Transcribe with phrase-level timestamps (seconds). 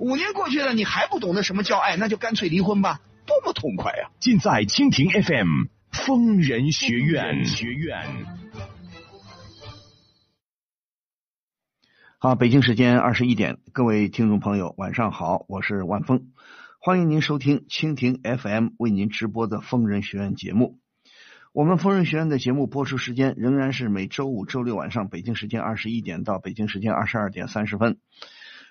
[0.00, 4.08] 五年过去了，你还不懂得什么叫爱，那就干脆离婚吧，多么痛快啊！
[4.18, 7.44] 尽在蜻蜓 FM 疯人学院。
[7.44, 8.02] 学院。
[12.16, 16.28] 好，北京时间二十一点，各位听众朋友，晚上好，我是万峰，
[16.80, 20.78] 欢迎您收听蜻蜓 FM 为您直播的疯人学院节目。
[21.52, 27.98] 我们疯人学院的节目播出时间仍然是每周五、周六晚上北京时间二十一点到北京时间二十二点三十分。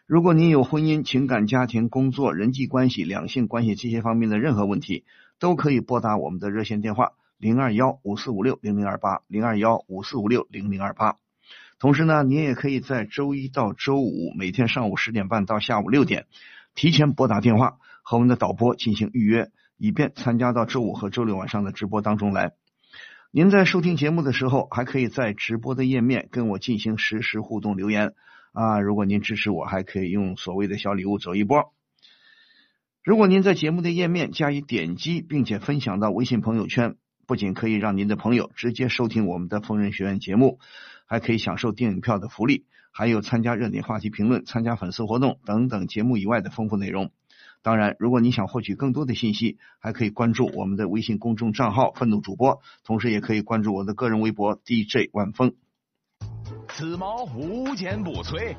[0.09, 5.05] 如果您有婚姻、情感、家庭、工作、人际关系、两性关系这些方面的任何问题，
[5.38, 11.17] 都可以拨打我们的热线电话零二幺五四五六零零二八零二幺五四五六零零二八。
[11.77, 16.25] 同时呢，您也可以在周一到周五每天上午十点半到下午六点，
[16.73, 22.53] 提前拨打电话和我们的导播进行预约，以便参加到周五和周六晚上的直播当中来。
[23.29, 28.16] 您在收听节目的时候，还可以在直播的页面跟我进行实时互动留言。
[28.52, 31.73] 啊，如果您支持我，还可以用所谓的小礼物走一波。
[33.03, 40.59] 如果您在节目的页面加以点击，并且分享到微信朋友圈，不仅可以让您的朋友直接收听我们的疯人学院节目，
[41.06, 47.11] 还可以享受电影票的福利，还有参加热点话题评论、参加粉丝活动等等节目以外的丰富内容。
[47.61, 55.56] 当然，如果你想获取更多的信息，还可以关注我们的微信公众账号“愤怒主播”，同时也可以关注我的个人微博 DJ 万峰。
[56.80, 58.55] 此矛无坚不摧，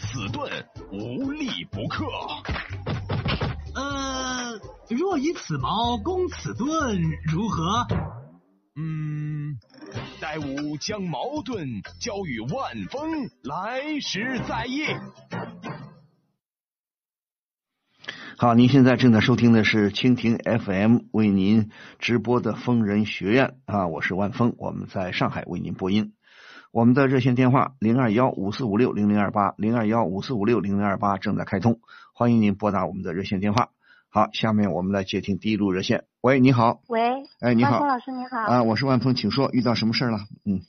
[0.00, 0.50] 此盾
[0.90, 2.04] 无力不克。
[3.76, 4.58] 呃，
[4.90, 7.00] 若以此矛攻此盾，
[7.32, 7.86] 如何？
[8.74, 9.56] 嗯，
[10.20, 13.08] 待吾将矛盾交与万峰，
[13.44, 14.82] 来时再议。
[18.36, 21.70] 好，您现在正在收听的是蜻蜓 FM 为您
[22.00, 26.14] 直播的疯人学院啊，我是万峰，我们在上海为您播音。
[26.74, 31.78] 我们的热线电话零二幺五四五六零零二八零二幺五四五六零零二八正在开通，
[32.12, 33.68] 欢迎您拨打我们的热线电话。
[34.08, 36.02] 好，下面我们来接听第一路热线。
[36.20, 36.80] 喂，你好。
[36.88, 37.00] 喂。
[37.38, 37.78] 哎，你好。
[37.78, 38.38] 万峰老师，你好。
[38.38, 40.18] 啊，我是万峰，请说，遇到什么事儿了？
[40.44, 40.62] 嗯。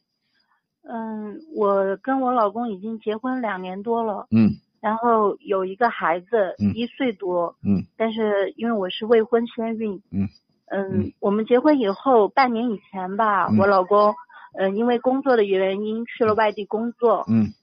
[0.84, 4.28] 嗯，我跟我老公已经结婚两年多了。
[4.30, 4.52] 嗯。
[4.82, 7.56] 然后有一个孩子，一岁多。
[7.64, 7.82] 嗯。
[7.98, 10.04] 但是因为我是未婚先孕。
[10.12, 10.30] 嗯。
[10.68, 14.14] 嗯，我们结婚以后半年以前吧，我老公。
[14.58, 17.26] 嗯，因为工作的原因去了外地工作。
[17.28, 17.54] 嗯。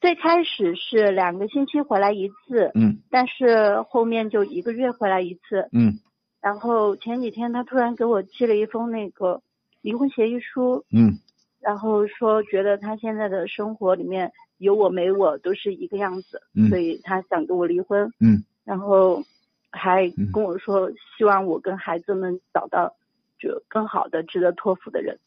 [0.00, 2.70] 最开始是两个星期回来一次。
[2.74, 3.00] 嗯。
[3.10, 5.68] 但是后面就一个月回来一次。
[5.72, 5.98] 嗯。
[6.40, 9.42] 然后前几天他突然给我寄了一封那个
[9.82, 10.84] 离婚协议书。
[10.92, 11.18] 嗯。
[11.60, 16.40] 然后说觉得他现在的生活里面有我没我都是一个样子。
[16.54, 16.68] 嗯。
[16.68, 18.10] 所以他想跟我离婚。
[18.20, 18.42] 嗯。
[18.64, 19.22] 然后
[19.70, 22.94] 还跟我说希望我跟孩子们找到
[23.38, 25.18] 就更好的值得托付的人。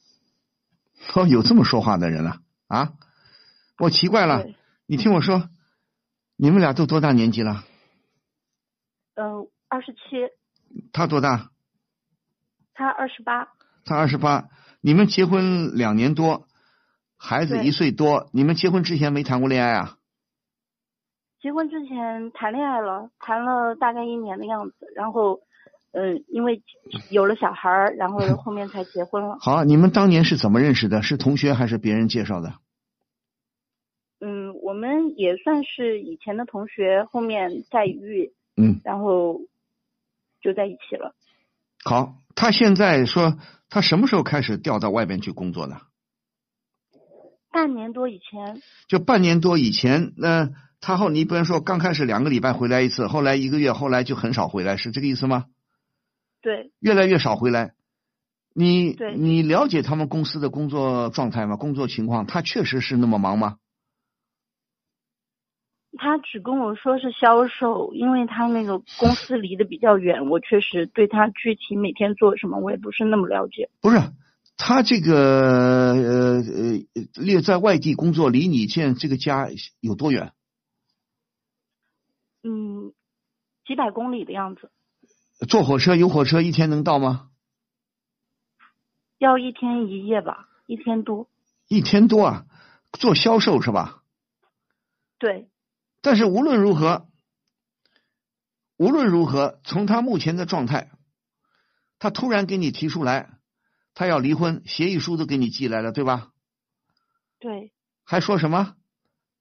[1.15, 2.93] 哦， 有这么说话的人了啊！
[3.77, 4.45] 我奇怪了，
[4.85, 5.49] 你听我说，
[6.37, 7.63] 你们俩都多大年纪了？
[9.15, 9.99] 嗯，二十七。
[10.91, 11.51] 他多大？
[12.73, 13.49] 他二十八。
[13.85, 14.49] 他二十八。
[14.81, 16.47] 你们结婚两年多，
[17.17, 18.29] 孩子一岁多。
[18.33, 19.97] 你们结婚之前没谈过恋爱啊？
[21.41, 25.41] 结婚之前谈恋爱了，谈了大概一年的样子，然后。
[25.93, 26.61] 嗯，因为
[27.09, 29.37] 有了小孩儿，然后 后面才结婚了。
[29.39, 31.01] 好，你们当年是怎么认识的？
[31.03, 32.55] 是同学还是别人介绍的？
[34.19, 39.41] 嗯，我们也算是以前的同学，后面再遇，嗯，然后
[40.41, 41.13] 就在一起了。
[41.83, 43.37] 好，他现在说
[43.69, 45.81] 他什么时候开始调到外边去工作的？
[47.51, 48.61] 半年多以前。
[48.87, 50.49] 就半年多以前，那
[50.81, 55.45] 他后你不能说刚开始两个礼拜回来一次，后来一个月，后来就很少回来，是这个意思吗？
[56.43, 57.73] 对，越来越少回来。
[58.53, 61.55] 你对你了解他们公司的工作状态吗？
[61.55, 63.57] 工作情况，他确实是那么忙吗？
[65.97, 73.69] 他只跟我说是销售，因为他那个公司离得比较远， 我确实对他具体每天做什么，我也不是那么了解。
[73.79, 73.97] 不是，
[74.57, 79.47] 他这个呃呃列在外地工作，离你现在这个家
[79.79, 80.33] 有多远？
[82.43, 82.91] 嗯，
[83.65, 84.69] 几百公里的样子。
[85.47, 87.29] 坐火车有火车一天能到吗？
[89.17, 91.29] 要一天一夜吧，一天多。
[91.67, 92.45] 一天多啊，
[92.91, 94.03] 做销售是吧？
[95.17, 95.49] 对，
[96.01, 97.07] 但是无论如何，
[98.77, 100.91] 无论如何，从他目前的状态，
[101.99, 103.39] 他突然给你提出来，
[103.93, 106.31] 他要离婚，协议书都给你寄来了，对吧？
[107.39, 107.71] 对，
[108.03, 108.75] 还说什么？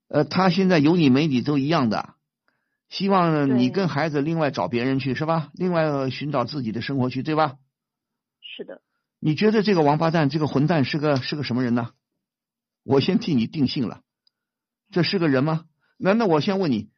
[0.06, 2.14] 呃，他现在有你没你都一样的，
[2.92, 5.50] 希望你跟孩子另外找别人去是吧？
[5.54, 7.56] 另外呃寻找自己的生活去，对吧？
[8.42, 8.82] 是的，
[9.18, 11.92] 你觉得这个王八蛋，这个混蛋是个是个什么人呢？
[12.82, 14.02] 我先替你定性了，
[14.90, 15.64] 这是个人吗？
[15.96, 16.90] 难道我先问你，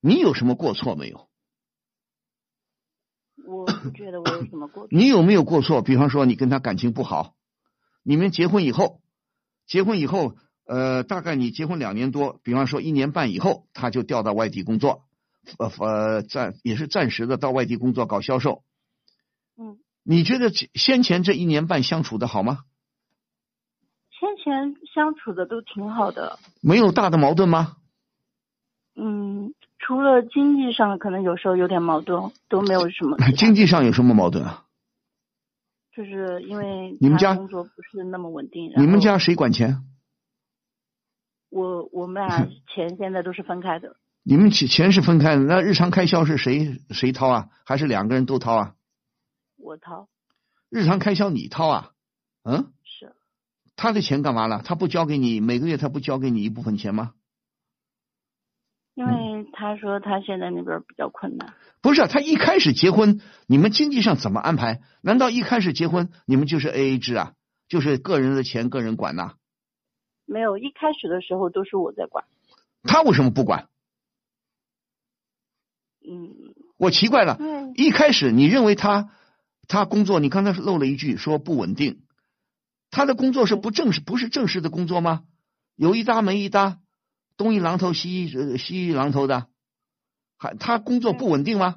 [0.00, 1.28] 你有什么过错没有？
[3.46, 4.88] 我不觉得我有什么过错。
[4.96, 5.82] 你有没有过错？
[5.82, 7.36] 比方说你跟他感情不好，
[8.02, 9.00] 你们结婚以后，
[9.68, 15.04] 结婚以后，呃，大概你结婚两年多，比方说一年半以后，他就调到外地工作，
[15.58, 18.62] 呃呃暂也是暂时的到外地工作搞销售。
[19.56, 22.60] 嗯，你觉得这先前这一年半相处的好吗？
[24.10, 27.76] 先前相处的都挺好的，没有大的矛盾吗？
[28.94, 33.16] 嗯，除了经济上可能有时候有点矛盾，都没有什么。
[33.36, 34.64] 经济上有什么矛盾啊？
[35.94, 38.72] 就是因为你们家工作不是那么稳定。
[38.76, 39.84] 你们家谁管钱？
[41.50, 47.48] 我我们俩 钱现在都是分开的，你们钱钱是分开的，那日常开销是谁谁掏啊？
[47.64, 48.74] 还是两个人都掏啊？
[49.56, 50.08] 我掏
[50.68, 51.90] 日常开销你掏啊？
[52.44, 53.14] 嗯，是
[53.74, 54.62] 他的钱干嘛了？
[54.64, 57.14] 他不交给你，每个月他不交给你一部分钱吗？
[58.94, 64.82] 因为他说他现在那边比较困难，不是，他一开始结婚，你们经济上怎么安排？
[65.00, 67.32] 难道一开始结婚你们就是 A A 制啊？
[67.68, 69.34] 就是个人的钱个人管呐、
[70.26, 72.24] 没有一开始的时候都是我在管，
[72.82, 73.68] 他为什么不管？
[76.08, 79.10] 嗯，我奇怪了，对，一开始你认为他
[79.68, 82.02] 他工作，你刚才漏了一句说不稳定，
[82.90, 85.24] 他的工作是不正式，不是正式的工作吗？
[85.76, 86.78] 有一搭没一搭，
[87.36, 89.46] 东一榔头西一呃西一榔头的，
[90.36, 91.76] 还他工作不稳定吗？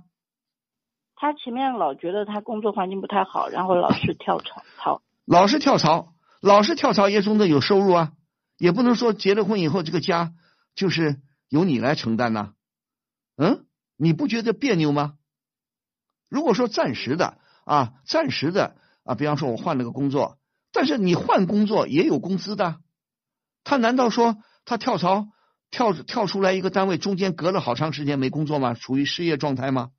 [1.16, 8.12] 他前面老觉得他工作环境不太好，然后老是跳槽 槽，老是跳槽，老是跳槽也总得有收入啊，
[8.58, 10.34] 也不能说结了婚以后这个家
[10.76, 12.52] 就是由你来承担呐、
[13.38, 13.66] 嗯，
[13.98, 15.18] 你不觉得别扭吗？
[16.30, 20.38] 如果说暂时的啊，暂时的啊，比方说我换了个工作，
[20.72, 22.78] 但是你换工作也有工资的，
[23.64, 25.28] 他难道说他跳槽
[25.72, 28.74] 跳跳出来一个单位，中间隔了好长时间没工作吗？
[28.74, 29.92] 处于失业状态吗？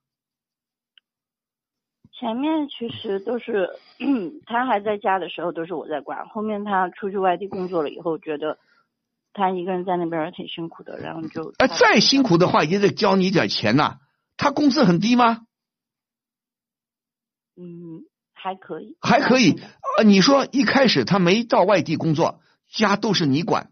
[2.19, 3.69] 前面其实都是
[4.47, 8.59] 他还在家的时候都是我在管，后面他出去外地工作了以后，觉得
[9.37, 13.99] 他一个人在那边挺辛苦的，然后就哎，再辛苦的话也得交你点钱呐、
[14.39, 15.43] 他工资很低吗？
[17.55, 19.61] 嗯还可以，还可以。
[19.99, 22.41] 呃，你说一开始他没到外地工作，
[22.71, 23.71] 家都是你管，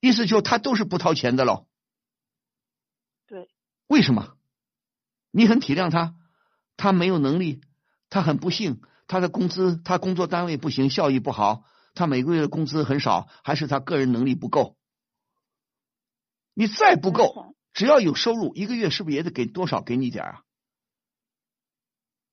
[0.00, 1.66] 意思就他都是不掏钱的喽？
[3.26, 3.48] 对，
[3.86, 4.34] 为什么？
[5.30, 6.14] 你很体谅他，
[6.76, 7.60] 他没有能力，
[8.08, 11.64] 他很不幸，他的工资，他工作单位不行，效益不好，
[11.94, 14.77] 他每个月的工资很少，还是他个人能力不够。
[16.58, 20.42] 你再不够，只要有收入，一个月是不是也得给多少给你点儿啊？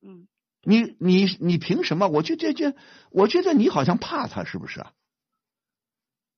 [0.02, 0.28] 嗯，
[0.64, 2.08] 你你你凭什么？
[2.08, 2.76] 我就这这，
[3.12, 4.94] 我觉得你好像怕他，是不是啊？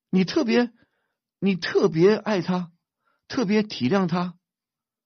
[0.10, 0.74] 你特别，
[1.40, 2.74] 你特别爱他，
[3.30, 4.38] 特别体谅他，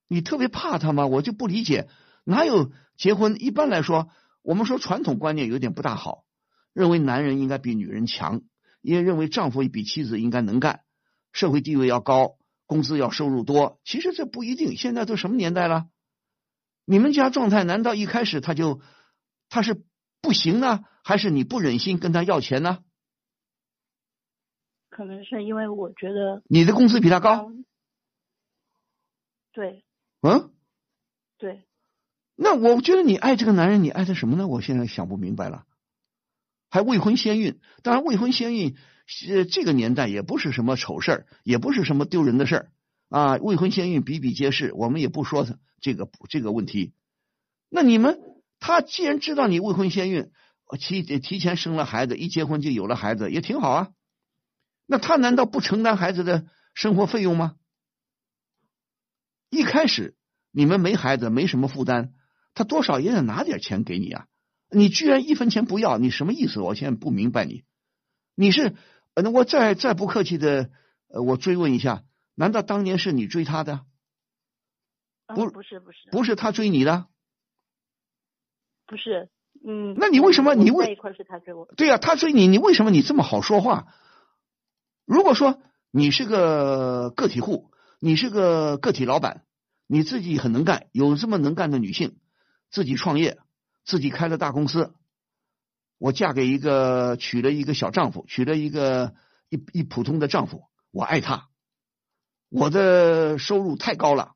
[0.08, 1.06] 你特别怕他吗？
[1.06, 1.88] 我就不理解，
[2.24, 3.36] 哪有结婚？
[3.40, 4.10] 一般来说，
[4.42, 6.26] 我们说传统观念有点不大好，
[6.74, 8.42] 认为男人应该比女人强，
[8.82, 10.84] 也认为丈夫比妻子应该能干，
[11.32, 12.40] 社会地位要高，
[12.72, 13.82] 工资要收入多。
[13.84, 15.90] 其实这不一定，现在都什么年代了？
[16.86, 18.80] 你们家状态难道一开始他就
[19.50, 19.84] 他是
[20.22, 22.86] 不行呢，还是你不忍心跟他要钱呢？
[24.90, 27.66] 可能是因为我觉得你的工资比他高，嗯
[29.52, 29.84] 对
[30.22, 30.54] 嗯？
[31.38, 31.66] 对，
[32.38, 34.48] 那我觉得你爱这个男人，你爱他什么呢？
[34.48, 35.66] 我现在想不明白了。
[36.70, 38.78] 还未婚先孕，当然未婚先孕，
[39.28, 42.72] 呃，这个年代也不是什么丑事儿，也不是什么丢人的事儿
[43.10, 43.36] 啊。
[43.38, 45.48] 未婚先孕比比皆是，我们也不说
[45.82, 46.94] 这个这个问题。
[47.70, 48.20] 那你们，
[48.60, 50.32] 他既然知道你未婚先孕，
[50.80, 53.90] 提提前生了孩子，一结婚就有了孩子，也挺好啊。
[54.86, 57.56] 那他难道不承担孩子的生活费用吗？
[59.50, 60.16] 一开始
[60.52, 62.14] 你们没孩子，没什么负担，
[62.54, 64.28] 他多少也得拿点钱给你啊。
[64.70, 66.62] 你居然一分钱不要，你什么意思？
[66.62, 67.64] 我现在不明白你。
[68.36, 68.76] 你是，
[69.14, 70.70] 呃那我再再不客气的，
[71.10, 72.04] 呃，我追问一下，
[72.36, 73.86] 难道当年是你追他的，
[75.28, 77.08] 嗯不不是不是不是他追你的？
[78.86, 79.30] 不是，
[79.66, 79.96] 嗯。
[79.98, 81.66] 那你为什么你为在一块是他追我？
[81.78, 83.94] 对呀、他追你，你为什么你这么好说话？
[85.06, 89.46] 如果说你是个个体户，你是个个体老板，
[89.88, 92.18] 你自己很能干，有这么能干的女性，
[92.70, 93.40] 自己创业，
[93.84, 94.94] 自己开了大公司，
[96.02, 99.14] 我嫁给一个娶了一个小丈夫，娶了一个
[99.50, 101.50] 一一普通的丈夫，我爱他，
[102.50, 104.34] 我的收入太高了。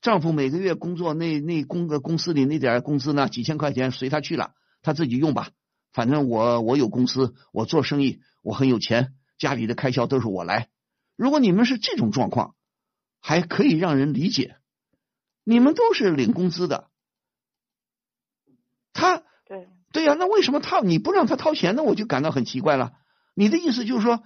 [0.00, 5.50] 丈夫每个月工作那那工个公司里那点工资呢，几千块钱随他去了，他自己用吧。
[5.92, 10.68] 反正我我有公司，我做生意，我很有钱，家里的开销都是我来。
[11.16, 12.54] 如果你们是这种状况，
[13.18, 14.58] 还可以让人理解。
[15.42, 16.88] 你们都是领工资的，
[18.92, 21.84] 他对，对呀、那为什么他你不让他掏钱呢？
[21.84, 22.92] 我就感到很奇怪了。
[23.34, 24.20] 你的意思就是说，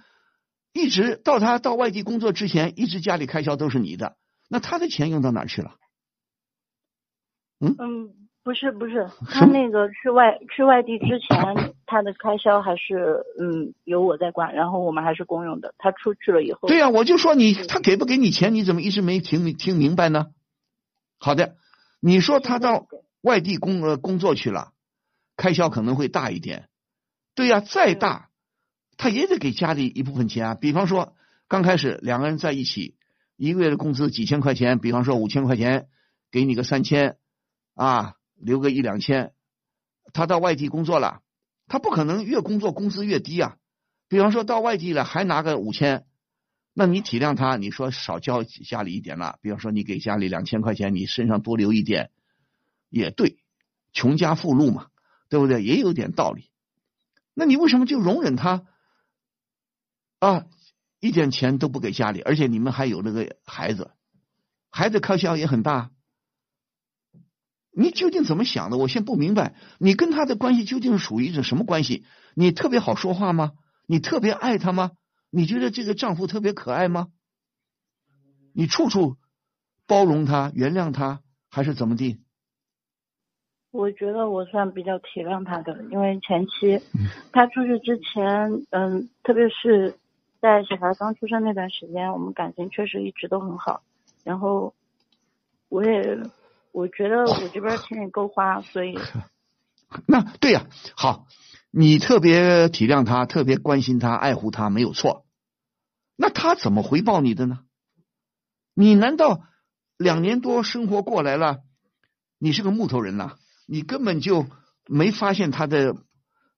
[0.73, 4.17] 一直到他到外地工作之前，一直家里开销都是你的，
[4.49, 5.75] 那他的钱用到哪儿去了？
[7.61, 8.09] 嗯嗯，
[8.43, 15.75] 不是不是， 他那个去外去外地之前，他的开销还是嗯由我在管，然后我们还是公用的。
[15.77, 20.27] 他出去了以后，对呀、我就说你他给不给你钱，你怎么一直没听听明白呢？
[21.19, 21.57] 好的，
[21.99, 22.87] 你说他到
[23.21, 24.71] 外地工呃工作去了，
[25.39, 26.67] 开销可能会大一点。
[27.33, 28.29] 对呀、再大，
[28.97, 30.55] 他也得给家里一部分钱啊。
[30.55, 31.15] 比方说，
[31.47, 32.97] 刚开始两个人在一起，
[33.37, 35.87] 一个月的工资几千块钱，比方说五千块钱，
[36.29, 37.15] 给你个三千，
[37.73, 39.31] 啊，留个一两千。
[40.11, 41.21] 他到外地工作了，
[41.67, 43.55] 他不可能越工作工资越低啊。
[44.09, 46.05] 比方说到外地了，还拿个五千，
[46.73, 49.37] 那你体谅他，你说少交家里一点了。
[49.41, 52.11] 比方说你给家里两千块钱，你身上多留一点，
[52.89, 53.37] 也对，
[53.93, 54.88] 穷家富路嘛，
[55.29, 55.63] 对不对？
[55.63, 56.49] 也有点道理。
[57.33, 58.65] 那你为什么就容忍他
[60.19, 60.45] 啊？
[60.99, 63.91] 一点钱都不给家里，而且你们还有那个孩子，
[64.69, 65.91] 孩子开销也很大。
[67.71, 68.77] 你究竟怎么想的？
[68.77, 72.05] 我先不明白，你跟他的关系究竟属于一种什么关系？
[72.33, 73.53] 你特别好说话吗？
[73.85, 74.91] 你特别爱他吗？
[75.29, 77.07] 你觉得这个丈夫特别可爱吗？
[78.51, 79.17] 你处处
[79.87, 82.19] 包容他、原谅他，还是怎么地？
[83.71, 86.81] 我觉得我算比较体谅他的，因为前期
[87.31, 89.95] 他出去之前，嗯，特别是
[90.41, 93.81] 在小孩刚出生那段时间，我们感情确实一直都很好。
[94.23, 94.73] 然后
[95.69, 96.19] 我也
[96.71, 98.97] 我觉得我这边钱也够花，所以
[100.07, 101.27] 那对呀、好，
[101.69, 105.25] 你特别体谅他，特别关心他，爱护他，没有错。
[106.15, 107.59] 那他怎么回报你的呢？
[108.73, 109.41] 你难道
[109.97, 111.59] 两年多生活过来了，
[112.39, 113.37] 你是个木头人呐、
[113.69, 114.47] 你根本就
[114.87, 115.95] 没发现他的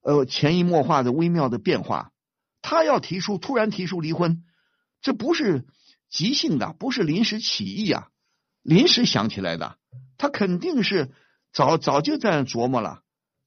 [0.02, 2.12] 呃潜移默化的微妙的变化。
[2.62, 4.46] 他要提出突然提出离婚，
[5.02, 5.66] 这不是
[6.10, 8.10] 即兴的，不是临时起意啊，
[8.62, 9.78] 临时想起来的，
[10.18, 11.12] 他肯定是
[11.52, 13.02] 早早就在琢磨了。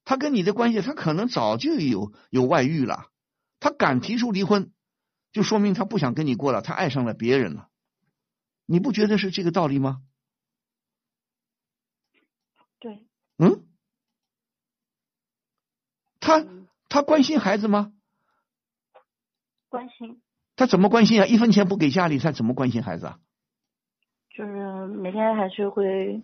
[0.05, 3.07] 他跟你的关系，他可能早就有有外遇了。
[3.61, 4.73] 他敢提出离婚，
[5.33, 7.69] 就说明他不想跟你过了，他爱上了别人了。
[8.67, 10.03] 你不觉得是这个道理吗？
[12.79, 13.07] 对，
[13.39, 13.65] 嗯，
[16.21, 17.93] 他嗯，他关心孩子吗？
[19.69, 20.21] 关心
[20.57, 21.27] 他怎么关心啊？
[21.27, 23.19] 一分钱不给家里，他怎么关心孩子啊？
[24.37, 26.23] 就是每天还是会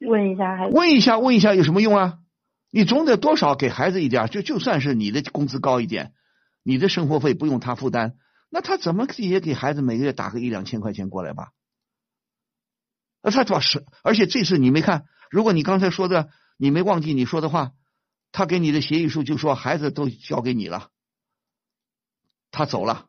[0.00, 2.18] 问一下孩子，问一下，问一下有什么用啊？
[2.70, 6.12] 你总得多少给孩子一点，就就算是你的工资高一点，
[6.62, 8.16] 你的生活费不用他负担，
[8.50, 11.52] 那他怎么也给孩子每个月打个一两千块钱过来吧？
[13.22, 17.72] 那他主要是，而且这次你没看，如果你刚才说的你没忘记你说的话，
[18.30, 20.92] 他给你的协议书就说孩子都交给你了，
[22.52, 23.08] 他走了，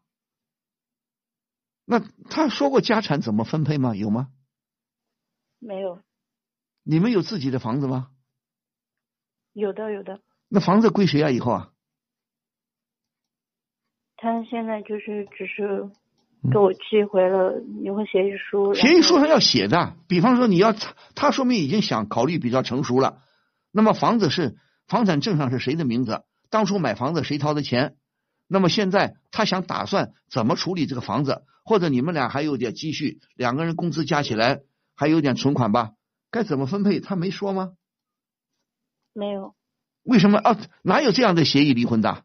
[1.85, 3.95] 那他说过家产怎么分配吗？
[3.95, 4.31] 有吗？
[5.59, 6.01] 没有，
[6.81, 8.09] 你们有自己的房子吗？
[9.53, 11.29] 有的有的，那房子归谁啊？
[11.29, 11.73] 以后啊？
[14.17, 15.91] 他现在就是只是
[16.51, 23.21] 给我寄回了离婚协议书，协议书上要写的，比方说你要他，他说明已经想考虑比较成熟了。
[23.71, 24.55] 那么房子是
[24.87, 26.23] 房产证上是谁的名字？
[26.49, 27.95] 当初买房子谁掏的钱？
[28.47, 31.43] 那么现在他想打算怎么处理这个房子？
[31.63, 34.61] 或者你们俩还有点积蓄，两个人工资加起来
[34.95, 35.93] 还有点存款吧？
[36.29, 36.99] 该怎么分配？
[36.99, 37.73] 他没说吗？
[39.13, 39.55] 没有，
[40.03, 40.57] 为什么啊？
[40.83, 42.23] 哪有这样的协议离婚的？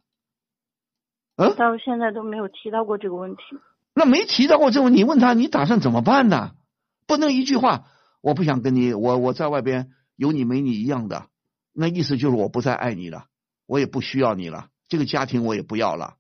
[1.37, 3.43] 嗯，到现在都没有提到过这个问题。
[3.95, 6.53] 那没提到过这个，你问他你打算怎么办呢？
[7.07, 7.87] 不能一句话，
[8.21, 11.27] 我不想跟你，我我在外边有你没你一样的，
[11.73, 13.27] 那意思就是我不再爱你了，
[13.67, 16.15] 我也不需要你了，这个家庭我也不要了，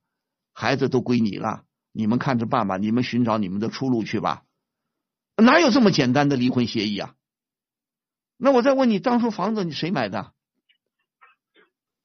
[0.53, 1.63] 孩子都归你了，
[1.93, 4.43] 你们看着办吧，你们寻找你们的出路去吧，
[5.37, 7.15] 哪有这么简单的离婚协议啊？
[8.37, 10.33] 那我再问你，当初房子你谁买的？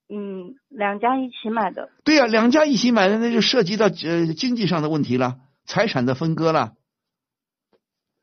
[0.08, 1.90] 嗯，两家一起买的。
[2.04, 6.76] 对呀、两家一起买的，那就涉及到呃经济上的问题了，财产的分割了，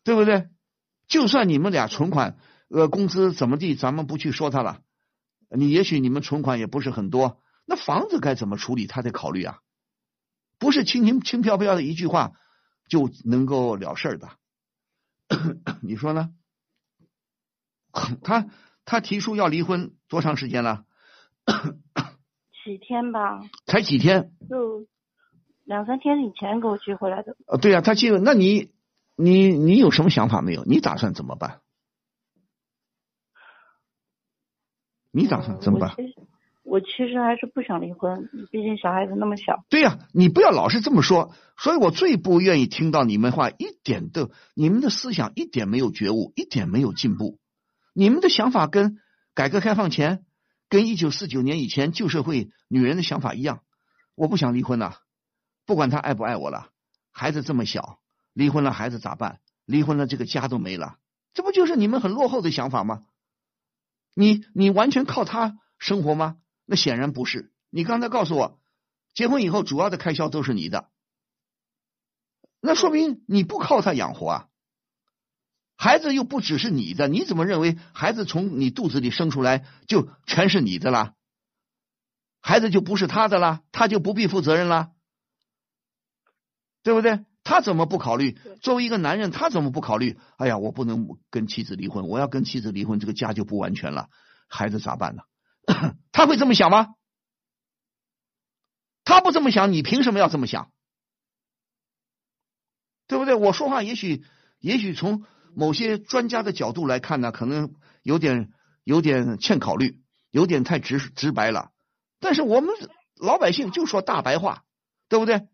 [0.04, 0.49] 对不对？
[1.08, 4.82] 就算你们俩存款呃工资怎么地，咱们不去说他了，
[5.50, 9.58] 你也许你们存款也不是很多，那房子该怎么处理，他得考虑啊，
[10.58, 12.32] 不是轻轻轻飘飘的一句话
[12.88, 14.30] 就能够了事儿的，
[15.82, 16.30] 你说呢？
[18.22, 18.46] 他
[18.87, 20.87] 他提出要离婚多长时间了？
[22.64, 24.32] 几天吧，才几天？
[24.49, 24.87] 就
[25.73, 27.35] 两三天以前给我寄回来的。
[27.47, 28.69] 呃，对呀、他寄了，那你
[29.17, 30.64] 你你有什么想法没有？
[30.64, 31.61] 你打算怎么办？
[35.11, 35.88] 你打算怎么办？
[35.91, 36.14] 我其实
[36.62, 39.64] 我其实还是不想离婚，毕竟小孩子那么小。
[39.71, 41.35] 对呀、你不要老是这么说。
[41.57, 47.38] 所以我最不愿意听到你们话，一点都你们的思想一点没有觉悟，一点没有进步。
[47.95, 48.99] 你们的想法跟
[49.33, 50.26] 改革开放前、
[50.69, 53.61] 跟一九四九年以前旧社会女人的想法一样。
[54.14, 54.97] 我不想离婚呐、
[55.64, 56.71] 不管他爱不爱我了，
[57.11, 58.00] 孩子这么小，
[58.33, 59.40] 离婚了孩子咋办？
[59.64, 60.99] 离婚了这个家都没了，
[61.35, 63.02] 这不就是你们很落后的想法吗？
[64.14, 66.37] 你你完全靠他生活吗？
[66.66, 67.52] 那显然不是。
[67.71, 68.61] 你刚才告诉我，
[69.14, 70.90] 结婚以后主要的开销都是你的，
[72.61, 74.49] 那说明你不靠他养活啊。
[75.76, 81.14] 孩子又不只是你的，你怎么认为孩子从你肚子里生出来就全是你的啦？
[82.40, 84.91] 孩子就不是他的啦，他就不必负责任啦，
[86.82, 87.24] 对不对？
[87.44, 88.38] 他怎么不考虑？
[88.60, 90.18] 作为一个男人，他怎么不考虑？
[90.36, 94.08] 哎呀，我不能跟妻子离婚，我要跟妻子离婚，这个家就不完全了，
[94.48, 95.22] 孩子咋办呢？
[96.12, 96.94] 他会这么想吗？
[99.04, 100.70] 他不这么想，你凭什么要这么想？
[103.08, 103.34] 对不对？
[103.34, 104.24] 我说话也许
[104.60, 105.24] 也许从
[105.54, 108.52] 某些专家的角度来看呢，可能有点
[108.84, 111.72] 有点欠考虑，有点太直直白了。
[112.20, 112.72] 但是我们
[113.16, 114.62] 老百姓就说大白话，
[115.08, 115.48] 对不对？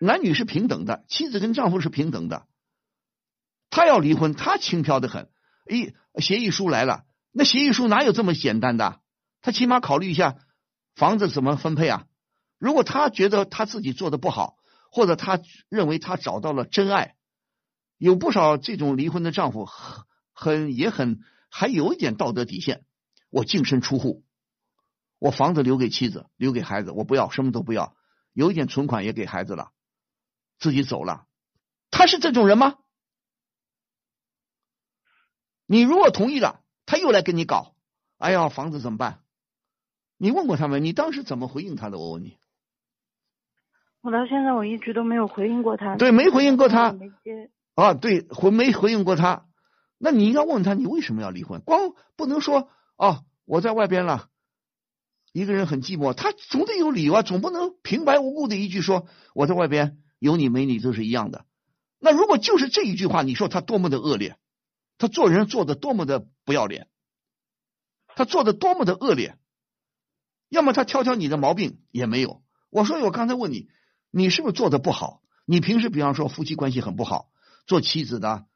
[0.00, 2.46] 男女是平等的，妻子跟丈夫是平等的。
[3.70, 5.28] 他要离婚，他轻飘的很。
[5.68, 9.00] 一协议书来了，那协议书哪有这么简单的？
[9.40, 10.36] 他起码考虑一下
[10.94, 12.06] 房子怎么分配啊。
[12.58, 14.56] 如果他觉得他自己做的不好，
[14.90, 17.16] 或者他认为他找到了真爱，
[17.98, 21.20] 有不少这种离婚的丈夫很很也很
[21.50, 22.84] 还有一点道德底线。
[23.30, 24.24] 我净身出户，
[25.18, 27.96] 我房子留给妻子，留给孩子，我不要，什么都不要，
[28.32, 29.72] 有一点存款也给孩子了，
[30.58, 31.26] 自己走了。
[31.90, 32.78] 他是这种人吗？
[35.66, 37.74] 你如果同意了，他又来跟你搞，
[38.18, 39.20] 哎呀，房子怎么办？
[40.16, 40.80] 你问过他没？
[40.80, 41.98] 你当时怎么回应他的？
[41.98, 42.36] 我问你。
[44.02, 45.96] 我到现在我一直都没有回应过他。
[45.96, 47.50] 对，没回应过他没接。
[47.74, 49.46] 啊，对，回没回应过他？
[49.96, 51.62] 那你应该问他，你为什么要离婚？
[51.62, 54.28] 光不能说哦，我在外边了，
[55.32, 61.44] 一个人很寂寞，他总得有理由啊，总不能平白无故的一句说我在外边有你没你都是一样的。
[61.98, 64.36] 那如果就是这一句话，你说他多么的恶劣，
[64.98, 66.88] 他做人做的多么的不要脸，
[68.14, 69.38] 他做的多么的恶劣，
[70.48, 72.42] 要么他挑挑你的毛病也没有。
[72.70, 73.68] 我说我刚才问你，
[74.10, 75.22] 你是不是做的不好？
[75.46, 77.30] 你平时比方说夫妻关系很不好，
[77.66, 78.46] 做妻子的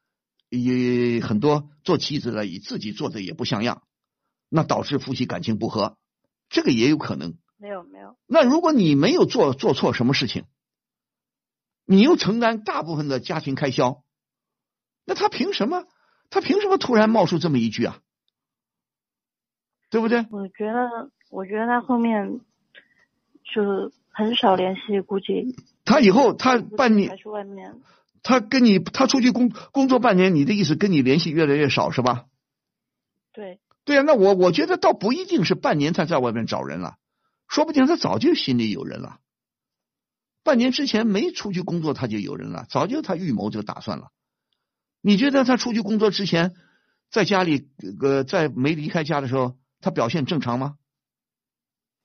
[0.48, 3.82] 也很多，做妻子的以自己做的也不像样，
[4.48, 5.96] 那导致夫妻感情不和，
[6.48, 7.36] 这个也有可能。
[7.56, 10.44] 没有没有，那如果你没有做做错什么事情，
[11.90, 14.04] 你又承担大部分的家庭开销，
[15.06, 15.86] 那他凭什么？
[16.28, 17.98] 他凭什么突然冒出这么一句啊？
[19.88, 20.26] 对不对？
[20.30, 22.40] 我觉得我觉得他后面
[23.42, 27.80] 就很少联系，估计他以后他半还年，是外面。
[28.22, 32.26] 他跟你他出去工工作半年，你的意思跟你联系越来越少是吧？
[33.32, 36.98] 对，对呀、那我我觉得倒不一定是半年才在外面找人了，
[37.48, 39.20] 说不定他早就心里有人了。
[40.48, 44.08] 半年之前没出去工作，他就有人了，早就他预谋这个打算了。
[45.02, 46.54] 你觉得他出去工作之前，
[47.10, 47.68] 在家里
[48.00, 50.76] 呃在没离开家的时候，他表现正常吗？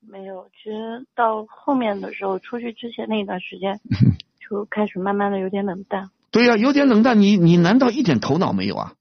[0.06, 0.50] 没有。
[0.50, 3.80] 其实到后面的时候，出去之前那一段时间，
[4.38, 6.10] 就开始慢慢的有点冷淡。
[6.30, 7.18] 对呀、有点冷淡。
[7.18, 8.94] 你你难道一点头脑没有啊？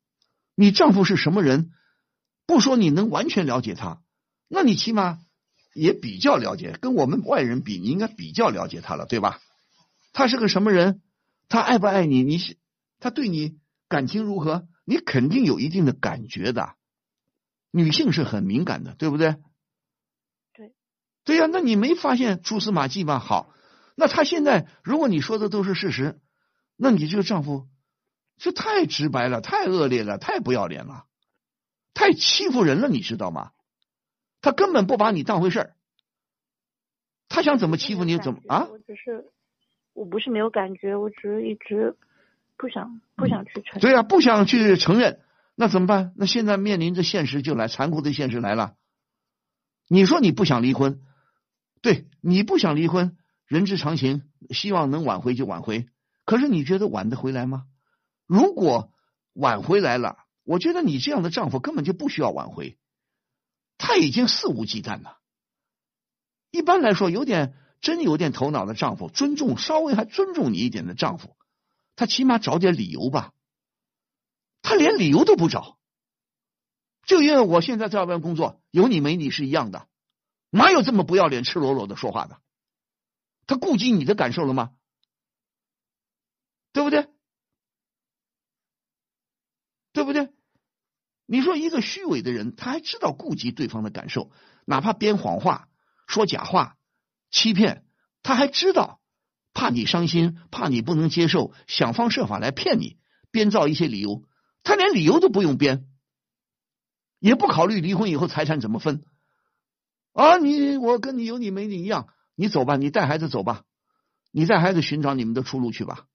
[0.55, 1.71] 你丈夫是什么人？
[2.47, 3.99] 不说你能完全了解他，
[4.47, 5.19] 那你起码
[5.73, 9.39] 也比较了解，跟我们外人比，你应该比较了解他了，对吧？
[10.13, 11.01] 他是个什么人？
[11.49, 12.23] 他爱不爱你？
[12.23, 12.57] 你是
[12.99, 13.57] 他对你
[13.87, 14.67] 感情如何？
[14.85, 16.75] 你肯定有一定的感觉的。
[17.71, 19.37] 女性是很敏感的，对不对？
[20.53, 20.73] 对。
[21.23, 23.19] 对呀、那你没发现蛛丝马迹吗？
[23.19, 23.53] 好，
[23.95, 26.19] 那他现在如果你说的都是事实，
[26.75, 27.67] 那你这个丈夫
[28.37, 31.05] 这太直白了，太恶劣了，太不要脸了，
[31.93, 33.51] 太欺负人了，你知道吗？
[34.43, 35.75] 他根本不把你当回事儿，
[37.29, 38.67] 他想怎么欺负你怎么啊？
[38.69, 39.31] 我只是，
[39.93, 41.95] 我不是没有感觉，我只是一直
[42.57, 43.79] 不想不想去承认。
[43.79, 45.21] 对啊、不想去承认，
[45.55, 46.13] 那怎么办？
[46.17, 48.75] 那现在面临着现实就来，残酷的现实来了。
[49.87, 51.01] 你说你不想离婚，
[51.81, 55.87] 对你不想离婚，人之常情，希望能挽回就挽回。
[56.25, 57.63] 可是你觉得挽得回来吗？
[58.27, 58.91] 如果
[59.33, 62.77] 挽回来了，我觉得你这样的丈夫根本就不需要挽回，
[63.77, 65.19] 他已经肆无忌惮了。
[66.51, 71.35] 一般来说，有点真有点头脑的丈夫，尊重稍微还尊重你一点的丈夫，
[71.95, 73.33] 他起码找点理由吧。
[74.61, 75.77] 他连理由都不找，
[77.05, 79.89] 就因为我现在在外边工作，有你没你是一样的，
[80.49, 82.39] 哪有这么不要脸、赤裸裸的说话的？
[83.45, 84.73] 他顾及你的感受了吗？
[86.71, 86.89] 对不？
[89.91, 90.33] 对不对？
[91.33, 94.29] 你说一个虚伪的人，他还知道顾及对方的感受，
[94.65, 95.67] 哪怕编谎话、
[96.05, 96.77] 说假话、
[97.31, 97.87] 欺骗，
[98.21, 99.01] 他还知道
[99.51, 102.99] 怕你伤心，怕你不能接受，想方设法来骗你，
[103.31, 104.21] 编造一些理由。
[104.61, 105.87] 他连理由都不用编，
[107.17, 109.03] 也不考虑离婚以后财产怎么分
[110.11, 110.37] 啊！
[110.37, 113.63] 你我跟你有你没你一样，你走吧，你带孩子走吧，
[114.31, 116.05] 你带孩子寻找你们的出路去吧。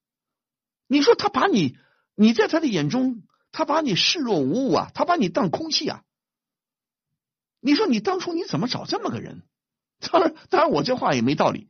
[0.86, 1.76] 你说他把你，
[2.14, 3.24] 你在他的眼中，
[3.58, 6.04] 他把你视若无物啊，他把你当空气啊。
[7.58, 9.42] 你说你当初你怎么找这么个人？
[9.98, 11.68] 当然，当然我这话也没道理，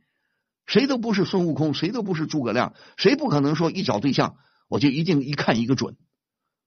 [0.67, 5.97] 谁都不是孙悟空，谁都不是诸葛亮，谁不可能说一找对象我就一定一看一个准。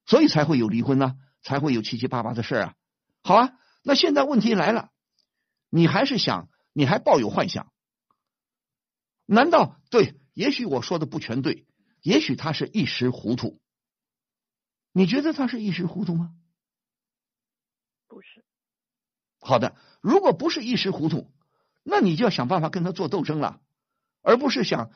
[0.05, 2.73] 所以才会有离婚呢，才会有七七八八的事啊。
[3.21, 4.89] 好啊，那现在问题来了，
[5.69, 7.71] 你还是想，你还抱有幻想？
[9.25, 10.19] 难道对？
[10.33, 11.65] 也许我说的不全对，
[12.01, 13.61] 也许他是一时糊涂。
[14.93, 16.33] 你觉得他是一时糊涂吗？
[18.07, 18.45] 不是，
[19.41, 21.29] 好的，如果不是一时糊涂，
[21.83, 23.59] 那你就要想办法跟他做斗争了，
[24.21, 24.91] 而不是想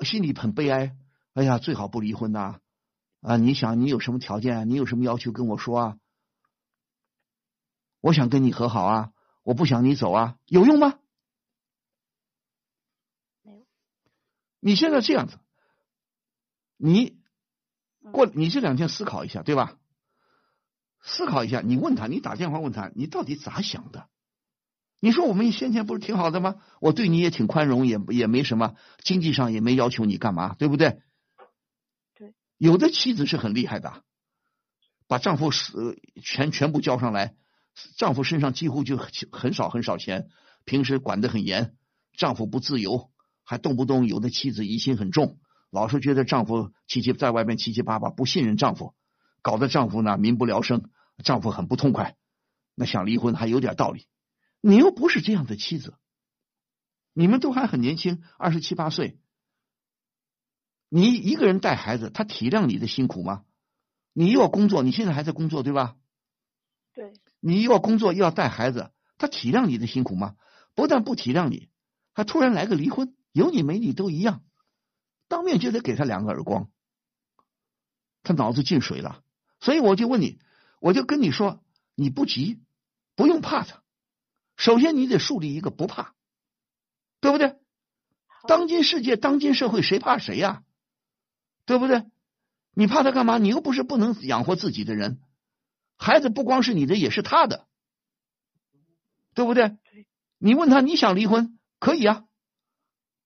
[0.00, 0.96] 心里很悲哀。
[1.32, 2.60] 哎呀，最好不离婚呐、
[3.22, 3.36] 啊！
[3.36, 4.64] 你想你有什么条件啊？
[4.64, 5.98] 你有什么要求跟我说啊？
[8.00, 10.98] 我想跟你和好啊，我不想你走啊，有用吗？
[13.42, 13.66] 没有。
[14.58, 15.38] 你现在这样子，
[16.76, 17.19] 你
[18.12, 19.76] 过你这两天思考一下，对吧？
[21.02, 24.08] 思考一下，你问他，你打电话问他，你到底咋想的？
[25.00, 26.56] 你说我们先前不是挺好的吗？
[26.80, 31.00] 我对你也挺宽容，也也没什么，经济上也没要求你干嘛，对不对？
[32.14, 32.34] 对。
[32.58, 34.04] 有的妻子是很厉害的，
[35.08, 37.34] 把丈夫呃全全部交上来，
[37.96, 40.28] 丈夫身上几乎就很很少很少钱，
[40.66, 41.74] 平时管得很严，
[42.12, 43.10] 丈夫不自由，
[43.42, 45.38] 还动不动有的妻子疑心很重，
[45.70, 48.94] 老是觉得丈夫七七在外面七七八八，不信任丈夫，
[49.40, 50.90] 搞得丈夫呢民不聊生，
[51.22, 52.16] 丈夫很不痛快，
[52.74, 54.06] 那想离婚还有点道理。
[54.60, 55.94] 你又不是这样的妻子，
[57.12, 59.18] 你们都还很年轻，二十七八岁，
[60.88, 63.44] 你一个人带孩子，他体谅你的辛苦吗？
[64.12, 65.96] 你又要工作，你现在还在工作对吧？
[66.92, 70.34] 对，你又要工作又要带孩子，他体谅你的辛苦吗？
[70.74, 71.68] 不但不体谅你，
[72.12, 74.42] 还突然来个离婚，有你没你都一样，
[75.30, 76.68] 当面就得给他两个耳光，
[78.24, 79.22] 他脑子进水了。
[79.60, 80.40] 所以我就问你，
[80.80, 81.62] 我就跟你说，
[81.94, 82.60] 你不急，
[83.14, 83.84] 不用怕他。
[84.56, 86.16] 首先，你得树立一个不怕，
[87.20, 87.60] 对不对？
[88.48, 90.64] 当今世界，当今社会，谁怕谁呀、
[91.64, 92.10] 对不对？
[92.74, 93.38] 你怕他干嘛？
[93.38, 95.22] 你又不是不能养活自己的人，
[95.96, 97.68] 孩子不光是你的，也是他的，
[99.34, 99.78] 对不对？
[100.38, 102.24] 你问他你想离婚，可以啊，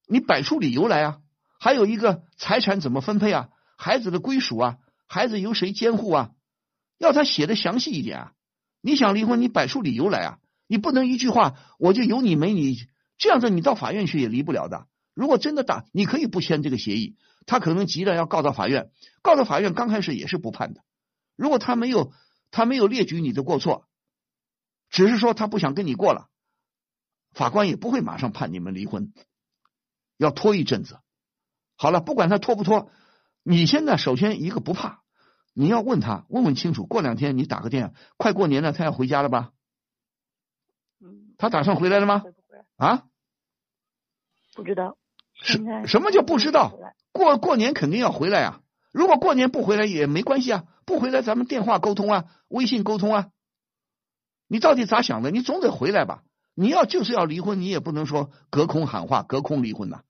[0.07, 1.23] 你摆出理由来啊。
[1.65, 3.49] 还有一个财产怎么分配啊？
[3.79, 6.33] 孩子的归属啊，孩子由谁监护啊？
[6.99, 8.33] 要他写的详细一点啊。
[8.83, 10.39] 你想离婚，你摆出理由来啊。
[10.67, 12.77] 你不能一句话我就有你没你，
[13.17, 14.89] 这样子你到法院去也离不了的。
[15.15, 18.91] 如果真的打，你可以不签这个协议，他可能急着要告到法院，
[19.23, 20.83] 告到法院刚开始也是不判的。
[21.35, 22.13] 如果他没有
[22.51, 23.89] 他没有列举你的过错，
[24.91, 26.29] 只是说他不想跟你过了，
[27.33, 29.15] 法官也不会马上判你们离婚，
[30.19, 30.99] 要拖一阵子。
[31.77, 32.91] 好了，不管他拖不拖，
[33.43, 35.03] 你现在首先一个不怕，
[35.53, 39.53] 你要问他问问清楚，过两天你打个电话，快过年了，他要回家了吧？
[41.01, 42.23] 嗯，他打算回来了吗？
[42.77, 43.05] 啊？
[44.55, 44.97] 不知道。
[45.87, 46.79] 什么叫不知道
[47.11, 48.61] 过过年肯定要回来啊！
[48.93, 53.31] 如果过年不回来也没关系啊，不回来咱们电话沟通啊，微信沟通啊。
[54.47, 55.33] 你到底咋想的？
[55.33, 56.23] 你总得回来吧？
[56.55, 60.05] 你要就是要离婚，你也不能说隔空喊话、隔空离婚呐、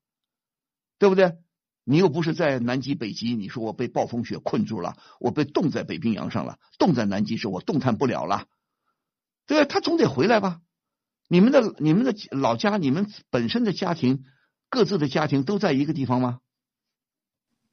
[0.98, 1.38] 对不对？
[1.85, 8.47] 你又不是在南极、北极，你说我被暴风雪困住了，我被冻在北冰洋上了，冻在南极时我动弹不了了，
[9.47, 9.66] 对吧？
[9.66, 10.61] 他总得回来吧？
[11.29, 14.25] 你们的你们的老家，你们本身的家庭，
[14.70, 16.40] 各自的家庭都在一个地方吗？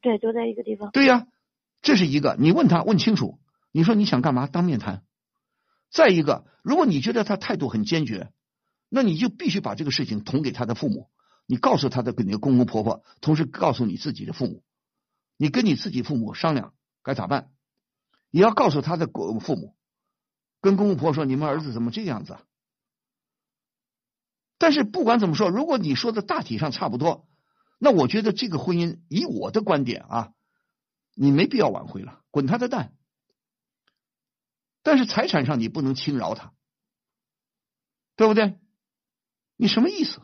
[0.02, 0.91] 对，都在一个地方。
[0.91, 1.28] 对呀，
[1.82, 2.36] 这是一个。
[2.39, 3.39] 你问他问清楚，
[3.71, 4.47] 你说你想干嘛？
[4.47, 5.04] 当面谈。
[5.89, 8.32] 再一个，如果你觉得他态度很坚决，
[8.89, 11.10] 那你就必须把这个事情捅给他的父母，
[11.45, 14.63] 你告诉他的你的公公婆婆，同时告诉你自己的父母，
[15.38, 16.73] 你跟你自己父母商量
[17.04, 17.51] 该咋办，
[18.30, 19.75] 也要告诉他的父母，
[20.62, 22.43] 跟公公婆婆说你们儿子怎么这个样子啊？
[24.58, 27.27] 但是不管怎么说，如果你说的大体上差不多，
[27.80, 30.34] 那我觉得这个婚姻，以我的观点啊，
[31.15, 32.95] 你没必要挽回了，滚他的蛋。
[34.84, 36.54] 但是财产上你不能轻饶他，
[38.15, 38.60] 对不对？
[39.58, 40.21] 你什么意思？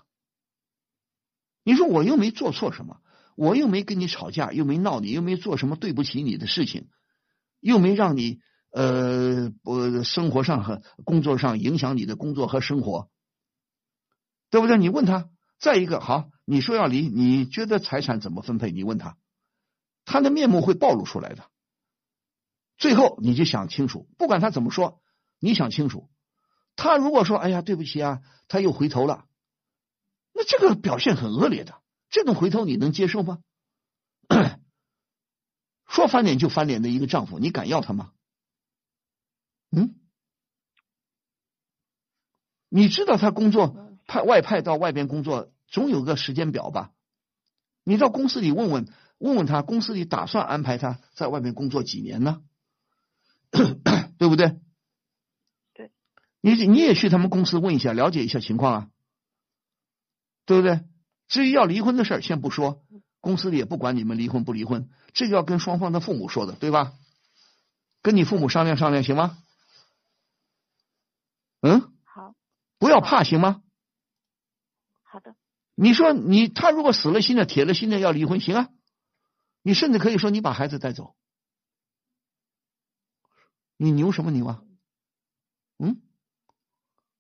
[1.68, 3.02] 你说我又没做错什么，
[3.36, 6.88] 我又没跟你吵架，又没闹你，又没做什么对不起你的事情，
[7.60, 8.40] 又没让你
[8.72, 13.10] 呃不生活上和工作上影响你的工作和生活，
[14.50, 14.78] 对不对？
[14.78, 18.72] 你问他，再一个好，你说要离，你觉得财产怎么分配？
[18.72, 19.18] 你问他，
[20.06, 21.50] 他的面目会暴露出来的。
[22.78, 25.02] 最后你就想清楚，不管他怎么说，
[25.38, 26.10] 你想清楚。
[26.78, 29.26] 他如果说“哎呀，对不起啊”，他又回头了，
[30.38, 31.82] 那这个表现很恶劣的。
[32.10, 33.40] 这种回头你能接受吗？
[35.88, 38.12] 说翻脸就翻脸的一个丈夫，你敢要他吗？
[39.72, 39.96] 嗯？
[42.70, 46.92] 你知道他工作派外派到外边工作，总有个时间表吧？
[47.84, 52.44] 你到公司里问问，问问他公司里打算安排他在外面工作几年呢？
[54.20, 54.60] 对不对？
[55.74, 55.92] 对，
[56.42, 58.90] 你你也去他们公司问一下，了解一下情况啊，
[60.48, 60.84] 对不对？
[61.28, 62.82] 至于要离婚的事儿，先不说，
[63.20, 66.94] 公司里也不管你们离婚不离婚，这个要跟双方的父母说的，对吧？
[68.02, 69.38] 跟你父母商量商量，行吗？
[71.60, 72.34] 嗯，好，
[72.80, 73.62] 不要怕，行吗？
[75.04, 75.36] 好的。
[75.76, 78.70] 你说你他如果死了心的、铁了心的要离婚，行啊？
[79.64, 81.14] 你甚至可以说你把孩子带走。
[83.76, 84.64] 你牛什么牛啊？
[85.78, 86.02] 嗯，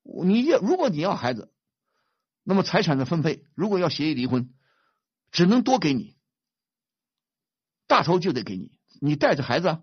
[0.03, 1.51] 你要如果你要孩子，
[2.49, 4.53] 那么财产的分配，如果要协议离婚，
[5.31, 6.15] 只能多给你，
[7.87, 9.79] 大头就得给你，你带着孩子。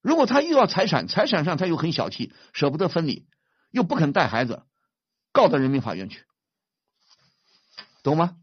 [0.00, 3.26] 如果他又要财产，财产上他又很小气，舍不得分你，
[3.70, 4.62] 又不肯带孩子，
[5.30, 6.24] 告到人民法院去，
[8.02, 8.38] 懂吗？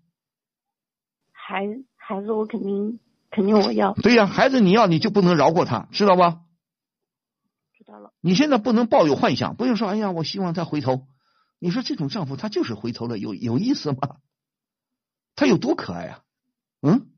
[1.32, 3.00] 孩孩子我肯定
[3.32, 3.96] 肯定我要。
[3.96, 6.42] 对呀，孩子你要你就不能饶过他，知道吧？
[7.88, 11.08] 了，你现在不能抱有幻想，不用说，哎呀，我希望他回头。
[11.60, 14.20] 你说这种丈夫他就是回头了，有有意思吗？
[15.36, 16.24] 他有多可爱啊？
[16.82, 17.12] 嗯？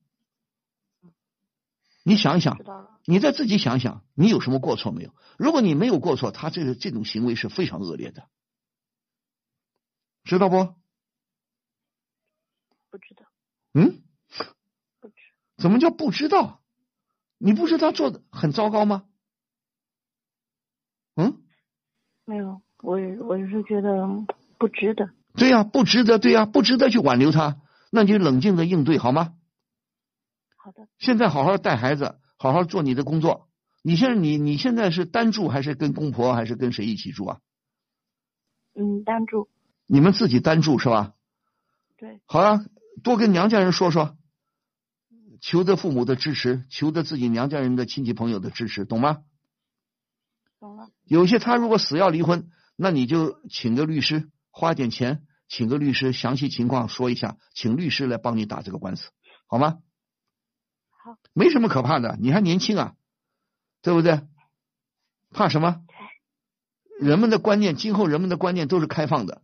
[2.04, 2.58] 你想一想，
[3.06, 5.13] 你再自己想想，你有什么过错没有？
[5.38, 8.30] 如果你没有过错，他这个这种行为是非常恶劣的，
[10.23, 10.75] 知道不？
[12.89, 13.25] 不知道。
[13.73, 14.02] 嗯？
[14.99, 15.15] 不知。
[15.58, 16.63] 怎么叫不知道？
[17.38, 19.08] 你不知道做的很糟糕吗？
[21.15, 21.43] 嗯，
[22.25, 24.08] 没有，我我是觉得
[24.58, 25.10] 不值得。
[25.36, 27.58] 对呀，不值得，对呀，不值得去挽留他，
[27.92, 29.34] 那你就冷静的应对好吗？
[30.58, 30.88] 好的。
[30.98, 33.48] 现在好好带孩子，好好做你的工作。
[33.82, 37.39] 你现在你你现在是单住还是跟公婆还是跟谁一起住啊？
[38.76, 39.50] 嗯，单住。
[39.86, 41.13] 你们自己单住是吧？
[41.98, 42.20] 对。
[42.26, 42.65] 好啊，
[43.04, 44.18] 多跟娘家人说说，
[45.42, 49.24] 求得父母的支持，求得自己娘家人的亲戚朋友的支持，懂吗？
[50.60, 50.89] 懂了。
[51.06, 52.50] 有些他如果死要离婚，
[52.82, 59.10] 那你就请个律师，花点钱请个律师，详细情况说一下，请律师来帮你打这个官司，
[59.48, 59.80] 好吗？
[60.89, 61.18] 好。
[61.34, 62.96] 没什么可怕的，你还年轻啊，
[63.82, 64.22] 对不对？
[65.32, 65.82] 怕什么？
[67.02, 69.42] 人们的观念，今后人们的观念都是开放的，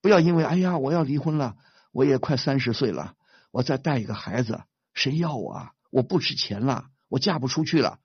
[0.00, 1.58] 不要因为哎呀，我要离婚了，
[1.92, 3.16] 我也快三十岁了，
[3.50, 4.62] 我再带一个孩子，
[4.94, 5.72] 谁要我啊？
[5.90, 7.98] 我不值钱了，我嫁不出去了。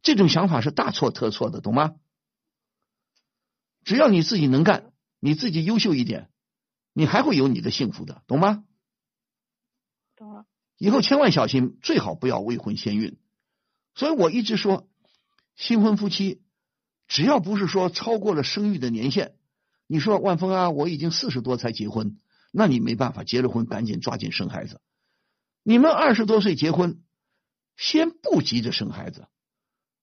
[0.00, 1.96] 这种想法是大错特错的，懂吗？
[3.84, 6.30] 只要你自己能干，你自己优秀一点，
[6.92, 8.64] 你还会有你的幸福的，懂吗？
[10.16, 10.46] 懂了。
[10.78, 13.18] 以后千万小心，最好不要未婚先孕。
[13.94, 14.88] 所以我一直说，
[15.54, 16.42] 新婚夫妻
[17.06, 19.36] 只要不是说超过了生育的年限，
[19.86, 22.18] 你说万峰啊，我已经四十多才结婚，
[22.50, 24.80] 那你没办法，结了婚赶紧抓紧生孩子。
[25.62, 27.02] 你们二十多岁结婚，
[27.76, 29.28] 先不急着生孩子。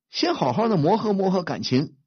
[0.09, 1.97] 先好好的磨合磨合感情，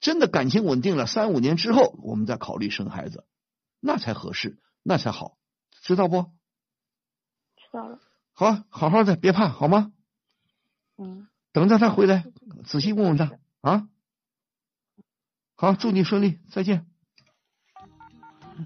[0.00, 3.26] 真的感情稳定了，三五年之后，我们再考虑生孩子，
[3.80, 5.36] 那才合适，那才好，
[5.82, 6.22] 知道不？
[7.56, 7.98] 知道了。
[8.32, 9.92] 好，好好的，别怕，好吗？
[10.96, 11.28] 嗯。
[11.52, 12.24] 等着他回来，
[12.64, 13.88] 仔细问问他啊。
[15.56, 16.86] 好，祝你顺利，再见。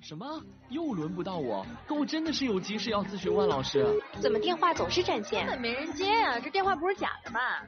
[0.02, 0.44] 什么？
[0.68, 1.66] 又轮不到我？
[1.86, 3.86] 可我真的是有急事要咨询万老师。
[4.20, 5.46] 怎么电话总是占线？
[5.46, 6.38] 根本没人接啊！
[6.38, 7.66] 这电话不是假的吧？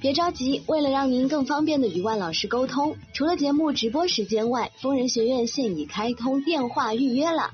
[0.00, 7.50] 别着急，为了让您更方便的与万老师沟通，除了节目直播时间外，疯人学院现已开通电话预约了。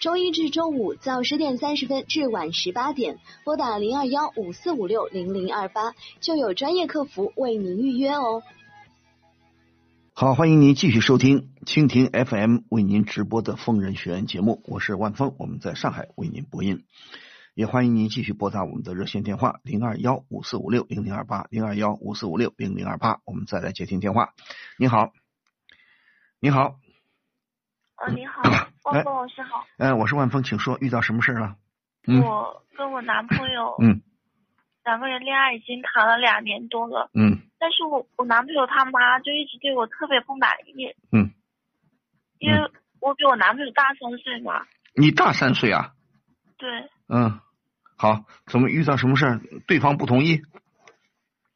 [0.00, 8.42] 周一至周五早十点三十分至晚十八点，拨打零二幺五四五六零零二八，就有专业客服为您预约哦。
[10.14, 16.82] 好，欢迎您继续收听蜻蜓 FM 为您直播的疯人学院节目，我是万峰，我们在上海为您播音。
[17.54, 24.34] 也欢迎您继续拨打我们的热线电话零二幺五四五六零零二八零二幺五四五六零零二八，我们再来接听电话。
[24.78, 25.12] 你好，
[26.38, 26.76] 你好，
[27.96, 28.42] 呃，你好，
[28.84, 29.66] 万峰老师好。
[29.78, 31.56] 哎，我是万峰，请说，遇到什么事了？
[32.22, 34.00] 我跟我男朋友，嗯，
[34.84, 41.34] 两个人恋爱已经谈了两年多了，嗯，但是我我男朋友他妈就一直对我特别不满意，嗯，
[42.38, 42.58] 因为
[43.00, 44.66] 我比我男朋友大三岁嘛。
[44.94, 45.92] 你大三岁啊？
[46.56, 46.88] 对。
[47.12, 47.40] 嗯，
[47.96, 49.40] 好，怎么遇到什么事儿？
[49.66, 50.38] 对方不同意？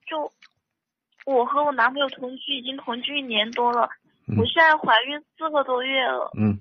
[0.05, 0.33] 就
[1.25, 3.89] 我和我男朋友同居已经同居一年多了，
[4.37, 6.33] 我现在怀孕四个多月了。
[6.37, 6.59] 嗯。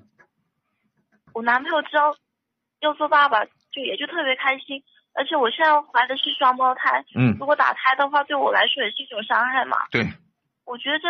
[1.34, 2.16] 我男朋友知道
[2.82, 7.04] 要做爸爸，就也就特别开心，而且我现在怀的是双胞胎。
[7.16, 7.36] 嗯。
[7.40, 9.78] 如果打胎的话，对我来说也是一种伤害嘛。
[9.90, 10.08] 对。
[10.66, 11.08] 我觉得这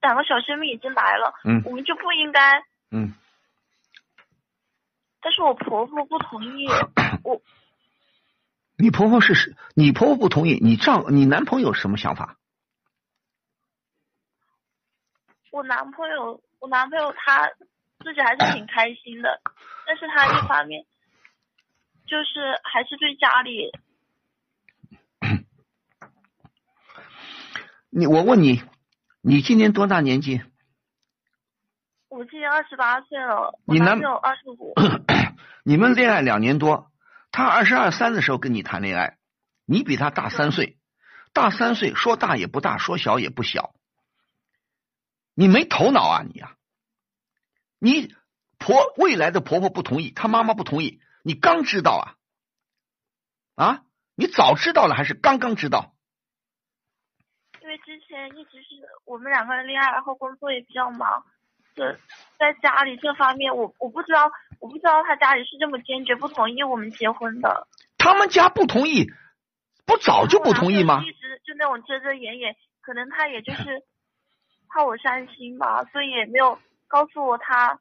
[0.00, 2.60] 两个小生命已经来了，嗯，我们就不应该。
[2.90, 3.14] 嗯。
[5.20, 6.66] 但是我婆婆不同意，
[7.24, 7.42] 我。
[8.76, 9.56] 你婆婆是？
[9.74, 12.36] 你婆婆不同意，你丈你男朋友什么想法？
[15.50, 17.48] 我男朋友，我男朋友他
[18.04, 19.40] 自己还是挺开心的，
[19.86, 20.84] 但是他一方面
[22.06, 23.72] 就是还是对家里。
[27.90, 28.62] 你我问你，
[29.22, 30.40] 你今年多大年纪？
[32.08, 34.74] 我今年二十八岁了，你男朋友二十五。
[35.62, 36.90] 你们恋爱两年多，
[37.30, 39.18] 他二十二三的时候跟你谈恋爱，
[39.66, 40.78] 你比他大三岁，
[41.34, 43.74] 大三岁说大也不大，说小也不小。
[45.34, 46.56] 你没头脑啊你啊！
[47.78, 48.12] 你
[48.58, 53.64] 婆未来的婆婆不同意，她妈妈不同意，你刚知道啊？
[53.64, 53.82] 啊？
[54.16, 55.94] 你早知道了还是刚刚知道？
[57.60, 61.24] 因为之前一直是我们两个人恋爱，然后工作也比较忙。
[62.38, 67.66] 在家里这方面，我我不知道，我不知道他家里是这么坚决不同意我们结婚的。
[67.96, 69.06] 他们家不同意，
[69.86, 71.02] 不早就不同意吗？
[71.04, 73.82] 一直就那种遮遮掩掩，可能他也就是
[74.68, 77.78] 怕我伤心吧，所以也没有告诉我他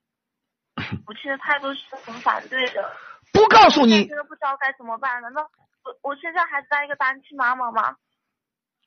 [1.06, 2.94] 母亲的态度是很反对的。
[3.34, 5.22] 不告诉你，真的不知道该怎么办。
[5.22, 5.50] 难道
[5.84, 7.98] 我我现在还当一个单亲妈妈吗？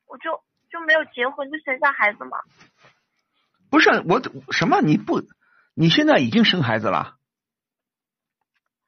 [0.06, 2.38] 我就就没有结婚就生下孩子吗？
[3.70, 4.20] 不是我
[4.52, 4.80] 什么？
[4.80, 5.22] 你不，
[5.74, 7.16] 你现在已经生孩子了？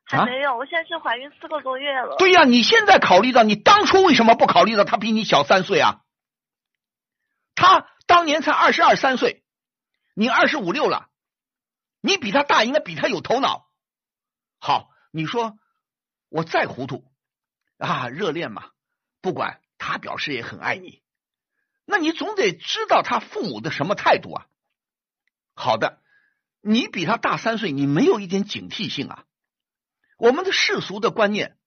[0.04, 2.16] 还没有，我现在是怀孕四个多月了。
[2.18, 6.02] 对呀，你现在考虑到，你当初为什么不考虑到他比你小三岁啊？
[7.54, 9.44] 他当年才二十二三岁，
[10.14, 11.08] 你二十五六了，
[12.00, 13.70] 你比他大，应该比他有头脑。
[14.58, 15.56] 好，你说
[16.28, 17.04] 我再糊涂
[17.78, 18.70] 啊，热恋嘛，
[19.20, 21.02] 不管他表示也很爱你，
[21.86, 24.46] 那你总得知道他父母的什么态度啊？
[25.54, 26.00] 好的，
[26.60, 29.24] 你比他大三岁，你没有一点警惕性啊！
[30.18, 31.58] 我们的世俗的观念，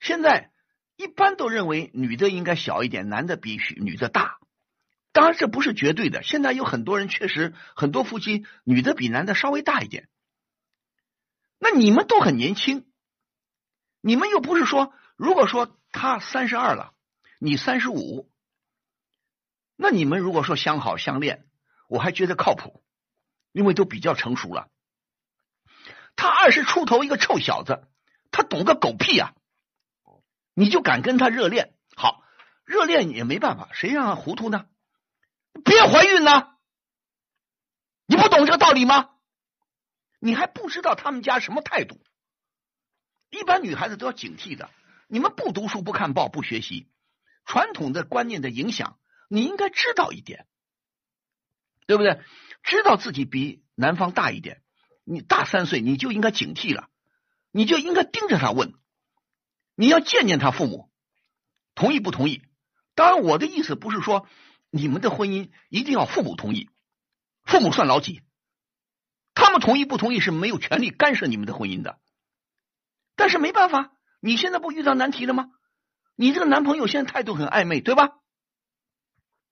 [0.00, 0.52] 现在
[0.96, 4.38] 一般都认为女的应该小一点，男的比女的大。
[5.12, 10.08] 当然这不是绝对的，现在有很多人确实很多夫妻女的比男的稍微大一点。
[11.58, 12.86] 那你们都很年轻，
[14.00, 16.94] 你们又不是说，如果说他三十二了，
[17.40, 18.30] 你三十五，
[19.74, 21.48] 那你们如果说相好相恋，
[21.88, 22.84] 我还觉得靠谱。
[23.52, 24.68] 因为都比较成熟了，
[26.16, 27.88] 他二十出头一个臭小子，
[28.30, 29.34] 他懂个狗屁啊！
[30.54, 31.74] 你就敢跟他热恋？
[31.96, 32.22] 好，
[32.64, 34.66] 热恋也没办法，谁让他糊涂呢？
[35.64, 36.56] 别怀孕呢！
[38.06, 39.10] 你不懂这个道理吗？
[40.18, 42.00] 你还不知道他们家什么态度？
[43.30, 44.70] 一般女孩子都要警惕的。
[45.06, 46.88] 你们不读书、不看报、不学习，
[47.44, 48.98] 传统的观念的影响，
[49.28, 50.46] 你应该知道一点，
[51.86, 52.20] 对不对？
[52.68, 54.60] 知道自己比男方大一点，
[55.04, 56.90] 你大三岁，你就应该警惕了，
[57.50, 58.74] 你就应该盯着他问，
[59.74, 60.90] 你要见见他父母，
[61.74, 62.42] 同意不同意？
[62.94, 64.28] 当然，我的意思不是说
[64.70, 66.68] 你们的婚姻一定要父母同意，
[67.42, 68.20] 父母算老几？
[69.32, 71.98] 他们同意不同意是没有权利干涉你们的婚姻的。
[73.16, 75.48] 但是没办法，你现在不遇到难题了吗？
[76.16, 78.10] 你这个男朋友现在态度很暧昧，对吧？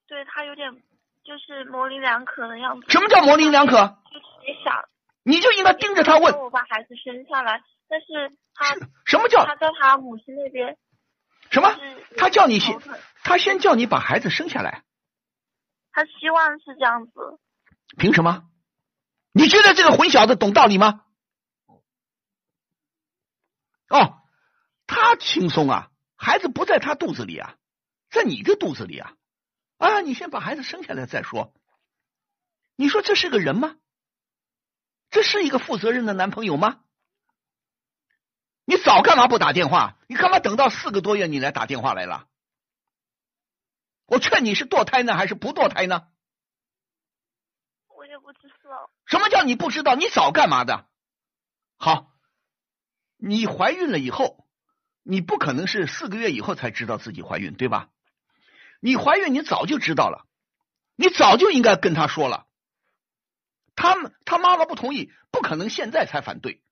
[0.07, 0.83] 对他有点。
[1.27, 2.87] 就是模棱两可的样子。
[2.89, 3.73] 什么叫模棱两可？
[4.13, 4.89] 就是你想，
[5.25, 6.39] 你就应该盯着他问。
[6.39, 8.75] 我把孩子生下来，但是他
[9.05, 10.79] 什么叫他在他母亲那边？
[11.51, 11.77] 什么？
[12.17, 12.79] 他叫你先，
[13.25, 14.85] 他先叫你把孩子生下来。
[15.93, 17.13] 他希望是这样子。
[17.99, 18.45] 凭什么？
[19.33, 21.03] 你觉得这个混小子懂道理吗？
[23.89, 24.19] 哦，
[24.87, 27.57] 他轻松啊，孩子不在他肚子里啊，
[28.11, 29.13] 在你的肚子里啊。
[29.79, 31.55] 啊，你先把孩子生下来再说。
[32.77, 33.77] 你说这是个人吗？
[35.11, 36.83] 这是一个负责任的男朋友吗？
[38.65, 39.99] 你早干嘛不打电话？
[40.09, 42.29] 你干嘛等到四个多月你来打电话来了？
[44.07, 46.09] 我劝你是堕胎呢，还是不堕胎呢？
[47.89, 48.91] 我也不知道。
[49.05, 49.95] 什么叫你不知道？
[49.95, 50.89] 你早干嘛的？
[51.77, 52.13] 好，
[53.17, 54.49] 你怀孕了以后，
[55.03, 57.91] 你不可能是四个月以后才知道自己怀孕，对吧？
[58.87, 60.29] 你怀孕，你早就知道了，
[60.95, 62.47] 你早就应该跟他说了。
[63.75, 66.63] 他们他妈妈不同意，不可能现在才反对。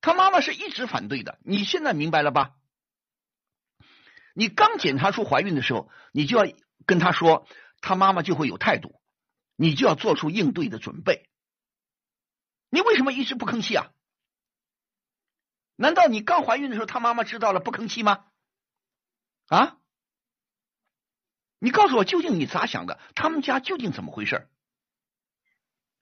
[0.00, 2.56] 他妈妈是一直反对的，你现在明白了吧？
[4.32, 6.50] 你刚检查出怀孕的时候，你就要
[6.86, 7.46] 跟他说，
[7.82, 8.98] 他妈妈就会有态度，
[9.56, 11.28] 你就要做出应对的准备。
[12.70, 13.92] 你为什么一直不吭气啊？
[15.74, 18.24] 难道你刚怀孕的时候，他妈妈知道了不吭气吗？
[19.48, 19.76] 啊？
[21.58, 22.98] 你告诉我，究竟你咋想的？
[23.14, 24.46] 他们家究竟怎么回事？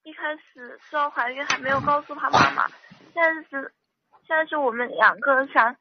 [0.03, 3.73] 一开始知道怀孕还没有告诉他妈妈，现在是
[4.27, 5.77] 现在是我们两个想，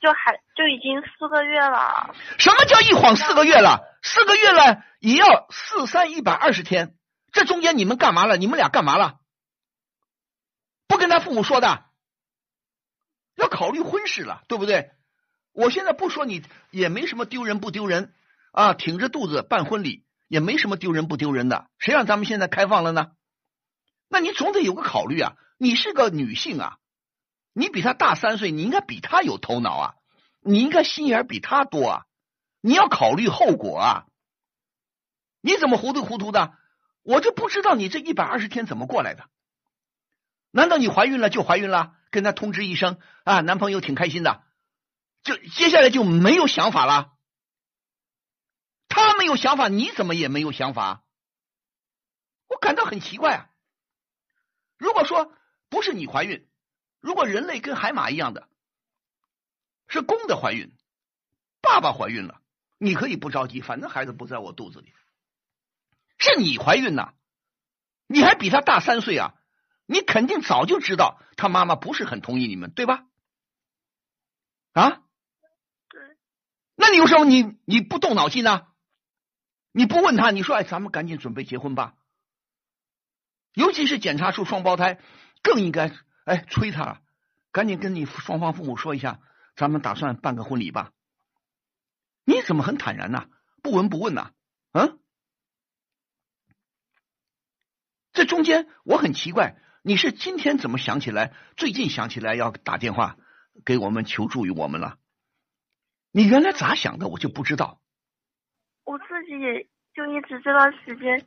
[0.00, 2.14] 就还就已经四个月了。
[2.38, 3.80] 什么叫一晃四个月了？
[4.02, 6.94] 四个月了也要四三一百二十天，
[7.32, 8.36] 这中间你们干嘛了？
[8.36, 9.18] 你们俩干嘛了？
[10.86, 11.86] 不跟他父母说的，
[13.34, 14.92] 要考虑婚事了，对不对？
[15.52, 18.12] 我现在不说你也没什么丢人不丢人。
[18.56, 23.12] 啊，挺着肚子办婚礼也没什么丢人不丢人的，谁让咱们现在开放了呢？
[24.08, 25.36] 那你总得有个考虑啊！
[25.58, 26.78] 你是个女性啊，
[27.52, 29.94] 你比他大三岁，你应该比他有头脑啊，
[30.40, 32.04] 你应该心眼比他多啊，
[32.62, 34.06] 你要考虑后果啊！
[35.42, 36.54] 你怎么糊里糊涂的？
[37.02, 39.28] 我就不知道你这一百二十天怎么过来的？
[40.50, 41.92] 难道你怀孕了就怀孕了？
[42.10, 44.44] 跟他通知一声啊，男朋友挺开心的，
[45.22, 47.12] 就接下来就没有想法了？
[48.96, 51.04] 他没有想法，你怎么也没有想法？
[52.48, 53.50] 我感到很奇怪啊！
[54.78, 55.32] 如果说
[55.68, 56.48] 不是你怀孕，
[57.00, 58.48] 如果人类跟海马一样的，
[59.86, 60.74] 是公的怀孕，
[61.60, 62.40] 爸爸怀孕了，
[62.78, 64.94] 你可以不着急，反正孩子不在我肚子里。
[66.18, 67.12] 是你怀孕呐，
[68.06, 69.34] 你还比他大三岁啊，
[69.84, 73.06] 你肯定早就知道他妈妈不是很同意你们，对吧？
[74.72, 75.02] 啊？
[76.76, 78.68] 那你有什么你你不动脑筋呢？
[79.76, 81.96] 你不问他，你说哎，咱们赶紧准备结婚吧。
[83.52, 84.98] 尤其是检查出双胞胎，
[85.42, 85.92] 更应该
[86.24, 87.02] 哎催他，
[87.52, 89.20] 赶紧跟你双方父母说一下，
[89.54, 90.92] 咱们打算办个婚礼吧。
[92.24, 93.28] 你怎么很坦然呢？
[93.62, 94.30] 不闻不问呐？
[94.72, 94.98] 嗯？
[98.14, 101.34] 这中间我很奇怪，你是今天怎么想起来？
[101.54, 103.18] 最近想起来要打电话
[103.66, 104.96] 给我们求助于我们了？
[106.12, 107.08] 你原来咋想的？
[107.08, 107.82] 我就不知道。
[108.86, 111.26] 我自己也就一直这段时间，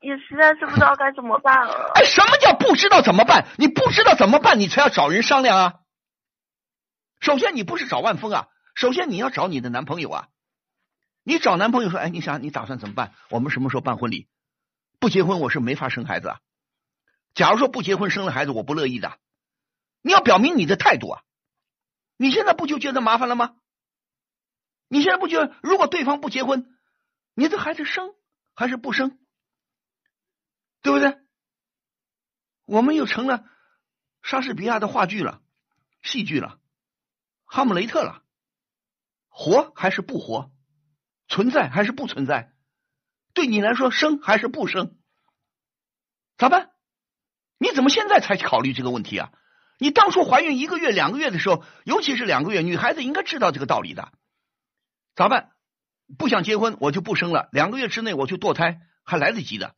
[0.00, 1.90] 也实在是不知道该怎么办了。
[1.94, 3.48] 哎，什么叫不知道怎么办？
[3.56, 5.74] 你不知道怎么办，你才要找人商量啊。
[7.20, 10.28] 首先，你不是找万峰啊，首先你要找你的男朋友啊。
[11.24, 13.14] 你找男朋友说，哎，你想你打算怎么办？
[13.30, 14.28] 我们什么时候办婚礼？
[15.00, 16.40] 不结婚我是没法生孩子啊。
[17.32, 19.16] 假如说不结婚生了孩子，我不乐意的。
[20.02, 21.22] 你要表明你的态度啊。
[22.18, 23.54] 你现在不就觉得麻烦了吗？
[24.92, 26.70] 你现在不觉得，如果对方不结婚，
[27.32, 28.14] 你这孩子生
[28.54, 29.18] 还是不生，
[30.82, 31.18] 对不对？
[32.66, 33.42] 我们又成了
[34.20, 35.40] 莎士比亚的话剧了，
[36.02, 36.60] 戏剧了，
[37.46, 38.22] 哈姆雷特了，
[39.30, 40.52] 活还是不活？
[41.26, 42.52] 存在还是不存在？
[43.32, 44.98] 对你来说，生还是不生？
[46.36, 46.70] 咋办？
[47.56, 49.32] 你怎么现在才考虑这个问题啊？
[49.78, 54.12] 你当初怀孕一个月、两个月的时候，尤其是两个月，女孩子应该知道这个道理的。
[55.14, 55.52] 咋办？
[56.18, 57.48] 不想结婚，我就不生了。
[57.52, 59.74] 两个月之内我去堕胎，还来得及的。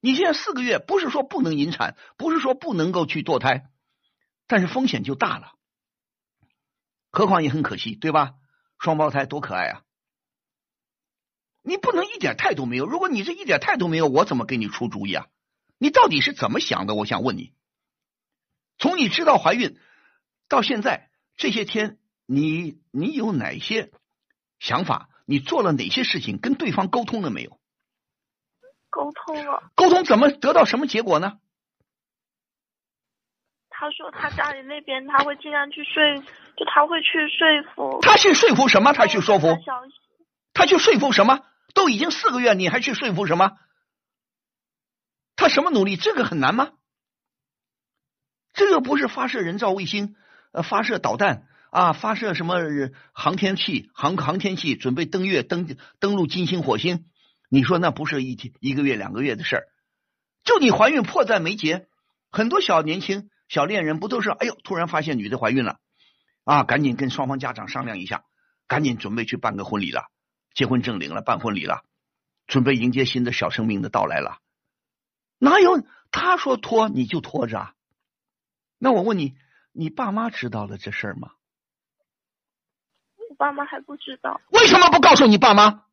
[0.00, 3.70] 你现在四个月，不是说不能引产，不是说不能够去堕胎，
[4.46, 5.54] 但是风险就大了。
[7.10, 8.34] 何况也很可惜，对吧？
[8.78, 9.82] 双胞胎多可爱啊！
[11.62, 12.86] 你不能一点态度没有。
[12.86, 15.26] 如果你这一点态度没有，我怎么给你出主意啊？
[15.78, 16.94] 你到底是怎么想的？
[16.94, 17.54] 我想问你，
[18.78, 19.80] 从你知道怀孕
[20.48, 23.90] 到现在这些天，你你有哪些？
[24.58, 26.38] 想法，你做了哪些事情？
[26.38, 27.58] 跟对方沟通了没有？
[28.90, 29.70] 沟通了。
[29.74, 31.38] 沟通怎么得到什么结果呢？
[33.68, 36.02] 他说他家里那边他会尽量去说，
[36.56, 38.00] 就他会去说服。
[38.02, 38.92] 他去说服什么？
[38.92, 39.56] 他去说服
[40.52, 41.44] 他去说服什么？
[41.74, 43.56] 都已经四个月，你还去说服什么？
[45.36, 45.96] 他什么努力？
[45.96, 46.72] 这个很难吗？
[48.52, 50.16] 这个不是发射人造卫星，
[50.50, 52.56] 呃，发射导弹啊，发射什么
[53.12, 57.06] 航天器、航航天器，准备登月、登登陆金星、火星。
[57.50, 59.64] 你说那不是一天一个月、两个月的事儿？
[60.44, 61.88] 就你怀孕迫在眉睫，
[62.30, 65.78] 很多小年轻小恋人不都是哎呦，突然发现女的怀孕了
[66.44, 68.24] 啊，赶紧跟双方家长商量一下，
[68.66, 70.04] 赶紧准备去办个婚礼了，
[70.54, 71.84] 结婚证领了，办婚礼了，
[72.46, 74.38] 准备迎接新的小生命的到来了。
[75.38, 77.74] 哪有他说拖你就拖着啊？
[78.78, 79.36] 那我问你，
[79.72, 81.32] 你爸妈知道了这事儿吗？
[83.28, 85.84] 我爸妈还不知道，为什么不告诉你爸妈？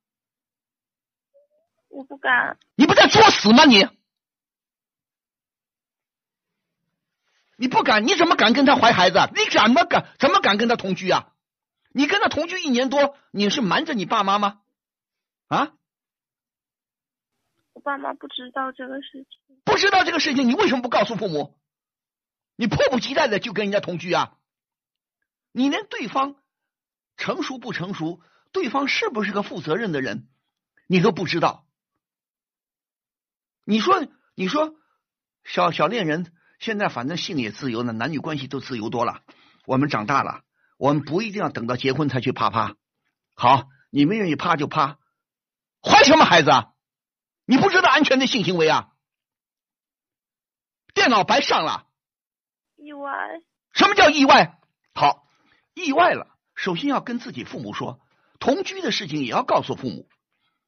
[1.90, 2.58] 我不敢。
[2.76, 3.88] 你不在作死吗你？
[7.58, 9.20] 你不敢，你怎么敢跟他怀孩子？
[9.34, 10.14] 你怎么敢？
[10.20, 11.32] 怎么敢跟他同居啊？
[11.92, 14.62] 你跟他同居一年多，你是瞒着你爸妈吗？
[15.48, 15.74] 啊？
[17.74, 19.62] 我爸妈不知道这个事情。
[19.64, 21.58] 不知道这个事情，你为什么不告诉父母？
[22.56, 24.38] 你迫不及待的就跟人家同居啊？
[25.52, 26.36] 你连对方
[27.18, 30.28] 成熟不成熟，对方是不是个负责任的人，
[30.88, 31.66] 你都不知道。
[33.64, 34.06] 你说，
[34.36, 34.76] 你说，
[35.44, 39.24] 小小恋人现在反正性也自由了，男女关系都自由多了。
[39.66, 40.44] 我们长大了，
[40.78, 42.76] 我们不一定要等到结婚才去啪啪。
[43.34, 45.00] 好，你们愿意啪就啪，
[45.82, 46.74] 怀什么孩子啊？
[47.46, 48.92] 你不知道安全的性行为啊？
[50.94, 51.88] 电脑白上了。
[52.76, 53.42] 意外。
[53.74, 54.60] 什么叫意外？
[54.94, 55.28] 好，
[55.74, 58.00] 意外了，首先要跟自己父母说，
[58.40, 60.08] 同居的事情也要告诉父母。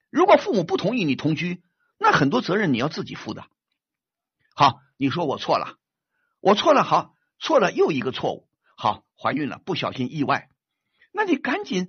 [0.10, 1.64] 如果父母不同意你同居，
[1.98, 3.46] 那很多责任你要自己负的。
[4.54, 5.78] 好，你说我错了，
[6.40, 8.48] 我错了，好，错了又一个错误。
[8.76, 10.50] 好，怀孕了，不小心意外，
[11.12, 11.88] 那你赶紧，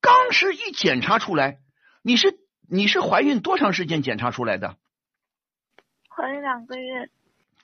[0.00, 1.58] 刚是一检查出来，
[2.02, 2.38] 你是
[2.68, 4.76] 你是怀孕多长时间检查出来的？
[6.08, 7.10] 怀孕两个月。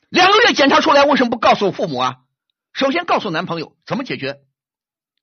[0.08, 2.16] 两个月检查出来，为什么不告诉父母啊？
[2.72, 4.40] 首先告诉男朋友怎么解决，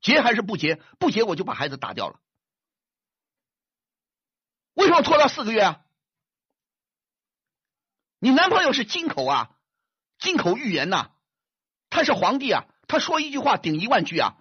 [0.04, 0.76] 结还是不结？
[1.00, 2.20] 不结我就把孩子打掉了。
[4.76, 5.86] 为什么拖到四个月啊？
[8.20, 9.58] 你男朋友是金口啊，
[10.20, 11.12] 金口玉言呐、
[11.90, 14.38] 他是皇帝啊，他说一句话顶一万句啊！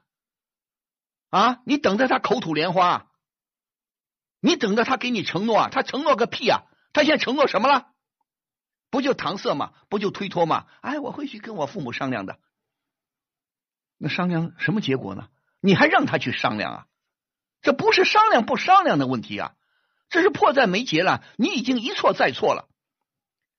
[1.30, 3.10] 啊，你等着他口吐莲花啊，
[4.40, 6.62] 你等着他给你承诺啊，他承诺个屁啊！
[6.92, 7.94] 他现在承诺什么了？
[8.90, 9.72] 不就搪塞吗？
[9.88, 10.66] 不就推脱吗？
[10.80, 12.40] 哎，我会去跟我父母商量的。
[13.96, 15.28] 那商量什么结果呢？
[15.62, 16.86] 你还让他去商量啊？
[17.62, 19.54] 这不是商量不商量的问题啊，
[20.08, 21.24] 这是迫在眉睫了。
[21.36, 22.68] 你已经一错再错了，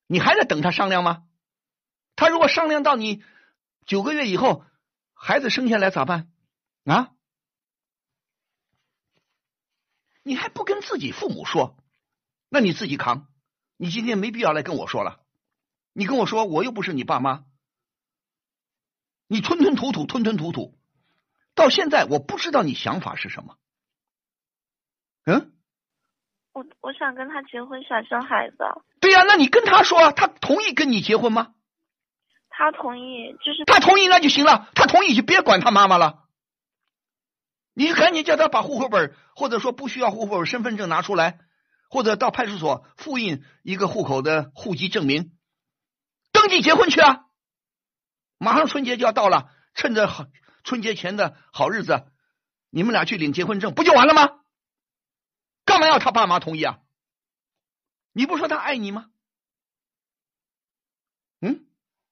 [0.07, 1.25] 你还在等他商量吗？
[2.17, 3.23] 他如果商量到你
[3.85, 4.65] 九个月以后，
[5.13, 6.29] 孩子生下来咋办
[6.83, 7.11] 啊？
[10.21, 11.77] 你还不跟自己父母说，
[12.49, 13.27] 那你自己扛。
[13.77, 15.21] 你今天没必要来跟我说了。
[15.93, 17.45] 你跟我说，我又不是你爸妈，
[19.27, 20.77] 你吞吞吐吐，吞吞吐吐，
[21.55, 23.57] 到现在我不知道你想法是什么。
[25.25, 25.53] 嗯，
[26.51, 28.57] 我我想跟他结婚，想生孩子。
[28.99, 31.53] 对呀、那你跟他说，他同意跟你结婚吗？
[32.49, 36.23] 他同意，就是他同意那就行了，他同意就别管他妈妈了。
[37.73, 41.39] 你就赶紧叫他把户口本，或者说不需要户口本，身份证拿出来，
[41.89, 45.35] 或者到派出所复印一个户口的户籍证明，
[46.31, 47.25] 登记结婚去啊！
[48.37, 50.25] 马上春节就要到了，趁着好
[50.63, 52.05] 春节前的好日子，
[52.69, 54.39] 你们俩去领结婚证，不就完了吗？
[55.65, 56.79] 干嘛要他爸妈同意啊？
[58.11, 59.09] 你不说他爱你吗？
[61.41, 61.65] 嗯，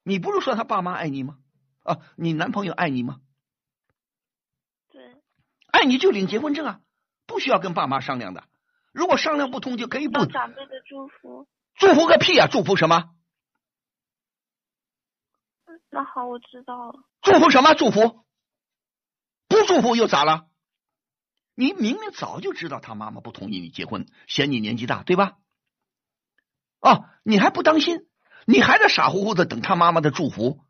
[0.03, 1.37] 你不是说他爸妈爱你吗？
[1.83, 3.21] 啊，你男朋友爱你吗？
[4.89, 5.15] 对，
[5.71, 6.81] 爱你就领结婚证啊，
[7.25, 8.43] 不需要跟爸妈商量的。
[8.91, 11.47] 如果商量不通，就可以不要长辈的祝福。
[11.75, 12.47] 祝福个屁啊！
[12.51, 13.15] 祝福什么？
[15.89, 17.03] 那好，我知道了。
[17.21, 17.73] 祝福什么？
[17.73, 18.25] 祝福？
[19.51, 20.47] 不祝福又咋了？
[21.55, 25.37] 你明明早就知道他妈妈不同意你结婚，嫌你年纪大，对吧？
[26.79, 28.07] 哦，你还不当心，
[28.45, 30.63] 你还在傻乎乎的等他妈妈的祝福，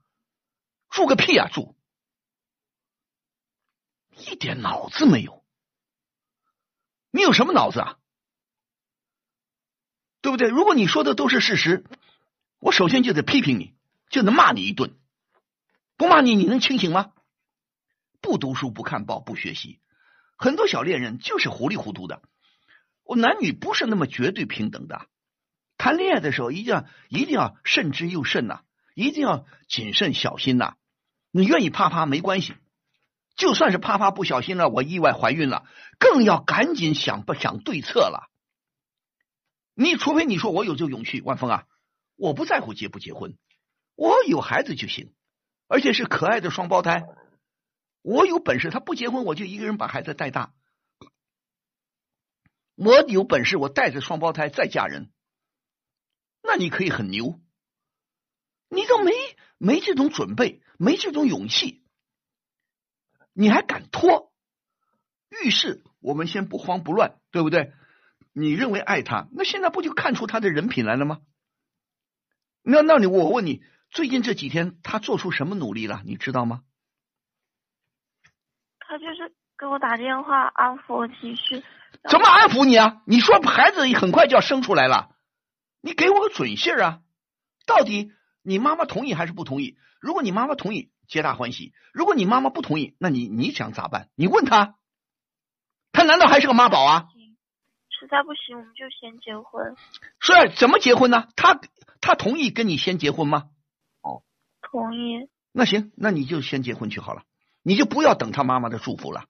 [0.89, 1.47] 祝个屁啊！
[1.53, 1.75] 祝，
[4.17, 5.45] 一点脑子没有。
[7.11, 7.99] 你有什么脑子啊？
[10.21, 10.49] 对不对？
[10.49, 11.86] 如果你说的都是事实，
[12.59, 13.75] 我首先就得批评你，
[14.09, 14.99] 就能骂你一顿。
[15.97, 17.13] 不骂你，你能清醒吗？
[18.22, 19.80] 不读书，不看报，不学习，
[20.38, 22.22] 很多小恋人就是糊里糊涂的。
[23.03, 25.07] 我男女不是那么绝对平等的，
[25.78, 28.61] 谈恋爱的时候一定要一定要慎之又慎呐、
[28.93, 30.76] 一定要谨慎小心呐、
[31.32, 32.53] 你愿意啪啪没关系，
[33.36, 35.65] 就算是啪啪不小心了，我意外怀孕了，
[35.97, 38.30] 更要赶紧想不想对策了。
[39.74, 41.63] 你除非你说我有这个勇气，万峰啊，
[42.15, 43.36] 我不在乎结不结婚，
[43.95, 45.11] 我有孩子就行，
[45.67, 47.03] 而且是可爱的双胞胎。
[48.02, 50.54] 我有本事，他不结婚，我就一个人把孩子带大。
[52.76, 55.12] 我有本事，我带着双胞胎再嫁人，
[56.41, 57.39] 那你可以很牛。
[58.70, 59.12] 你都没
[59.58, 61.84] 没这种准备，没这种勇气，
[63.34, 64.34] 你还敢拖？
[65.43, 67.74] 遇事我们先不慌不乱，对不对？
[68.34, 71.22] 你认为爱他，那现在不就看出他的人品来了吗？
[72.64, 76.02] 那那你我问你，最近这几天他做出什么努力了？
[76.06, 76.64] 你知道吗？
[78.91, 81.63] 他就是给我打电话安抚我情绪。
[82.09, 83.01] 怎么安抚你啊？
[83.07, 85.15] 你说孩子很快就要生出来了，
[85.79, 86.99] 你给我个准信儿啊！
[87.65, 88.11] 到底
[88.43, 89.77] 你妈妈同意还是不同意？
[90.01, 94.09] 如果你妈妈同意，皆大欢喜；如果你妈妈不同意，那你你想咋办？
[94.15, 94.75] 你问他，
[95.93, 97.07] 他难道还是个妈宝啊？
[97.97, 99.73] 实在不行，我们就先结婚。
[100.19, 101.29] 是怎么结婚呢？
[101.37, 101.61] 他
[102.01, 103.45] 他同意跟你先结婚吗？
[104.01, 104.23] 哦
[104.61, 105.29] 同意。
[105.53, 107.23] 那行，那你就先结婚去好了，
[107.64, 109.26] 你就不要等他妈妈的祝福了，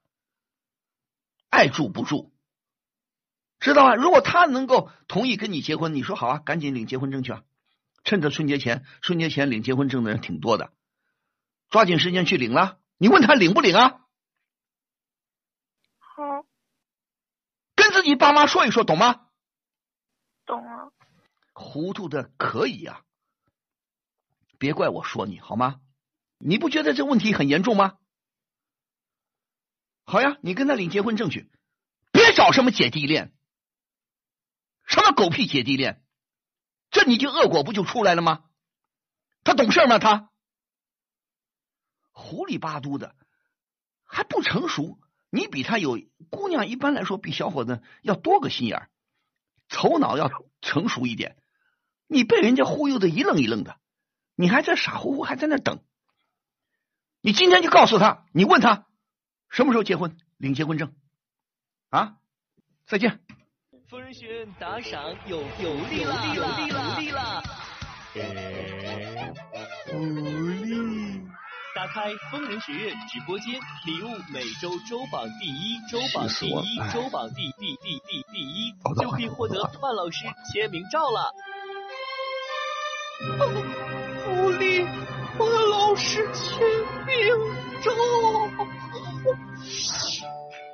[1.50, 2.32] 爱住不住，
[3.60, 3.96] 知道吗？
[3.96, 7.44] 如果他能够同意跟你结婚，你说好啊，赶紧领结婚证去啊！
[8.04, 10.74] 趁着春节前，春节前领结婚证的人挺多的，
[11.70, 12.80] 抓紧时间去领了。
[12.98, 14.02] 你问他领不领啊？
[16.00, 16.46] 好，
[17.76, 19.28] 跟自己爸妈说一说，懂吗？
[20.46, 20.92] 懂啊。
[21.54, 23.04] 糊涂的可以呀、
[24.58, 25.82] 别怪我说你好吗？
[26.40, 27.98] 你不觉得这问题很严重吗？
[30.04, 31.50] 好呀，你跟他领结婚证去，
[32.12, 33.34] 别找什么姐弟恋，
[34.86, 36.04] 什么狗屁姐弟恋，
[36.90, 38.44] 这你就恶果不就出来了吗？
[39.44, 40.00] 他懂事吗？
[40.00, 40.30] 他
[42.12, 43.16] 糊里巴嘟的，
[44.04, 45.00] 还不成熟。
[45.30, 45.98] 你比他有
[46.30, 48.90] 姑娘，一般来说比小伙子要多个心眼儿，
[49.70, 50.30] 头脑要
[50.62, 51.38] 成熟一点。
[52.08, 53.80] 你被人家忽悠的一愣一愣的，
[54.36, 55.82] 你还在傻乎乎还在那等。
[57.22, 58.86] 你今天就告诉他，你问他
[59.52, 60.94] 什么时候结婚，领结婚证
[61.90, 62.16] 啊？
[62.88, 63.20] 再见。
[63.90, 67.44] 疯人学院打赏有有利了，有利了，有利了！
[69.88, 70.00] 福
[70.64, 71.22] 利！
[71.76, 81.34] 打开疯人学院直播间，礼物每周周榜第一，周榜第一，周榜第第第第第一，就可以获得万老师签名照了。
[84.24, 84.84] 福利，
[85.38, 86.58] 万老师签
[87.06, 87.18] 名
[87.84, 87.92] 照。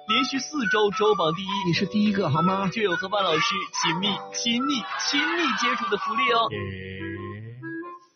[0.07, 2.69] 连续四周周榜第一，你是第一个好吗？
[2.69, 4.75] 就有和万老师亲密、亲密、
[5.09, 6.47] 亲密接触的福利哦。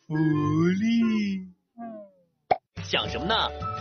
[0.08, 0.16] 福
[0.80, 1.48] 利，
[2.84, 3.36] 想什么呢？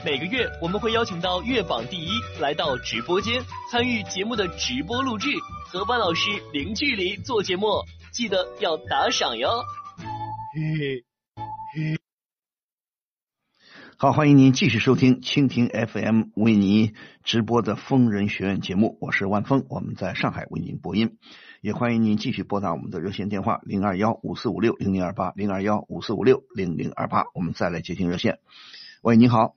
[0.05, 5.29] 每个月我们会邀请到月榜第一来到直播间，参与节目的直播录制，
[5.71, 9.63] 和万老师零距离做节目，记得要打赏哟。
[9.99, 11.10] 嘿嘿。
[14.03, 21.19] 好，欢迎您继续收听蜻蜓 FM 为您直播的疯人学院节目，我是万峰，我们在上海为您播音，
[21.61, 28.39] 也欢迎您继续拨打我们的热线电话零二幺五四五六零零二八零二幺五四五六零零二八，我们再来接听热线。
[29.03, 29.55] 喂，你好，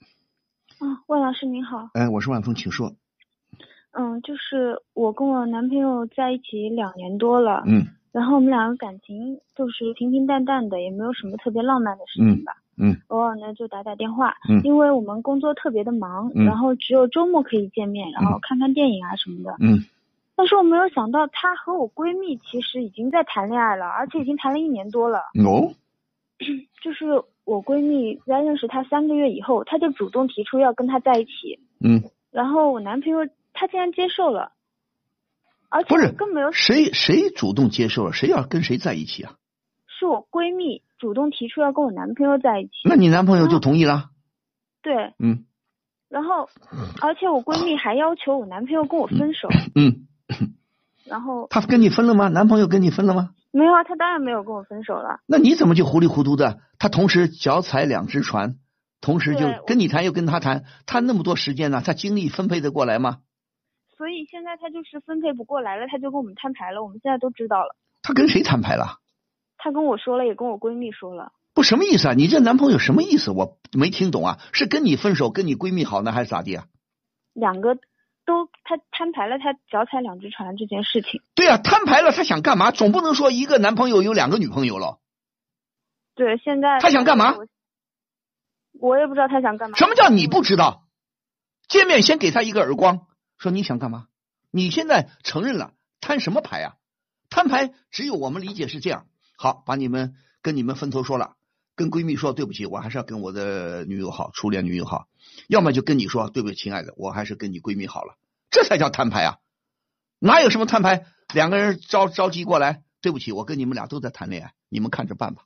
[0.80, 2.92] 啊，万老师您好，哎，我是万峰，请说。
[3.94, 12.52] 嗯，就是我跟我男朋友在一起两年多了，嗯然后我们两个感情就是平平淡淡的，也没有什么特别浪漫的事情吧。
[12.58, 12.63] 嗯
[13.08, 14.62] 偶尔呢就打打电话，嗯。
[14.64, 16.46] 因为我们工作特别的忙，嗯。
[16.46, 19.56] 然后只有周末可以见面，然后看看电影啊什么的。
[19.60, 19.86] 嗯。
[20.36, 25.20] 但是我没有想到，她和我闺蜜其实已经在谈恋爱了，而且已经谈了一年多了。
[25.46, 25.74] 哦，
[26.82, 27.06] 就是
[27.46, 32.02] 我闺蜜在认识他三个月以后，她就主动提出要跟他在一起，嗯，
[32.32, 33.20] 然后我男朋友
[33.54, 34.54] 他竟然接受了，
[35.70, 39.36] 而且不是更没有谁谁主动接受了，谁要跟谁在一起啊？
[39.88, 42.72] 是我闺蜜主动提出要跟我男朋友在一起。
[42.86, 44.06] 那你男朋友就同意了？
[44.82, 45.44] 对，嗯
[46.08, 46.48] 然后
[47.02, 50.08] 而且我闺蜜还要求我男朋友跟我分手，嗯，
[51.04, 52.30] 然后他跟你分了吗？
[52.30, 53.32] 男朋友跟你分了吗？
[53.52, 55.20] 没有啊，他当然没有跟我分手了。
[55.28, 56.60] 那你怎么就糊里糊涂的？
[56.80, 58.56] 他同时脚踩两只船，
[59.02, 63.18] 同时就跟你谈又跟他谈，他那么多时间呢，他精力分配得过来吗？
[63.98, 66.82] 所以现在他就是分配不过来了，他就跟我们摊牌了。
[66.82, 69.00] 我们现在都知道了，他跟谁摊牌了？
[69.58, 71.32] 他跟我说了，也跟我闺蜜说了。
[71.54, 72.14] 不什么意思啊？
[72.14, 73.32] 你这男朋友什么意思？
[73.32, 76.66] 我没听懂啊，是跟你分手，跟你闺蜜好呢，还是咋地啊？
[77.34, 77.76] 两个
[78.26, 81.22] 都他摊牌了，他脚踩两只船这件事情。
[81.36, 82.72] 对啊、摊牌了，他想干嘛？
[82.72, 85.00] 总不能说一个男朋友有两个女朋友了。
[86.16, 87.36] 对，现在他想干嘛？
[87.38, 87.48] 我
[88.80, 89.78] 我也不知道他想干嘛。
[89.78, 90.88] 什么叫你不知道？
[91.68, 94.08] 见面先给他一个耳光，说你想干嘛？
[94.52, 96.76] 你现在承认了，摊什么牌啊？
[97.30, 99.06] 摊牌只有我们理解是这样。
[99.36, 101.36] 好，把你们跟你们分头说了，
[101.76, 105.08] 跟闺蜜说对不起，我还是要跟我的女友好，初恋女友好。
[105.48, 108.18] 要么就跟你说对不起，亲爱的，我还是跟你闺蜜好了，
[108.50, 109.38] 这才叫摊牌啊！
[110.20, 111.06] 哪有什么摊牌？
[111.34, 115.46] 两个人着着急过来，对不起，我跟你们俩都在谈恋爱，你们看着办吧。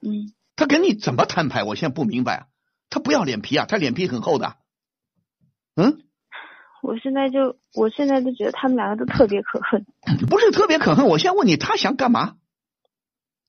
[0.00, 1.64] 嗯，他跟你怎么摊牌？
[1.64, 2.46] 我现在不明白啊。
[2.90, 4.56] 他不要脸皮啊，他脸皮很厚的。
[5.74, 6.03] 嗯，
[6.84, 9.86] 我现在就我现在就觉得他们两个都特别可恨。
[10.28, 11.06] 不是特别可恨。
[11.06, 12.36] 我先问你，他想干嘛？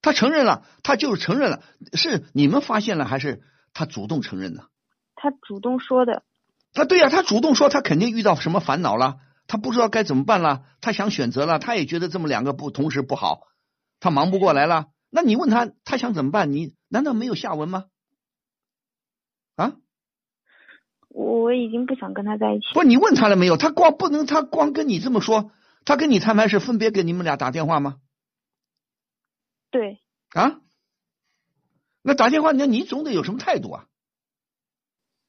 [0.01, 1.61] 他承认了，他就是承认了，
[1.93, 3.41] 是你们发现了，还是
[3.73, 4.69] 他主动承认的？
[5.15, 6.23] 他主动说的。
[6.71, 9.17] 他，对呀、他主动说，他肯定遇到什么烦恼了，
[9.47, 13.41] 他不知道该怎么办了，他想选择了，他也觉得这么两个不同时不好，
[13.99, 14.85] 他忙不过来了。
[15.09, 16.53] 那你问他，他想怎么办？
[16.53, 17.85] 你难道没有下文吗？
[19.57, 19.73] 啊？
[21.15, 22.65] 我我已经不想跟他在一起。
[22.73, 23.55] 不，你问他了没有？
[23.55, 25.51] 他光不能，他光跟你这么说，
[25.85, 27.95] 他跟你摊牌是分别给你们俩打电话吗？
[29.71, 29.99] 对，
[30.33, 30.59] 啊？
[32.03, 33.85] 那打电话，那你总得有什么态度啊？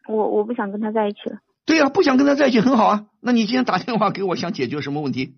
[0.08, 1.38] 我我不想跟他在一起了。
[1.64, 3.06] 对呀、不想跟他在一起很好啊。
[3.20, 5.36] 那你今天打电话给我，想解决什么问题？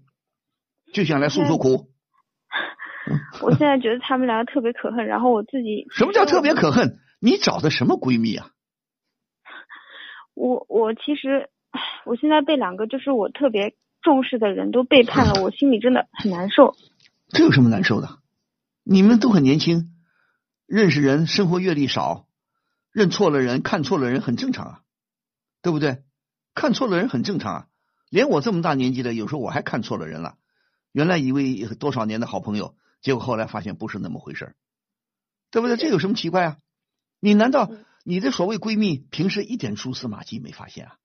[0.95, 1.91] 就想来诉诉苦。
[3.43, 6.99] 我现在觉得他们两个特别可恨，然后我自己什么叫特别可恨？
[7.21, 8.51] 你找的什么闺蜜啊？
[10.39, 11.51] 我我其实，
[12.07, 16.77] 我现在被两个就是我特别重视的人都背叛了， 我心里真的很难受。
[17.29, 18.09] 这有什么难受的？
[18.85, 19.91] 你们都很年轻，
[20.67, 22.27] 认识人，生活阅历少，
[22.93, 24.81] 认错了人，看错了人很正常啊，
[25.61, 26.05] 对不对？
[26.55, 27.67] 看错了人很正常啊。
[28.09, 30.37] 连我这么大年纪的，有时候我还看错了人了。
[30.93, 34.55] 原来以为多少年的好朋友，结果后来发现不是那么回事儿
[35.51, 35.77] 对不对？
[35.77, 36.57] 这有什么奇怪啊？
[37.21, 37.71] 你难道
[38.09, 40.97] 你的所谓闺蜜平时一点蛛丝马迹没发现啊？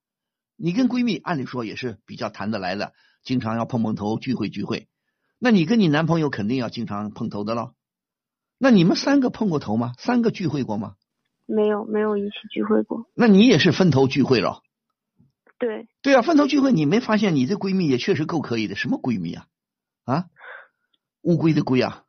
[0.56, 2.94] 你跟闺蜜按理说也是比较谈得来的，
[3.24, 4.88] 经常要碰碰头、聚会聚会。
[5.38, 7.74] 那你跟你男朋友肯定要经常碰头的喽。
[8.58, 9.92] 那你们三个碰过头吗？
[9.98, 10.96] 三个聚会过吗？
[11.46, 13.06] 没有没有一起聚会过。
[13.14, 14.62] 那你也是分头聚会了。
[15.60, 18.78] 对，对啊，分头聚会，你没发现你这闺蜜也确实够可以的？
[18.78, 19.48] 什么闺蜜啊？
[20.06, 20.26] 啊，
[21.20, 22.06] 乌龟的龟啊，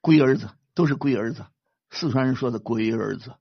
[0.00, 1.44] 龟儿子都是龟儿子，
[1.90, 3.34] 四川人说的龟儿子。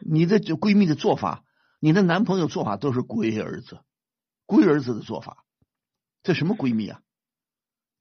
[0.00, 1.44] 你的这闺蜜的做法，
[1.78, 3.80] 你的男朋友做法都是龟儿子，
[4.46, 5.44] 龟儿子的做法，
[6.22, 7.02] 这什么闺蜜啊？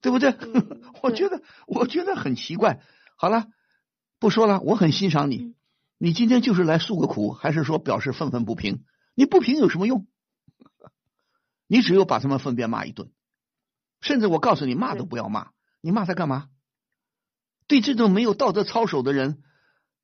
[0.02, 0.32] 对不对？
[1.04, 2.82] 我觉得我觉得很奇怪。
[3.18, 3.48] 好了，
[4.18, 5.56] 不说了，我很欣赏你。
[5.98, 8.86] 你今天就是来诉个苦，还是说表示愤愤不平？
[9.14, 10.08] 你不平有什么用？
[11.68, 13.12] 你只有把他们分别骂一顿，
[14.00, 16.48] 甚至我告诉你，骂都不要骂，你骂他干嘛？
[17.68, 19.44] 对这种没有道德操守的人，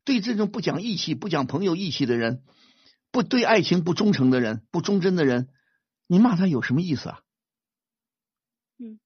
[0.06, 2.44] 对这种不讲义气、不讲朋友义气的人，
[3.12, 5.50] 不对爱情不忠诚的人、不忠贞的人，
[6.08, 7.22] 你骂他有什么意思啊？
[8.78, 9.00] 嗯，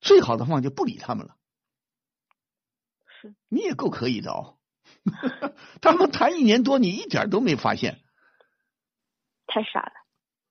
[0.00, 1.36] 最好的方法就不理他们了。
[3.20, 4.58] 是，你也够可以的哦。
[5.80, 8.00] 他们谈一年多，你一点都没发现。
[9.46, 9.92] 太傻了。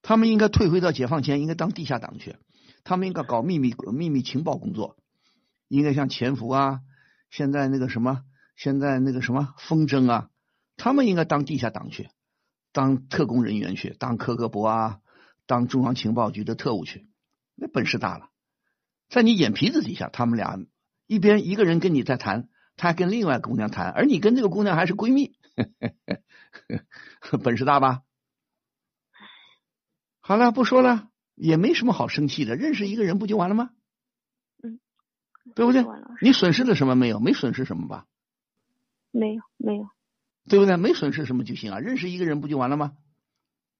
[0.01, 2.37] 他们应该退回到解放前，应该当地下党去。
[2.85, 4.95] 他们应该搞秘密秘密情报工作，
[5.67, 6.79] 应该像潜伏啊，
[7.29, 8.23] 现在那个什么，
[8.59, 10.29] 现在那个什么风筝啊，
[10.75, 12.09] 他们应该当地下党去，
[12.73, 14.99] 当特工人员去，当科格博啊，
[15.45, 17.07] 当中央情报局的特务去，
[17.55, 18.31] 那本事大了。
[19.07, 20.59] 在你眼皮子底下，他们俩
[21.07, 25.37] 一边一个人跟你在谈，他还跟另外姑娘谈，而你跟这个姑娘还是闺蜜，
[27.41, 28.01] 本事大吧？
[30.19, 32.57] 好了，不说了，也没什么好生气的。
[32.57, 33.69] 认识一个人不就完了吗？
[34.61, 34.81] 嗯，
[35.55, 35.85] 对不对？
[36.21, 37.21] 你损失了什么没有？
[37.21, 38.05] 没损失什么吧？
[39.11, 39.87] 没有，没有，
[40.47, 40.77] 对不对？
[40.77, 41.79] 没损失什么就行啊。
[41.79, 42.93] 认识一个人不就完了吗？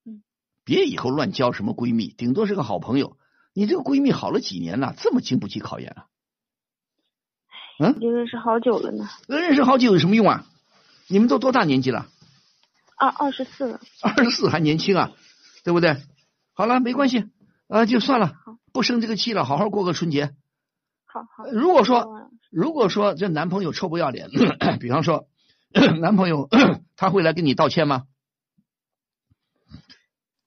[0.06, 0.24] 嗯，
[0.64, 3.18] 别以后乱交什么闺蜜，顶多是个好朋友。
[3.54, 6.06] 你这个闺蜜好了几年了，这么经不起考验啊？
[7.80, 9.08] 嗯，已经认识好久了呢。
[9.28, 10.46] 认识好久有什么用啊？
[11.08, 12.08] 你们都多大年纪了？
[12.98, 13.80] 二二十四了。
[14.02, 15.12] 二十四还年轻啊，
[15.64, 15.98] 对不对？
[16.54, 17.30] 好了，没关系，
[17.68, 18.36] 啊，就算了，
[18.74, 20.36] 不生这个气了，好好过个春节。
[21.06, 21.46] 好好。
[21.52, 22.19] 如果说，
[22.50, 24.30] 如果说这男朋友臭不要脸，
[24.80, 25.28] 比方说，
[26.02, 26.50] 男朋友
[26.96, 28.06] 他会来跟你道歉吗？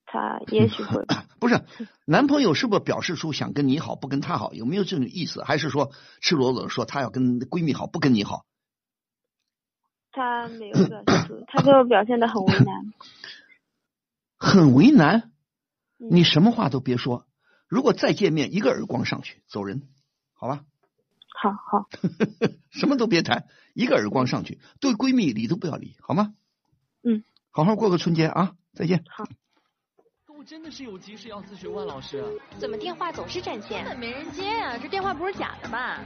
[0.05, 1.05] 他也许会。
[1.41, 1.65] 不是，
[2.05, 4.53] 男朋友是不是表示出想跟你好，不跟他好？
[4.53, 5.43] 有没有这种意思？
[5.45, 8.45] 还是说赤裸裸的说他要跟闺蜜好，不跟你好？
[10.11, 12.93] 他没有表现出，他就表现的很为难。
[14.39, 15.33] 很为难。
[15.99, 17.27] 你什么话都别说，
[17.69, 19.89] 如果再见面，一个耳光上去走人，
[20.35, 20.65] 好吧？
[21.43, 21.89] 好好，
[22.71, 26.35] 什么都别谈，一个耳光上去，对闺蜜理都不要理，好吗？
[27.03, 29.03] 嗯，好好过个春节啊，再见。
[29.09, 29.25] 好。
[30.29, 32.25] 我真的是有急事要咨询万老师。
[32.59, 33.85] 怎么电话总是占线？
[33.85, 34.79] 根本没人接啊！
[34.79, 36.05] 这电话不是假的吧？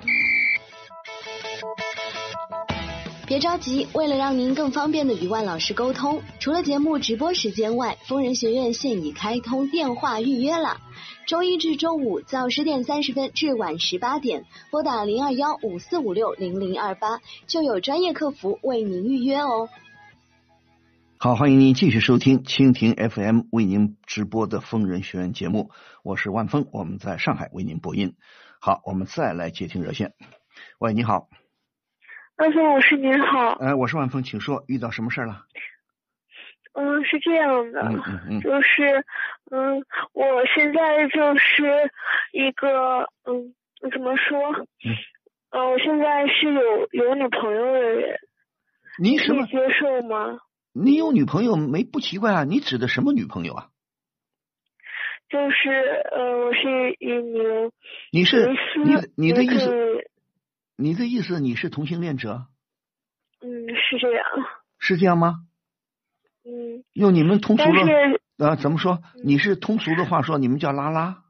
[3.26, 10.80] 别着急，为了让您更方便的与万老师沟通，除了节目直播时间外，疯人学院现已开通电话预约了。
[11.26, 19.68] 周一至周五早十点三十分至晚十八点，拨打零二幺五四五六零零二八，就有专业客服为您预约哦。
[21.18, 25.70] 好，欢迎您继续收听蜻蜓 FM 为您直播的疯人学院节目，
[26.04, 28.14] 我是万峰，我们在上海为您播音。
[28.60, 30.12] 好，我们再来接听热线。
[30.78, 31.26] 喂，你好。
[32.36, 33.52] 万峰老师您好。
[33.52, 35.46] 哎，我是万峰，请说，遇到什么事儿了？
[36.74, 39.04] 嗯，是这样的，嗯嗯嗯就是
[39.50, 39.78] 嗯，
[40.12, 41.90] 我现在就是
[42.32, 43.54] 一个嗯，
[43.90, 44.38] 怎么说？
[44.84, 44.92] 嗯，
[45.50, 48.18] 呃，我现在是有有女朋友的人，
[49.00, 49.46] 你什么？
[49.46, 50.38] 可以接受吗？
[50.74, 52.44] 你有女朋友没不奇怪啊？
[52.44, 53.68] 你指的什么女朋友啊？
[55.30, 55.70] 就是
[56.12, 57.72] 呃，我是一名
[58.12, 58.46] 你是
[58.84, 60.04] 你你的意思？
[60.76, 62.46] 你的意思你是同性恋者？
[63.40, 64.24] 嗯，是这样，
[64.78, 65.36] 是这样吗？
[66.44, 69.00] 嗯，用你们通俗但的啊，怎么说？
[69.24, 71.22] 你是通俗的话说，你们叫拉拉。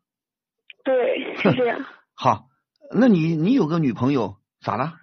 [0.84, 1.84] 对，是这样。
[2.14, 2.46] 好，
[2.94, 4.94] 那你你有个女朋友咋了？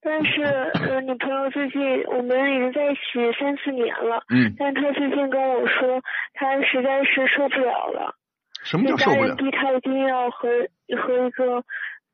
[0.00, 3.00] 但是呃，女朋友最近我们已经在一起
[3.40, 6.00] 三四年了，嗯，但她最近跟我说，
[6.34, 8.14] 她实在是受不了了，
[8.62, 9.34] 什么叫受不了？
[9.34, 10.48] 逼她一定要和
[11.02, 11.64] 和一个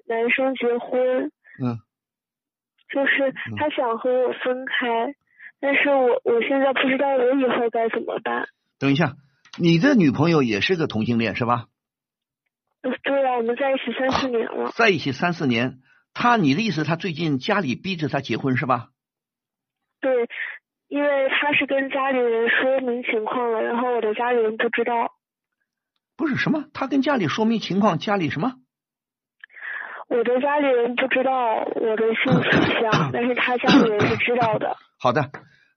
[0.06, 1.30] 男生结婚，
[1.62, 1.78] 嗯，
[2.88, 5.14] 就是他想和我分开，
[5.60, 8.48] 但是我我现在不知道我以后该怎么办。
[8.78, 9.14] 等一下，
[9.58, 11.66] 你的女朋友也是个同性恋是吧？
[12.82, 15.78] 呃对啊，我们在一起三四年了，在一起三四年，
[16.14, 18.88] 他你的意思，他最近家里逼着他结婚是吧？
[20.00, 20.28] 对，
[20.88, 25.12] 因为他是跟家里人说明情况了，然后我的家里人不知道。
[26.16, 28.54] 不是什么，他跟家里说明情况，家里什么？
[30.12, 34.76] 我的家里人不知道我的性取向，但是他家里人是知道的。
[34.98, 35.30] 好的，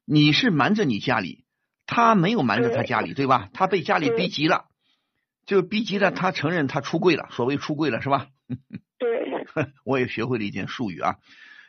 [0.06, 1.46] 你是瞒着你家里，
[1.88, 3.48] 他没有瞒着他家里，对吧？
[3.54, 4.66] 他被家里逼急了，
[5.46, 8.28] 就逼急了，他承认他出柜了，所谓出柜了是吧？
[9.00, 9.10] 对，
[9.86, 11.16] 我也学会了一点术语啊，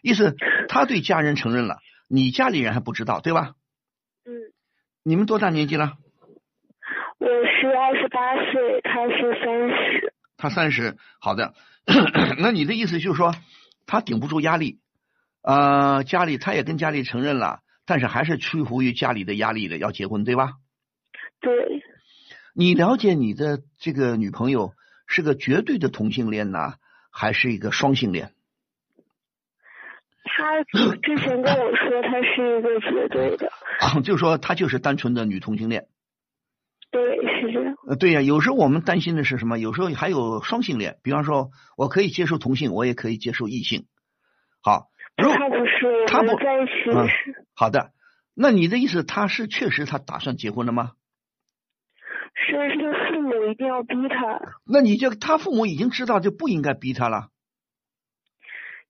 [0.02, 0.34] 意思
[0.68, 3.52] 他对家人承认了，你家里人还不知道，对吧？
[4.24, 4.32] 嗯，
[5.04, 5.92] 你们多大年纪了？
[7.18, 10.12] 我是二十八岁，他是三十。
[10.36, 11.54] 他三十，好的，
[12.38, 13.34] 那你的意思就是说，
[13.86, 14.80] 他顶不住压力，
[15.42, 20.54] 呃，家里他也跟家里承认了，但是还是屈服于家里的压力的，要结婚，对吧？
[21.40, 21.52] 对，
[22.54, 24.72] 你了解你的这个女朋友
[25.06, 26.74] 是个绝对的同性恋呢，
[27.10, 28.32] 还是一个双性恋？
[30.24, 33.50] 他之前跟我说他是一个绝对的，
[34.02, 35.86] 就是说他就是单纯的女同性恋。
[36.96, 37.74] 对，是这样。
[37.86, 39.58] 呃，对呀、有时候我们担心的是什么？
[39.58, 43.84] 有时候还有双性恋，比方说，我可以接受同性，我也可以接受异性。
[44.62, 44.88] 好，
[45.18, 47.90] 如他不是，他不我们在一起嗯是，好的，
[48.34, 50.92] 那你的意思，他是确实他打算结婚了吗？
[52.34, 57.28] 是是他父母一定要逼他，那你就他父母已经知道，就不应该逼他了。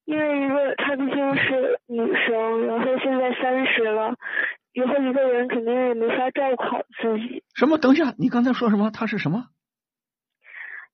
[0.04, 4.14] 因为一个他毕竟是女生，然后现在三十了，
[4.76, 7.42] 以后一个人肯定也没法照顾好自己。
[7.54, 7.78] 什么？
[7.78, 8.90] 等一下，你刚才说什么？
[8.90, 9.46] 他是什么？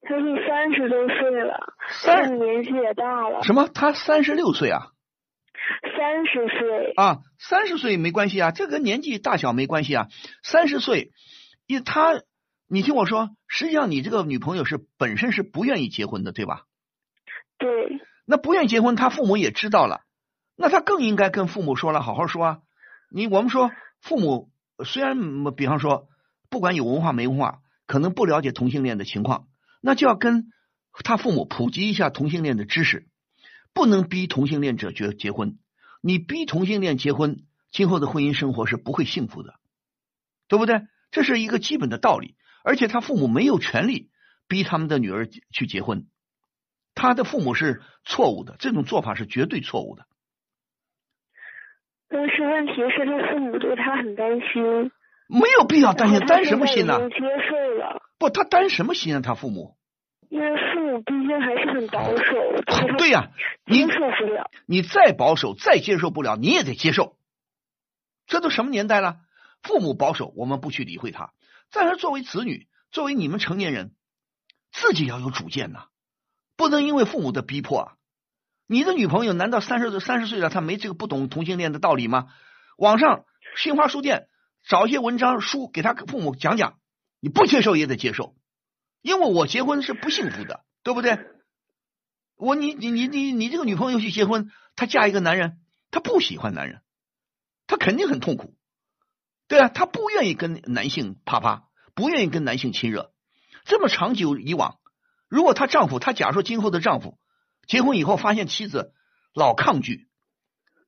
[0.03, 3.69] 他是三十多岁了，三他年纪也大了，什么？
[3.75, 4.93] 他三十六岁啊？
[5.97, 10.07] 三十岁，啊，三十岁没关系啊，这跟年纪大小没关系啊。
[10.45, 11.11] 三十岁，
[11.67, 12.23] 因为他，
[12.69, 16.63] 你听我说，实际上你这个女朋友是本身是不愿意结婚的，对吧？
[17.59, 20.03] 对，那不愿意结婚，他父母也知道了，
[20.57, 22.59] 那他更应该跟父母说了，好好说啊。
[23.15, 24.51] 你我们说，父母
[24.85, 26.09] 虽然比方说，
[26.49, 29.49] 不管有文化没文化，可能不了解同性恋的情况，
[29.81, 30.47] 那就要跟
[31.05, 33.07] 他父母普及一下同性恋的知识，
[33.75, 35.59] 不能逼同性恋者结结婚。
[36.01, 39.55] 你逼同性恋结婚，今后的婚姻生活是不会幸福的，
[40.49, 40.83] 对不对？
[41.11, 42.35] 这是一个基本的道理。
[42.65, 44.11] 而且他父母没有权利
[44.47, 46.07] 逼他们的女儿去结婚，
[46.95, 50.07] 他的父母是错误的，这种做法是绝对错误的。
[52.13, 54.91] 但是问题是他父母对他很担心，
[55.29, 59.21] 没有必要担心，担什么心呢、接受了，不，他担什么心啊？
[59.25, 59.77] 他父母，
[60.29, 63.31] 因为父母毕竟还是很保守，对呀、
[63.65, 64.51] 你接受不了。
[64.67, 67.17] 你再保守，再接受不了，你也得接受。
[68.27, 69.17] 这都什么年代了？
[69.63, 71.33] 父母保守，我们不去理会他。
[71.73, 73.93] 但是，作为子女，作为你们成年人，
[74.71, 75.87] 自己要有主见呐，
[76.57, 77.93] 不能因为父母的逼迫啊。
[78.73, 82.29] 你的女朋友难道三十岁三十岁了，她没这个不懂同性恋的道理吗？
[82.79, 84.29] 网上新华书店
[84.67, 86.79] 找一些文章书给她父母讲讲，
[87.21, 88.35] 你不接受也得接受，
[89.03, 91.19] 因为我结婚是不幸福的，对不对？
[92.39, 95.59] 我你你你你你这个女朋友去结婚，她嫁一个男人，
[95.91, 96.81] 她不喜欢男人，
[97.67, 98.55] 她肯定很痛苦，
[99.49, 101.65] 对啊，她不愿意跟男性啪啪，
[101.95, 103.13] 不愿意跟男性亲热，
[103.67, 104.79] 这么长久以往，
[105.29, 107.19] 如果她丈夫，她假如说今后的丈夫。
[107.73, 108.93] 结婚以后发现妻子
[109.33, 110.07] 老抗拒，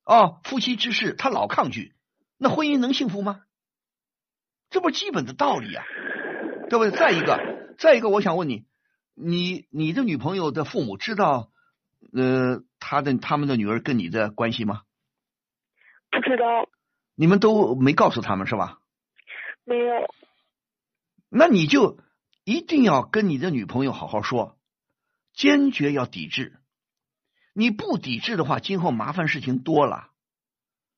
[0.05, 1.95] 哦，夫妻之事他老抗拒，
[2.37, 3.41] 那婚姻能幸福吗？
[4.69, 5.83] 这不是基本的道理啊，
[6.69, 6.91] 对不对？
[6.91, 8.67] 再一个，再一个，我想问你，
[9.15, 11.51] 你你的女朋友的父母知道
[12.13, 14.83] 呃他的他们的女儿跟你的关系吗？
[16.11, 16.69] 不知道。
[17.15, 18.79] 你们都没告诉他们是吧？
[19.65, 19.95] 没有。
[21.31, 21.99] 那你就
[22.45, 24.59] 一定要跟你的女朋友好好说，
[25.33, 26.61] 坚决要抵制。
[27.55, 30.09] 你不抵制的话，今后麻烦事情多了。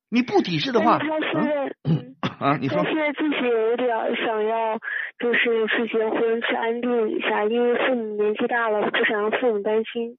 [0.08, 3.88] 你不抵制的话，他现在啊，你说他现在自己有点
[4.24, 4.78] 想要，
[5.18, 10.16] 就是去结婚去安定一下，因为父母年纪大了，不想让父母担心。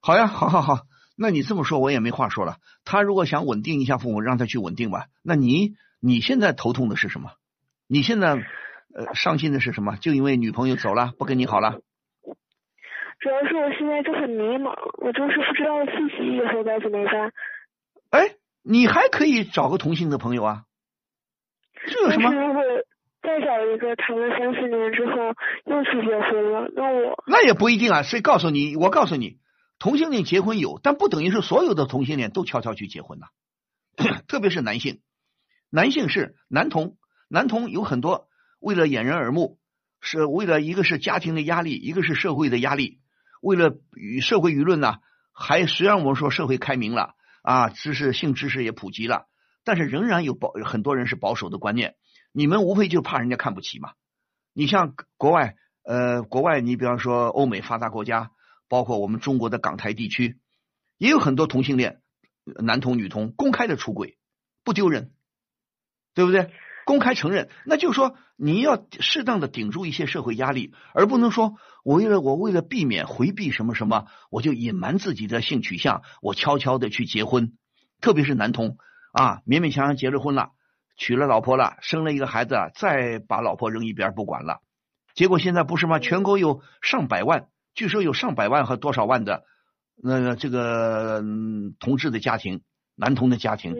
[0.00, 0.82] 好呀，好好好，
[1.16, 2.56] 那你这么说，我也没话说了。
[2.84, 5.06] 他如果想稳定一下父母，让他去稳定吧。
[5.22, 7.32] 那你你现在头痛的是什么？
[7.88, 8.36] 你现在
[8.94, 9.96] 呃伤心的是什么？
[9.96, 11.80] 就因为女朋友走了，不跟你好了。
[13.22, 17.32] 主要是我现在就很迷茫，我就是不知道自己以后该怎么办。
[18.10, 20.64] 哎，你还可以找个同性的朋友啊，
[21.86, 22.34] 这有什么？
[22.34, 22.62] 如果
[23.22, 25.12] 再找一个谈了三四年之后
[25.66, 28.02] 又去结婚了，那我那也不一定啊。
[28.02, 28.74] 谁告诉你？
[28.74, 29.38] 我告诉你，
[29.78, 33.26] 同性恋结婚有，但不等于是所有的同性恋都悄悄去结婚呐。
[34.26, 35.00] 特别是男性，
[35.70, 36.96] 男性是男同，
[37.28, 38.26] 男同有很多
[38.58, 39.58] 为了掩人耳目，
[40.00, 42.98] 是为了一个是家庭的压力，一个是社会的压力。
[43.42, 44.98] 为了与社会舆论呢，
[45.32, 49.26] 还虽然我们说社会开明了啊，知识性知识也普及了，
[49.64, 51.96] 但是仍然有保很多人是保守的观念。
[52.30, 53.94] 你们无非就怕人家看不起嘛。
[54.54, 58.30] 你像国外呃，国外你比方说欧美发达国家，
[58.68, 60.38] 包括我们中国的港台地区，
[60.96, 62.00] 也有很多同性恋，
[62.44, 64.16] 男同女同公开的出轨，
[64.62, 65.12] 不丢人，
[66.14, 66.52] 对不对？
[66.84, 71.54] 公开承认，那就是说你要适当的顶住一些社会压力，而不能说
[71.84, 77.52] 我为了我为了避免回避什么什么，我就隐瞒自己的性取向，我悄悄的去结婚。
[78.00, 78.78] 特别是男同
[79.12, 80.50] 啊，勉勉强强结了婚了，
[80.96, 84.60] 娶了老婆了，生了一个孩子，再把老婆扔一边不管了。
[85.14, 85.98] 结果现在不是吗？
[86.00, 89.44] 全国有上百万，据说有上百万和多少万的
[89.94, 91.22] 那这个
[91.78, 92.62] 同志的家庭，
[92.96, 93.76] 男同的家庭，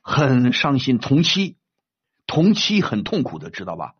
[0.00, 1.58] 很伤心，同妻。
[2.26, 3.94] 同妻很痛苦的，知道吧？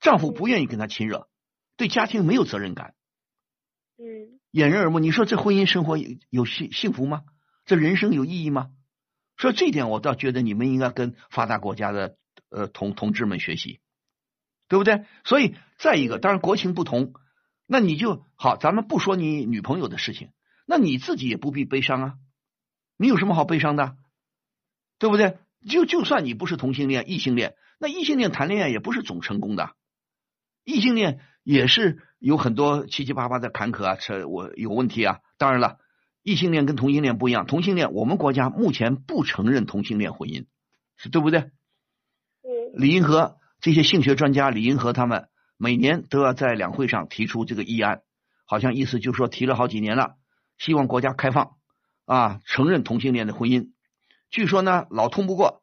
[0.00, 1.28] 丈夫不愿意跟她亲热，
[1.76, 2.94] 对家庭没有责任感，
[3.96, 4.98] 嗯，掩人耳目。
[4.98, 7.22] 你说这婚姻生活有幸幸福吗？
[7.64, 8.70] 这人生有意义吗？
[9.36, 12.16] 说这点，我倒觉得你们应该跟发达国家的
[12.50, 13.80] 呃同同志们学习，
[14.68, 15.04] 对不对？
[15.24, 17.14] 所以再一个，当然国情不同，
[17.66, 20.32] 那你就好，咱们不说你女朋友的事情，
[20.66, 22.14] 那你自己也不必悲伤啊。
[22.96, 23.96] 你有什么好悲伤的？
[24.98, 25.38] 对不对？
[25.68, 29.70] 就就算你不是同性恋，异性恋，那异性恋谈恋爱也不是总成功的，
[30.64, 35.18] 异性恋也是有很多七七八八的坎坷啊，这我有问题啊。
[35.38, 35.78] 当然了，
[36.22, 40.46] 异性恋跟同性恋不一样，同性恋我们国家目前不承认同性恋婚姻，
[40.96, 41.50] 是对不对？
[42.74, 48.02] 李银河这些性学专家，李银河他们每年都要在两会上提出这个议案，
[48.44, 50.16] 好像意思就是说提了好几年了，
[50.58, 51.52] 希望国家开放
[52.04, 53.72] 啊，承认同性恋的婚姻。
[54.34, 55.62] 据说呢，老通不过，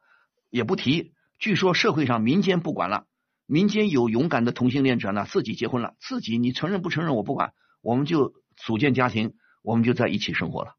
[0.49, 1.11] 也不提。
[1.38, 3.03] 据说社会上民间不管了，
[3.45, 7.51] 民间有勇敢的同性恋者呢，自己结婚了，自己你承认不承认我不管，
[7.82, 10.76] 我们就组建家庭，我们就在一起生活了，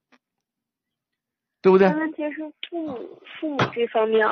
[1.60, 1.88] 对不对？
[1.88, 4.26] 问题是父母，父母这方面。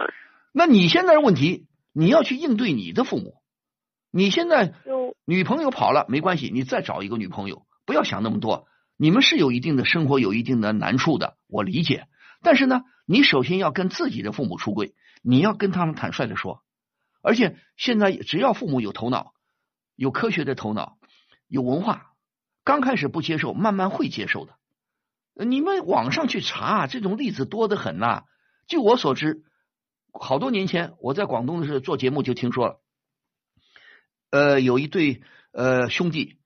[0.52, 3.34] 那你现在的问题，你要去应对你的父母。
[4.10, 4.72] 你现在
[5.26, 8.66] 女朋友跑了没关系，你再找一个女朋友，不要想那么多。
[8.96, 12.06] 你们是有一定的生活，有一定的难处的，我理解。
[12.42, 16.62] 但是呢，你首先要跟自己的父母出柜，你要跟他们坦率的说。
[17.22, 19.32] 而且现在只要父母有头脑，
[19.96, 20.96] 有科学的头脑，
[21.48, 22.12] 有文化，
[22.62, 24.54] 刚开始不接受，慢慢会接受的。
[25.44, 28.22] 你们网上去查这种例子多得很呐。
[28.68, 29.42] 据我所知，
[30.12, 32.80] 好多年前我在广东的时候做节目就听说了，
[34.30, 36.38] 呃，有一对呃兄弟，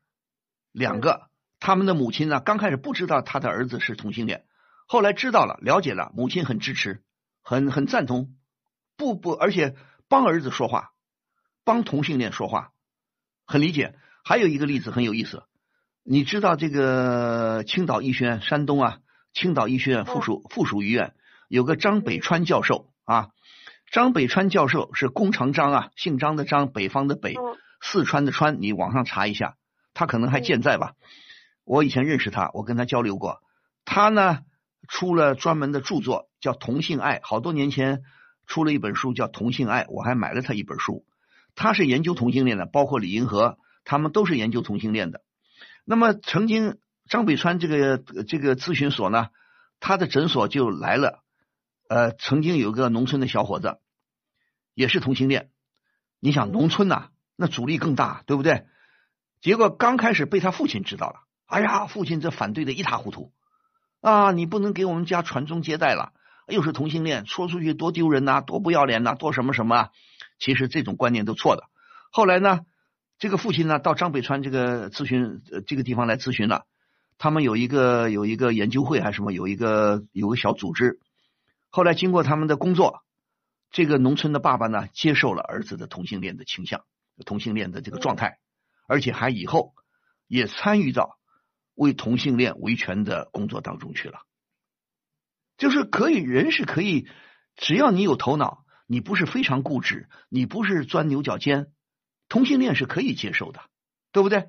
[0.72, 1.28] 两个，
[1.60, 4.46] 他们的母亲呢刚开始不知道他的儿子是同性恋。
[4.86, 7.02] 后来知道了，了解了，母亲很支持，
[7.42, 8.34] 很很赞同，
[8.96, 9.74] 不不，而且
[10.08, 10.92] 帮儿子说话，
[11.64, 12.72] 帮同性恋说话，
[13.46, 13.94] 很理解。
[14.24, 15.42] 还有一个例子很有意思，
[16.02, 18.98] 你知道这个青岛医学院，山东啊，
[19.32, 21.14] 青岛医学院附属附属医院
[21.48, 23.28] 有个张北川教授啊，
[23.90, 27.34] 张北川教授是弓长张啊，姓张的张，北方的北，
[27.82, 29.56] 四川的川，你网上查一下，
[29.92, 30.94] 他可能还健在吧？
[31.64, 33.42] 我以前认识他，我跟他交流过，
[33.84, 34.40] 他呢
[34.88, 38.02] 出了专门的著作叫《同性爱》，好多年前
[38.46, 41.04] 出了一本书叫《同性爱》，我还买了他一本书，
[41.54, 43.58] 他是研究同性恋的，包括李银河。
[43.86, 45.20] 他们都是研究同性恋的。
[45.84, 49.28] 那么，曾经张北川这个这个咨询所呢，
[49.78, 51.22] 他的诊所就来了。
[51.90, 53.76] 呃，曾经有个农村的小伙子，
[54.72, 55.50] 也是同性恋。
[56.18, 58.64] 你想，农村呐，那阻力更大，对不对？
[59.42, 63.34] 结果刚开始被他父亲知道了，哎呀，父亲这反对的一塌糊涂
[64.04, 64.32] 啊！
[64.32, 66.12] 你不能给我们家传宗接代了，
[66.46, 69.76] 又是同性恋，说出去多丢人呐，多不要脸呐，多什么什么。
[69.76, 69.90] 啊
[70.38, 71.64] 其实这种观念都错的。
[72.10, 72.60] 后来呢？
[73.18, 76.66] 这个父亲呢，到张北川这个咨询这个地方来咨询了。
[77.16, 80.98] 他们有一个有一个研究会还是什么，有一个有个小组织。
[81.70, 83.04] 后来经过他们的工作，
[83.70, 86.82] 这个农村的爸爸呢，接受了儿子的同性恋的倾向、
[87.24, 88.38] 同性恋的这个状态，
[88.88, 89.72] 而且还以后
[90.26, 91.16] 也参与到
[91.74, 94.20] 为同性恋维权的工作当中去了。
[95.56, 97.08] 就是可以，人是可以，
[97.56, 101.68] 只要你有头脑，你不是非常固执，你不是钻牛角尖。
[102.28, 103.60] 同性恋是可以接受的，
[104.10, 104.48] 对不对？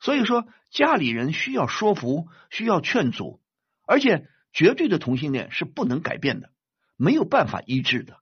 [0.00, 3.40] 所以说家里人需要说服，需要劝阻，
[3.86, 6.50] 而且绝对的同性恋是不能改变的，
[6.96, 8.18] 没有办法医治的。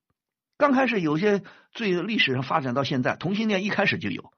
[0.56, 4.32] 刚开始有些最历史上发展到现在，同性恋一开始就有，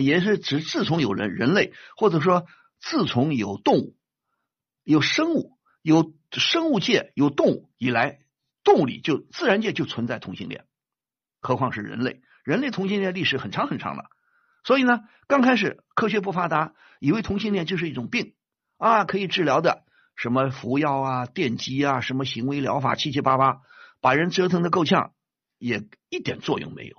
[0.00, 2.46] 也是只自从有人人类，或者说
[2.80, 3.96] 自从有动物、
[4.84, 8.20] 有生物、有生物界有动物以来，
[8.64, 10.66] 动物里就自然界就存在同性恋，
[11.40, 12.22] 何况是人类。
[12.44, 14.04] 人类同性恋历史很长很长了，
[14.64, 18.34] 所以呢，刚开始科学不发达，以为同性恋就是一种病
[18.78, 19.84] 啊，可以治疗的，
[20.16, 23.60] 什么服药啊、电击啊、什么行为疗法，七七八八，
[24.00, 25.12] 把人折腾的够呛，
[25.58, 26.96] 也一点作用没有。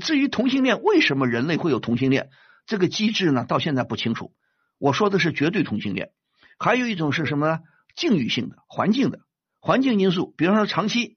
[0.00, 2.30] 至于同性恋，为什么人类会有同性恋
[2.66, 3.44] 这个机制呢？
[3.44, 4.34] 到现在不清楚。
[4.78, 6.10] 我说的是绝对同性恋，
[6.58, 7.60] 还有一种是什么呢？
[7.94, 9.20] 境遇性的、环境的、
[9.60, 11.16] 环境因素，比方说长期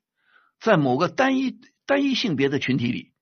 [0.59, 1.59] 在某个单一。
[1.89, 3.13] 单一性别的群体里，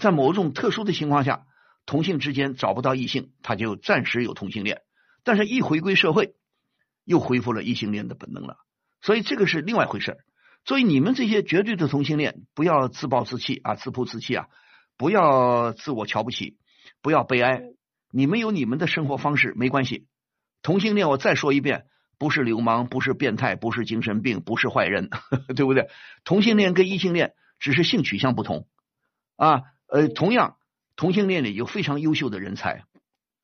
[0.00, 1.44] 在某种特殊的情况下，
[1.84, 4.80] 同性之间找不到异性，他就暂时有同性恋，
[5.24, 6.34] 但是一回归社会，
[7.04, 8.56] 又恢复了异性恋的本能了，
[9.02, 10.16] 所以这个是另外一回事
[10.64, 14.46] 所以你们这些绝对的同性恋，不要自暴自弃啊，自暴自弃啊，
[14.96, 16.56] 不要自我瞧不起，
[17.02, 17.60] 不要悲哀，
[18.12, 20.06] 你们有你们的生活方式没关系。
[20.62, 21.86] 同性恋，我再说一遍，
[22.18, 25.10] 不是流氓，不是变态，不是精神病，不是坏人，
[25.56, 25.88] 对不对？
[26.22, 27.34] 同性恋跟异性恋。
[27.62, 28.66] 只是性取向不同
[29.36, 30.56] 啊，呃，同样
[30.96, 32.82] 同性恋里有非常优秀的人才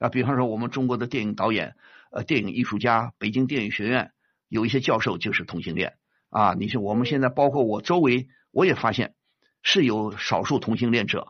[0.01, 1.77] 啊，比方说我们中国的电影导演、
[2.11, 4.11] 呃，电影艺术家，北京电影学院
[4.49, 5.99] 有一些教授就是同性恋
[6.31, 6.55] 啊。
[6.55, 9.15] 你说我们现在包括我周围，我也发现
[9.63, 11.29] 是有少数同性恋者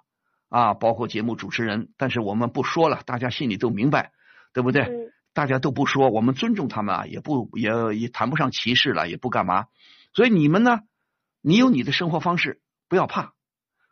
[0.48, 4.12] 啊，包括节目主持人，但是我们不说了，大家心里都明白，
[4.52, 5.12] 对不对？
[5.32, 9.66] 大家都不说，我们尊重他们啊，也不也也谈不上歧视了，也不干嘛。
[10.12, 10.80] 所以你们呢，
[11.40, 12.60] 你有你的生活方式。
[12.88, 13.34] 不要怕，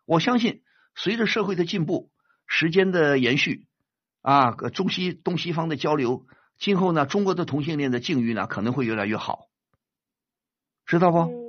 [0.07, 0.63] 我相信
[0.95, 2.11] 随着社会的进步，
[2.47, 3.67] 时间的延续
[4.23, 6.25] 啊，中西东西方的交流，
[6.57, 9.49] 今后呢，中国的同性恋的境遇呢可能会越来越好，
[10.87, 11.46] 知道不？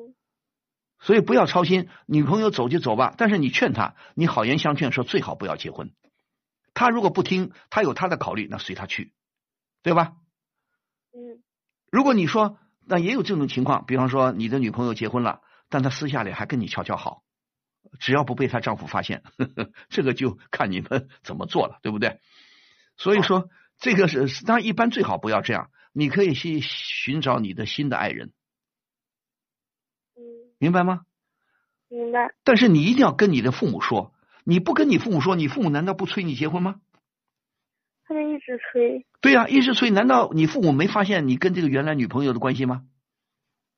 [1.00, 5.92] 所以不要操心，女朋友走就走吧，但是你劝她，你好言相劝，说最好不要结婚。
[6.74, 9.14] 她如果不听，她有她的考虑，那随她去，
[9.84, 10.14] 对吧？
[11.14, 11.44] 嗯。
[11.92, 17.24] 如果你说，那也有这种情况，比方说你的女朋友结婚了，但她私下里还跟你悄悄好。
[18.00, 22.20] 只要不被她丈夫发现，呵 呵这个就看你们怎么做了，对不对？
[22.98, 23.50] 所以说，
[23.80, 25.70] 这个是当然一般最好不要这样。
[25.94, 28.32] 你可以去寻找你的新的爱人，嗯，
[30.58, 31.02] 明白吗？
[31.90, 32.34] 明白。
[32.44, 34.14] 但是你一定要跟你的父母说，
[34.44, 36.82] 你不跟你父母说，你父母难道不催你结婚吗？
[38.06, 39.06] 他们一直催。
[39.22, 39.90] 对呀，一直催。
[39.90, 42.84] 难道你父母没发现你跟这个原来女朋友的关系吗？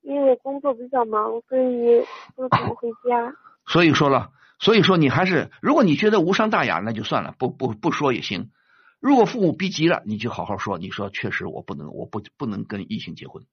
[0.02, 2.04] 因为我工作比较忙，所以
[2.34, 3.34] 不 怎么回家。
[3.66, 8.50] 所以说了，所以说你还是，如果你觉得无伤大雅，那就算了，不不不说也行。
[8.98, 13.44] 如果父母逼急了，你就好好说，你说确实我不能，我不不能跟异性结婚，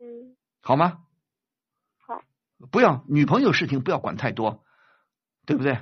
[0.00, 0.98] 嗯，好吗？
[2.62, 4.64] 好，不要女朋友事情不要管太多，
[5.44, 5.78] 对不对？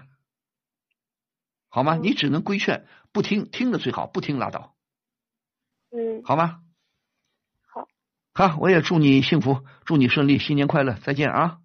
[1.68, 1.96] 好吗？
[1.96, 4.74] 你只能规劝，不听听的最好，不听拉倒，
[5.90, 6.62] 嗯，好吗？
[7.68, 7.86] 好，
[8.32, 11.60] 好，我也祝你幸福，祝你顺利，新年快乐，再见啊！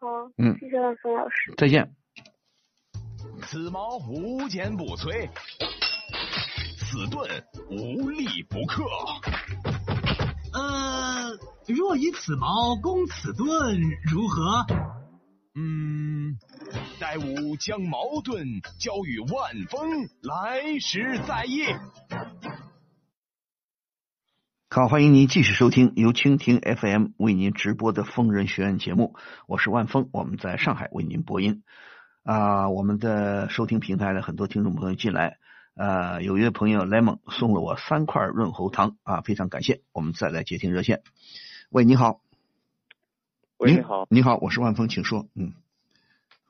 [0.00, 0.08] 好，
[0.38, 1.54] 嗯，谢谢万峰老师。
[1.56, 1.94] 再见。
[3.42, 5.30] 此矛无坚不摧，
[6.76, 7.30] 此盾
[7.70, 8.82] 无力不克。
[11.68, 13.80] 呃，若以此矛攻此盾，
[14.10, 14.66] 如何？
[15.54, 16.38] 嗯，
[16.98, 21.64] 待吾将矛盾交与万峰，来时再议。
[24.70, 29.14] 好，欢迎您继续收听由蜻蜓 FM 为您直播的疯人学院节目，
[29.46, 31.62] 我是万峰，我们在上海为您播音。
[32.22, 35.38] 啊，我们的收听平台的很多听众朋友进来，
[35.74, 39.82] 呃，有一位朋友 lemon 送了我三块润喉糖啊，非常感谢。
[39.92, 41.02] 我们再来接听热线。
[41.70, 42.22] 喂，你好。
[43.58, 44.06] 喂，你好。
[44.08, 45.26] 你好，我是万峰，请说。
[45.34, 45.52] 嗯，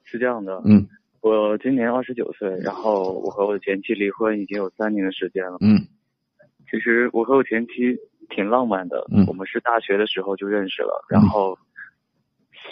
[0.05, 0.63] 是这样的。
[0.65, 0.87] 嗯，
[1.21, 5.57] 我今年二十九岁，然后我和我的前妻离婚已经有三年的时间了。
[5.61, 5.89] 嗯，
[6.71, 9.05] 其实我和我前妻挺浪漫的。
[9.11, 11.59] 嗯，我们是大学的时候就认识了，然后。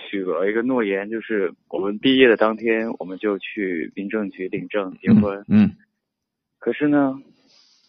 [0.09, 5.45] 许了一个诺言，就是我们毕业的当天，我们就去民政局领证结婚。
[5.49, 5.73] 嗯。
[6.59, 7.15] 可是呢，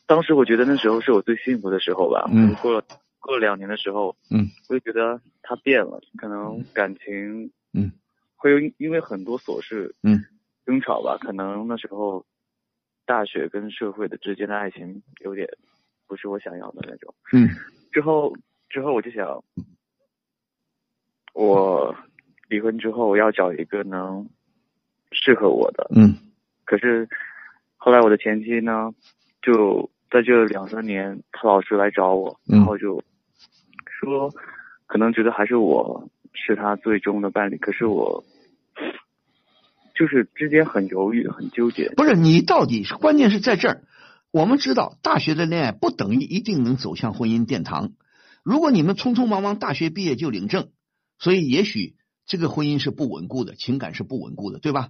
[0.08, 2.28] 当时我觉得那时候是我最幸福的时候吧。
[2.32, 2.56] 嗯。
[2.56, 2.84] 过了
[3.28, 7.92] 过了两年的时候，嗯，我就觉得他变了，可能感情，嗯，
[8.38, 10.24] 会因为很多琐事，嗯，
[10.66, 11.18] 争吵吧。
[11.20, 12.26] 可能那时候，
[13.06, 15.46] 大学跟社会的之间的爱情有点
[16.08, 17.14] 不是我想要的那种。
[17.34, 17.50] 嗯。
[17.92, 18.34] 之后
[18.70, 19.44] 之后我就想。
[21.34, 21.96] 我
[22.50, 24.28] 离婚之后要找一个能
[25.12, 26.18] 适合我的，嗯，
[26.66, 27.08] 可是
[27.76, 28.92] 后来我的前妻呢，
[29.44, 33.00] 就在这两三年，她老是来找我，然后就
[34.00, 34.34] 说
[34.86, 38.24] 可能觉得还是我是他最终的伴侣，可是我
[39.96, 41.94] 就是之间很犹豫，很纠结。
[41.96, 43.84] 不是你到底关键是在这儿，
[44.32, 47.92] 我们知道大学的恋爱不等于一定能走向婚姻殿堂，
[48.44, 50.70] 如果你们匆匆忙忙大学毕业就领证。
[51.20, 51.96] 所以，也许
[52.28, 54.90] 这个婚姻是不稳固的，情感是不稳固的，对吧？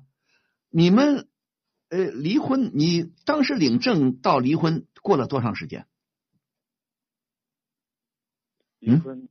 [0.69, 1.29] 你们
[1.89, 5.85] 呃离婚，你当时领证到离婚过了多长时间？
[8.79, 9.29] 离婚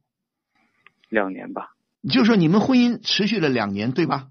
[1.09, 1.75] 两年吧。
[2.09, 4.29] 就是说你们婚姻持续了两年，对吧？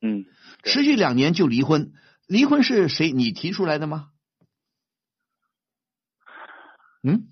[0.00, 0.24] 嗯。
[0.62, 1.92] 持续两年就离婚，
[2.26, 3.12] 离婚是谁？
[3.12, 4.10] 你提出来的吗？
[7.02, 7.28] 嗯。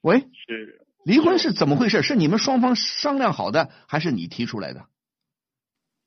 [0.00, 0.20] 喂。
[0.20, 0.86] 是。
[1.04, 2.02] 离婚是怎么回事？
[2.02, 4.86] 是你们双方商量好的，还是你提出来的？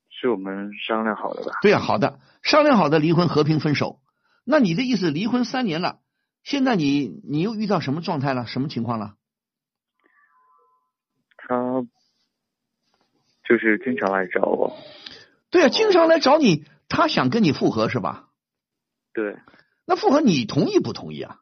[0.09, 1.59] 是我们商量好的吧？
[1.61, 4.01] 对呀，好的，商量好的离婚和平分手。
[4.43, 5.99] 那你的意思，离婚三年了，
[6.43, 8.47] 现在你你又遇到什么状态了？
[8.47, 9.15] 什么情况了？
[11.47, 11.81] 他
[13.47, 14.77] 就是经常来找我。
[15.49, 18.27] 对啊，经常来找你，他想跟你复合是吧？
[19.13, 19.37] 对。
[19.85, 21.39] 那复合你同意不同意啊？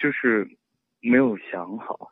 [0.00, 0.56] 就是。
[1.02, 2.10] 没有想好，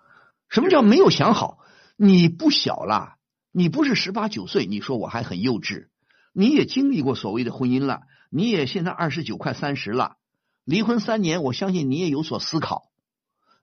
[0.48, 1.58] 什么叫没有想好？
[1.98, 3.18] 你不小了，
[3.52, 5.88] 你不是十八九岁，你说我还很幼稚。
[6.32, 10.16] 你也经历过所谓的婚姻了，你也现在二十九快三十了，
[10.64, 12.87] 离婚三年，我相信你也有所思考。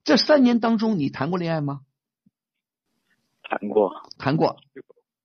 [0.06, 1.82] 这三年当中，你谈过恋爱吗？
[3.42, 4.56] 谈过，谈过，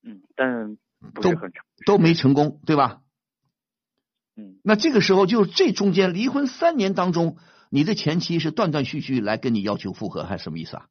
[0.03, 0.77] 嗯，但
[1.15, 1.33] 都
[1.87, 3.03] 都没成功，对吧？
[4.37, 7.37] 嗯，那这个时候就这中间离婚三年当中。
[7.73, 10.89] 你的前妻是断断续续来跟你要求复合，还是什么意思啊？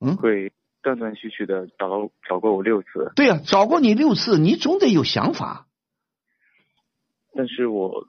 [0.00, 0.52] 嗯，会
[0.82, 3.10] 断断续续的找找过我六次。
[3.16, 5.66] 对呀，找过你六次，你总得有想法。
[7.32, 8.06] 但是我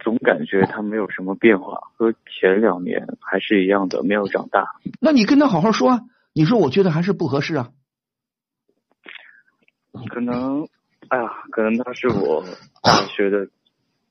[0.00, 4.76] 总感觉他没有什么变化，和前两年还是一样的，没有长大。
[5.00, 6.00] 那你跟他好好说啊！
[6.32, 7.70] 你说我觉得还是不合适啊。
[10.10, 10.68] 可能，
[11.08, 12.44] 哎呀，可能他是我
[12.82, 13.48] 大学的。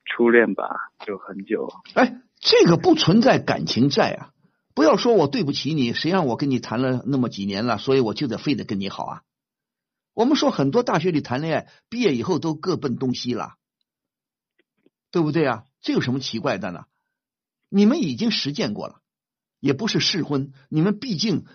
[0.07, 0.69] 初恋吧，
[1.05, 1.67] 就很久。
[1.95, 4.29] 哎，这个不存在感情债啊！
[4.73, 9.21] 不要说我对不起你，谁让我跟你谈了那么几年了，所以我就得非得跟你好啊！
[10.13, 13.55] 我们说很多大学里谈恋爱，毕业以后都各奔东西了，
[15.11, 15.63] 对不对啊？
[15.85, 16.87] 这有什么奇怪的呢？
[17.69, 19.01] 你们已经实践过了，
[19.59, 21.45] 也不是试婚，你们毕竟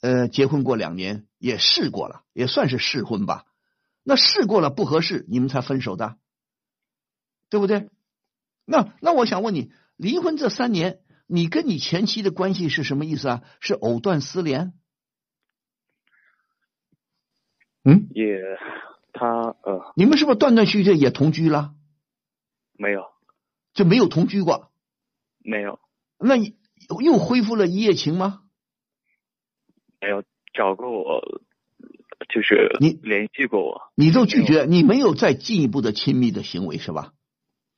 [0.00, 3.46] 呃结婚过两年，也试过了，也算是试婚吧。
[4.04, 6.18] 那试过了不合适，你们才分手的，
[7.48, 7.90] 对不对？
[8.64, 13.42] 那那我想问你，离婚这三年，你跟你前妻的关系是什么意思啊？
[13.58, 14.72] 是藕断丝连？
[17.82, 18.38] 嗯，也，
[19.12, 19.26] 他
[19.64, 21.74] 呃，你们是不是断断续续也同居了？
[22.74, 23.09] 没有，
[23.80, 24.70] 就没有同居过？
[25.42, 25.80] 没有。
[26.18, 26.54] 那你
[27.02, 28.42] 又恢复了一夜情吗？
[30.02, 31.22] 没有，找过我，
[32.28, 37.14] 就是你联系过我，你都拒绝，你没有再进一步的亲密的行为是吧？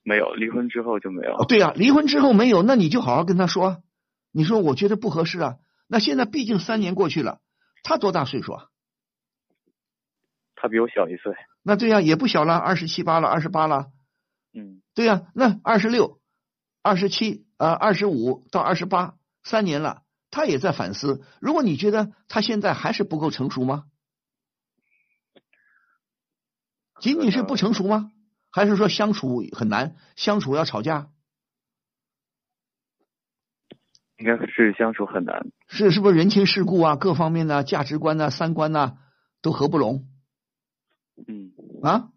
[0.02, 1.36] 没有离婚之后就没有。
[1.44, 3.84] 对呀，离婚之后没有，那你就好好跟他说。
[4.32, 5.58] 你说我觉得不合适啊。
[5.86, 7.38] 那现在毕竟三年过去了，
[7.84, 8.64] 他多大岁数啊？
[10.56, 11.32] 他比我小一岁。
[11.62, 13.92] 那对呀，也不小了，二十七八了，二十八了。
[14.54, 16.20] 嗯，对呀，那二十六、
[16.82, 21.24] 二十七、啊，二十五到二十八，三年了，他也在反思。
[21.40, 23.86] 如果你觉得他现在还是不够成熟吗？
[27.00, 28.12] 仅仅是不成熟吗？
[28.50, 31.10] 还是说相处很难，相处要吵架？
[34.18, 35.50] 应该是相处很难。
[35.66, 38.98] 是是不是人情世故啊，各方面的价值观呐、三观呐
[39.40, 40.06] 都合不拢？
[41.26, 41.52] 嗯。
[41.82, 42.11] 啊？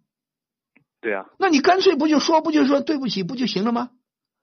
[1.05, 1.25] 对啊。
[1.37, 3.91] 那你干脆不就说不就说对不起不就行了吗？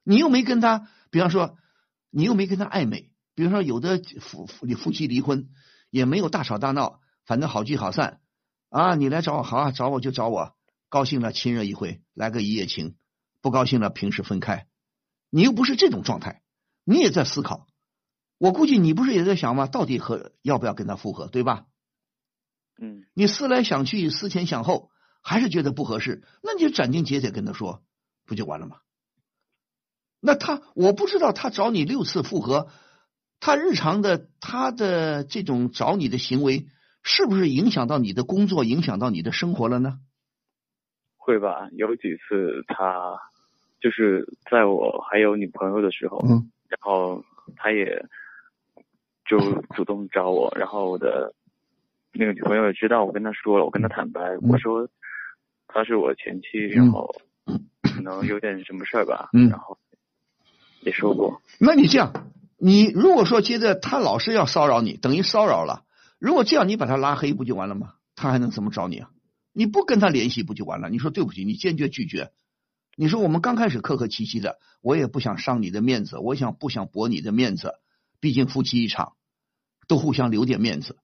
[0.05, 1.59] 你又没跟他，比方说
[2.09, 5.49] 你又没跟他暧昧，比方说有的夫夫夫妻离婚
[5.91, 8.21] 也没有大吵大闹，反正好聚好散
[8.69, 8.95] 啊。
[8.95, 10.55] 你来找我好啊，找我就找我，
[10.89, 12.95] 高兴了亲热一回，来个一夜情；
[13.41, 14.69] 不高兴了平时分开。
[15.31, 16.43] 你又不是这种状态。
[16.85, 17.67] 你也在思考，
[18.39, 19.67] 我估计你不是也在想吗？
[19.67, 21.67] 到底和要不要跟他复合，对吧？
[22.81, 23.03] 嗯。
[23.15, 24.91] 你思来想去，思前想后，
[25.23, 27.83] 还是觉得不合适，那你就斩钉截铁跟他说，
[28.27, 28.79] 不就完了吗？
[30.21, 32.69] 那他，我不知道他找你六次复合，
[33.41, 36.67] 他日常的他的这种找你的行为，
[37.03, 39.99] 是不是影响到你的工作，影响到你的生活了呢？
[41.17, 43.19] 会吧，有几次他
[43.81, 46.19] 就是在我还有女朋友的时候。
[46.29, 46.51] 嗯。
[46.73, 47.23] 然后
[47.57, 48.07] 他也
[49.29, 51.35] 就主动找我，然后我的
[52.15, 54.89] 那个女朋友也知道，我跟他说了，我跟他坦白，我说
[55.73, 57.15] 他是我前妻，然后
[57.83, 59.79] 可能有点什么事儿吧，嗯，然后
[60.81, 61.41] 也说过。
[61.59, 62.13] 那你这样，
[62.59, 65.85] 你如果说接着他老是要骚扰你，等于骚扰了，
[66.19, 67.95] 如果这样你把他拉黑不就完了吗？
[68.15, 69.11] 他还能怎么找你啊？
[69.53, 70.89] 你不跟他联系不就完了？
[70.91, 72.31] 你说对不起，你坚决拒绝。
[72.97, 77.75] 你说我们刚开始客客气气的，我也不想伤你的面子，我想不想驳你的面子？
[78.21, 79.15] 毕竟夫妻一场，
[79.89, 80.99] 都互相留点面子。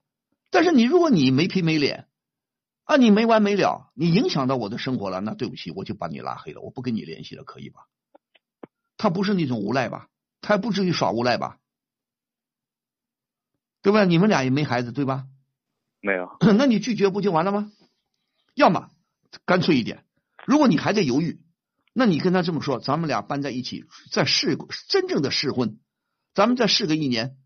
[0.51, 2.07] 但是你如果你没皮没脸
[2.89, 7.83] 啊，你没完没了，你影响到我的生活了，那对不起，我就把你拉黑了，我不跟你联系了，可以吧？
[8.97, 10.09] 他不是那种无赖吧？
[10.41, 11.59] 他还不至于耍无赖吧？
[13.83, 14.07] 对吧？
[14.07, 15.27] 你们俩也没孩子，对吧？
[16.01, 16.35] 没有。
[16.57, 17.71] 那你拒绝不就完了吗？
[18.55, 18.89] 要么
[19.45, 20.07] 干脆一点，
[20.47, 21.43] 如果你还在犹豫。
[21.93, 24.57] 那你跟他这么说，咱们俩搬在一起，再试
[24.89, 25.79] 真正的试婚，
[26.33, 27.37] 咱们再试个一年，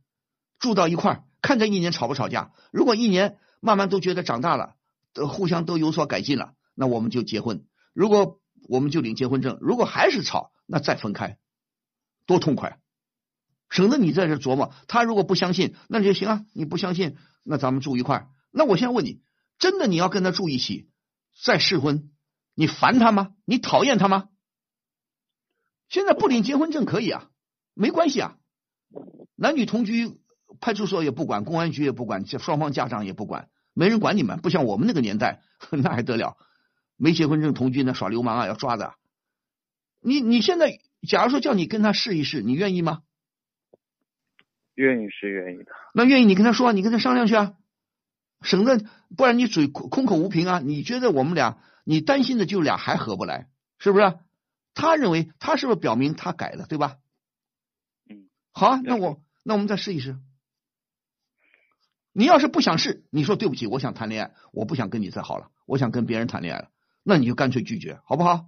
[0.60, 2.52] 住到一块儿，看这一年吵不吵架。
[2.70, 4.77] 如果一年慢慢都觉得长大了，
[5.12, 7.66] 都互相都有所改进了，那我们就结婚。
[7.93, 11.39] 如果我们就领结婚证，如果还是吵，那再分开，
[12.26, 12.80] 多痛快，
[13.68, 14.72] 省得你在这琢磨。
[14.89, 16.47] 他如果不相信，那就行啊。
[16.55, 18.28] 你不相信，那咱们住一块儿。
[18.51, 19.20] 那我现在问你，
[19.59, 20.90] 真的你要跟他住一起
[21.43, 22.10] 再试婚，
[22.55, 23.34] 你烦他吗？
[23.44, 24.28] 你讨厌他吗？
[25.89, 27.28] 现在不领结婚证可以啊，
[27.74, 28.39] 没关系啊，
[29.34, 30.18] 男女同居，
[30.60, 34.39] 派出所也不管，公安局也不管，双方家长也不管，没人管你们。
[34.40, 36.36] 不像我们那个年代， 那还得了？
[36.97, 38.94] 没结婚证同居呢耍流氓啊，要抓的。
[40.01, 40.78] 你你现在，
[41.09, 43.03] 假如说叫你跟他试一试，你愿意吗？
[44.74, 45.73] 愿意是愿意的。
[45.94, 47.55] 那愿意你跟他说，你跟他商量去啊，
[48.43, 48.85] 省得
[49.16, 50.61] 不然你嘴空口无凭啊。
[50.61, 54.19] 你觉得我们俩，你担心的就俩还合不来，是不是？
[54.74, 56.97] 他认为他是不是表明他改了，对吧？
[58.09, 60.16] 嗯，好啊，那我那我们再试一试。
[62.12, 66.68] 你要是不想试，你说对不起，我想谈恋爱，我不想跟你再好了，我想跟别人谈恋爱了，
[67.02, 68.47] 那你就干脆拒绝，好不好？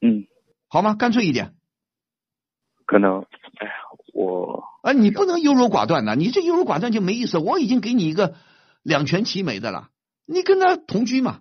[0.00, 0.26] 嗯，
[0.68, 0.94] 好吗？
[0.94, 1.54] 干脆一点。
[2.86, 3.22] 可能，
[3.58, 3.72] 哎呀，
[4.12, 7.38] 我啊，你不能优柔寡断的，你这优柔寡断就没意思。
[7.38, 8.36] 我已经给你一个
[8.82, 9.90] 两全其美的了，
[10.26, 11.40] 你跟他同居嘛，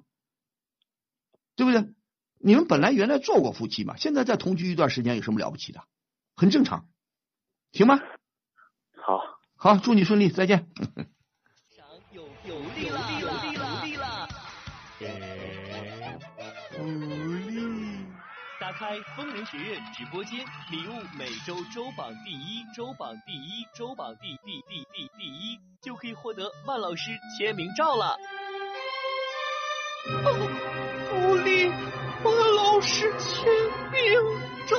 [1.55, 1.93] 对不对？
[2.39, 5.83] 你们本来原来做过夫妻嘛，现在再同居一段时间有什么了不起的？
[6.35, 6.87] 很正常，
[7.71, 7.99] 行吗？
[8.95, 9.32] 好，
[9.63, 10.67] 好，祝你顺利，再见。
[12.11, 14.27] 有有利了，有利了，有利了。
[16.71, 16.83] 福
[17.47, 18.05] 利！
[18.59, 28.17] 打开疯人学院直播间，礼物每周周榜第一，周榜第一，周榜第第第第第一，就可以获得万老师签名照了。
[31.09, 31.69] 福利！
[32.21, 33.45] 万老师签
[33.93, 34.01] 名
[34.67, 34.75] 照，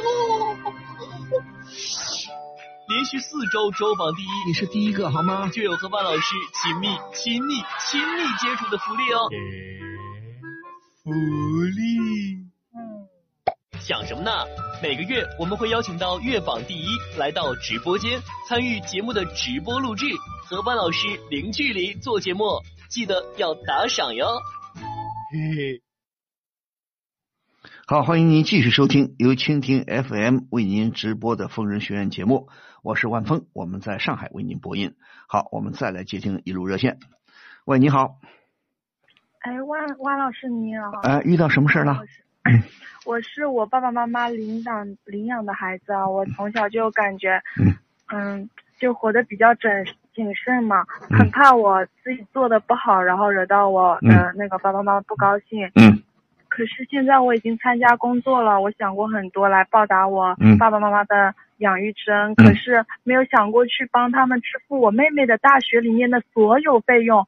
[2.87, 5.49] 连续四周周榜第一，你是第一个好吗？
[5.49, 9.31] 就有和万老师亲密、亲密、亲密接触的福利哦。
[11.03, 12.45] 福利，
[13.81, 14.31] 想什么呢？
[14.83, 16.87] 每个月我们会邀请到月榜第一
[17.19, 20.05] 来到直播间参与节目的直播录制，
[20.47, 22.45] 和万老师零距离做节目，
[22.91, 24.27] 记得要打赏哟。
[25.33, 25.81] 嘿嘿。
[27.87, 32.49] 好，欢迎您继续收听由蜻蜓 FM 为您直播的疯人学院节目，
[32.85, 34.95] 我是万峰，我们在上海为您播音。
[35.27, 36.99] 好，我们再来接听一路热线。
[37.65, 38.17] 喂，你好。
[39.41, 41.01] 哎，万万老师你好。
[41.03, 42.03] 哎，遇到什么事了？
[43.07, 47.41] 我是我爸爸妈妈领养领养的孩子啊，我从小就感觉，
[48.13, 49.71] 嗯，就活得比较谨
[50.15, 55.71] 谨慎嘛，很怕我自己做的不好，然后惹到我的那个爸爸妈妈不高兴。
[55.77, 56.03] 嗯。
[56.51, 67.27] 可是现在我已经参加工作了，我想过很多来报答我爸爸妈妈的养育之恩，可是没有想过去帮他们支付我妹妹的大学里面的所有费用。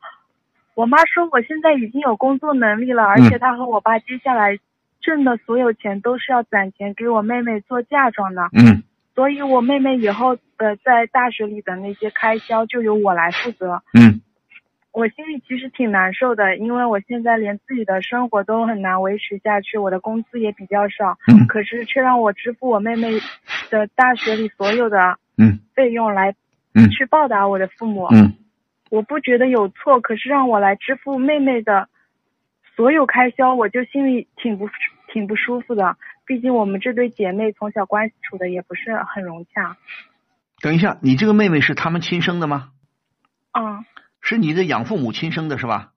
[0.74, 4.58] 我妈说我现在已经有工作能力了，而且她和我爸接下来
[5.00, 8.48] 挣的所有钱都是要攒钱给我妹妹做嫁妆的。
[8.52, 8.82] 嗯。
[9.14, 13.82] 所以我妹妹以后呃在大学里的那些开销就由我来负责。
[13.94, 14.20] 嗯。
[14.96, 23.10] 我心里其实挺难受的，因为我现在连自己的生活都很难维持下去，我的工资也比较少，嗯，可是却让我支付我妹妹
[23.68, 26.34] 的大学里所有的嗯费用来
[26.72, 28.32] 嗯去报答我的父母，嗯，
[28.88, 31.90] 我不觉得有错，可是让我来支付妹妹的
[32.74, 34.66] 所有开销，我就心里挺不
[35.12, 39.76] 挺不舒服的，毕竟我们这对姐妹从小关系处的也不是很融洽。
[40.62, 42.70] 等一下，你这个妹妹是他们亲生的吗？
[43.52, 43.84] 嗯。
[44.28, 45.92] 是你的养父母亲生的是吧？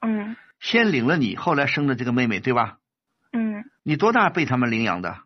[0.00, 0.36] 嗯。
[0.58, 2.78] 先领了你，后来生的这个妹妹，对吧？
[3.30, 3.62] 嗯。
[3.82, 5.18] 你多大被他们领养的？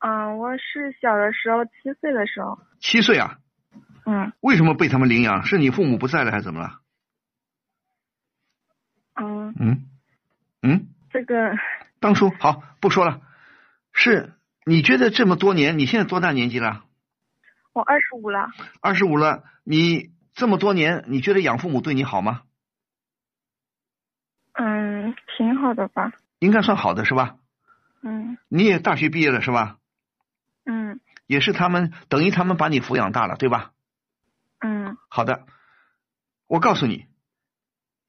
[0.00, 2.58] 嗯，我是小的时候，七岁的时候。
[2.80, 3.38] 七岁啊？
[4.04, 4.32] 嗯。
[4.40, 5.44] 为什么被他们领养？
[5.44, 6.80] 是你父母不在了，还是怎么了？
[9.14, 9.54] 嗯。
[9.60, 9.86] 嗯。
[10.62, 10.88] 嗯。
[11.12, 11.54] 这个。
[12.00, 13.20] 当初好不说了，
[13.92, 14.32] 是
[14.66, 16.82] 你觉得这么多年，你现在多大年纪了？
[17.72, 18.50] 我二十五了。
[18.80, 20.12] 二十五了，你。
[20.34, 22.42] 这么多年，你觉得养父母对你好吗？
[24.52, 26.12] 嗯，挺好的吧。
[26.40, 27.36] 应该算好的是吧？
[28.02, 28.36] 嗯。
[28.48, 29.78] 你也大学毕业了是吧？
[30.64, 31.00] 嗯。
[31.26, 33.72] 也是他们等于他们把你抚养大了，对吧？
[34.58, 34.96] 嗯。
[35.08, 35.46] 好的，
[36.46, 37.06] 我告诉你，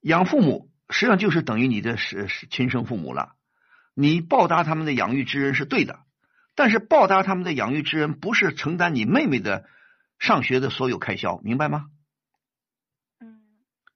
[0.02, 3.36] 养父母实际上就是等于你的是是亲生父母了。
[3.94, 6.00] 你报答他们的养育之恩是对的，
[6.56, 9.70] 但是报答他们的养育之恩不是承担你妹妹的
[10.20, 11.86] 上学的所有开销，明白吗？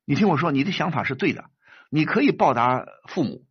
[0.10, 1.52] 你听我说，你的想法是对的，
[1.92, 3.46] 你可以报答父母，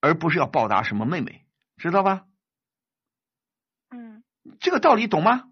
[0.00, 1.44] 而不是要报答什么妹妹，
[1.76, 2.22] 知道吧？
[3.90, 4.22] 嗯，
[4.60, 5.48] 这个道理懂吗？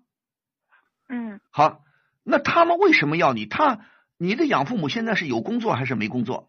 [1.08, 1.82] 嗯，好，
[2.22, 3.44] 那他们为什么要你？
[3.46, 3.80] 他
[4.16, 6.48] 你的养父母现在是有工作还是没工作？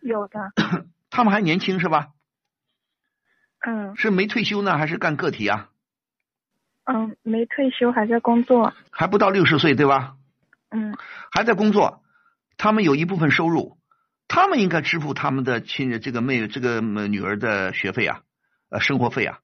[0.00, 0.50] 有的。
[1.10, 2.08] 他们还年轻是吧？
[3.60, 3.94] 嗯。
[3.94, 5.70] 是没退休呢，还是干个体啊？
[6.86, 8.74] 嗯，没退休，还在工作。
[8.90, 10.16] 还不到六十岁对吧？
[10.72, 10.98] 嗯。
[11.30, 12.00] 还在工作。
[12.56, 13.78] 他们有一部分收入，
[14.28, 18.22] 他们应该支付他们的亲人这个妹这个女儿的学费啊，
[18.70, 19.40] 呃生活费啊，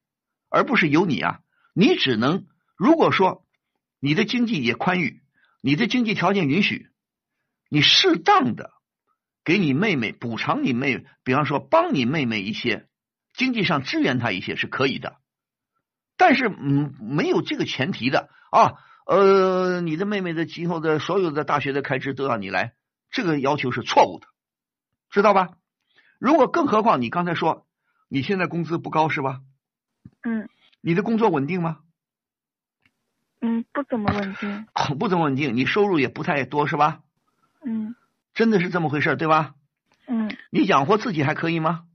[0.48, 1.40] 而不是由你啊，
[1.74, 2.46] 你只能
[2.76, 3.46] 如果说
[4.00, 5.22] 你的经济也宽裕，
[5.60, 6.88] 你的经济条件允许，
[7.68, 8.72] 你适当的
[9.44, 12.88] 给你妹妹补偿你妹，比方说帮你妹妹一些
[13.34, 15.16] 经济上支援她一些是可以的，
[16.16, 18.74] 但是嗯没有这个前提的啊，
[19.06, 22.72] 呃你的妹妹的今后的所有的大学的开支都要你来。
[23.10, 24.26] 这个要求是错误的，
[25.10, 25.56] 知道吧？
[26.18, 27.66] 如果更何况你刚才说
[28.08, 29.40] 你现在工资不高是吧？
[30.22, 30.48] 嗯。
[30.80, 31.80] 你的工作稳定吗？
[33.40, 34.66] 嗯，不怎么稳定。
[34.98, 37.02] 不怎么稳定，你收入也不太多是吧？
[37.64, 37.94] 嗯。
[38.34, 39.54] 真的是这么回事对吧？
[40.06, 40.34] 嗯。
[40.50, 41.86] 你养活自己还可以吗？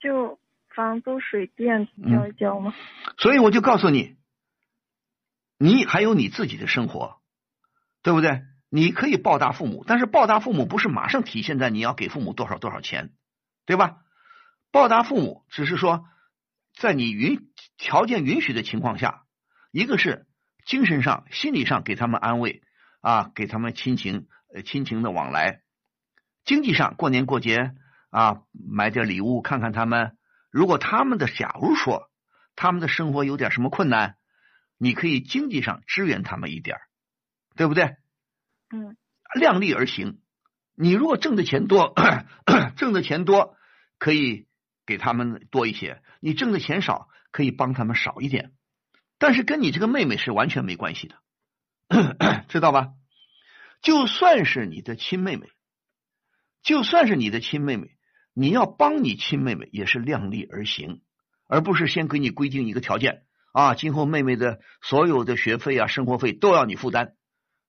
[0.00, 0.38] 就
[0.68, 2.74] 房租水电交一交吗？
[3.18, 4.16] 所以我就告诉你，
[5.58, 7.20] 你还有你自己的生活，
[8.02, 8.42] 对不对？
[8.70, 13.12] 你可以报答父母，但是报答父母不是马上体现在你要给父母多少多少钱，
[13.64, 13.98] 对吧？
[14.70, 16.04] 报答父母只是说，
[16.76, 19.24] 在你允条件允许的情况下，
[19.72, 20.26] 一个是
[20.66, 22.62] 精神上、心理上给他们安慰
[23.00, 25.62] 啊，给他们亲情呃亲情的往来；
[26.44, 27.72] 经济上过年过节
[28.10, 30.18] 啊，买点礼物看看他们。
[30.50, 32.10] 如果他们的假如说
[32.54, 34.16] 他们的生活有点什么困难，
[34.76, 36.76] 你可以经济上支援他们一点，
[37.56, 37.96] 对不对？
[38.70, 38.96] 嗯，
[39.38, 40.20] 量力而行。
[40.74, 41.94] 你如果挣的钱多，
[42.76, 43.56] 挣的钱多
[43.98, 44.46] 可以
[44.86, 48.52] 给他们多一些；你挣的钱少，可以帮他们少一点。
[49.18, 51.16] 但是跟你这个妹妹是完全没关系的，
[52.48, 52.90] 知道吧？
[53.82, 55.48] 就算是你的亲妹妹，
[56.62, 57.96] 就算是你的亲妹妹，
[58.32, 61.02] 你要帮你亲妹妹也是量力而行，
[61.48, 67.14] 而不是先给你规定一个条件啊，今后妹妹的所有的学费啊、生活费都要你负担。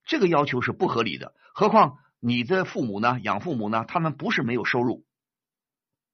[0.09, 3.19] 这个要求是不合理的，何况你的父母呢？
[3.21, 3.85] 养父母呢？
[3.87, 5.05] 他们不是没有收入，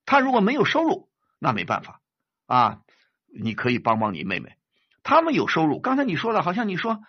[0.05, 1.09] 他如果没有收入，
[1.39, 2.01] 那没办法
[2.45, 2.81] 啊。
[3.27, 4.57] 你可以帮帮你妹妹，
[5.01, 5.79] 他们有收入。
[5.79, 7.03] 刚才你说的，好像你说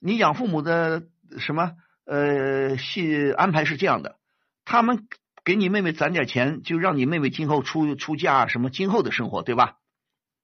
[0.00, 1.06] 你养父母的
[1.38, 4.18] 什么呃系安排是这样的，
[4.64, 5.06] 他们
[5.44, 9.78] 给你妹妹攒点钱，就让你妹妹今后出出嫁什么今后的生活，对吧？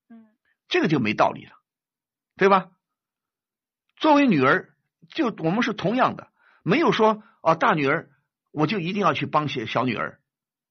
[0.08, 0.26] 嗯，
[0.68, 1.52] 这个就没道理了，
[2.36, 2.70] 对吧？
[3.96, 4.69] 作为女儿，
[5.14, 6.28] 就我们是同样的，
[6.62, 8.08] 没有说啊大女儿
[8.52, 10.20] 我就一定要去帮些小女儿，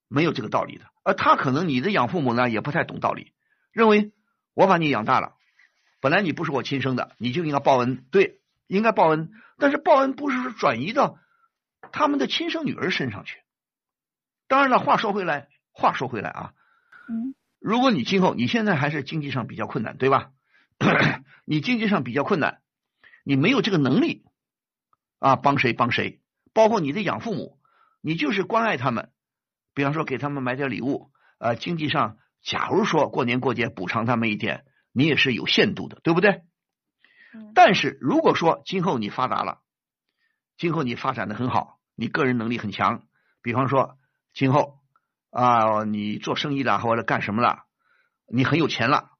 [0.07, 0.85] 没有这个道理的。
[1.03, 3.33] 而他可能你的养父母呢也不太懂道理，
[3.71, 4.11] 认为
[4.53, 5.33] 我把你养大了，
[6.01, 9.31] 本来你不是我亲生的，你就应该报恩，对，应该报恩。
[9.57, 11.17] 但是报恩不是说转移到
[11.91, 13.39] 他们的亲生女儿身上去。
[14.47, 16.53] 当然了，话说回来，话说回来啊，
[17.09, 20.31] 嗯，如果你今后你现在还是经济上比较困难，对吧？
[21.45, 22.61] 你经济上比较困难。
[23.25, 24.23] 你没有这个能力
[25.19, 26.21] 啊，帮谁帮谁，
[26.53, 27.59] 包括你的养父母，
[28.01, 29.11] 你就是关爱他们，
[29.73, 36.41] 比方说给他们买点礼物，呃，经济上，假如说过年过节补偿他们一点，你也是有限度的，对不对？
[37.53, 39.59] 但是如果说今后你发达了，
[40.57, 43.03] 今后你发展的很好，你个人能力很强，
[43.41, 43.97] 比方说
[44.33, 44.79] 今后
[45.29, 47.65] 啊，你做生意了或者干什么了，
[48.27, 49.11] 你很有钱了，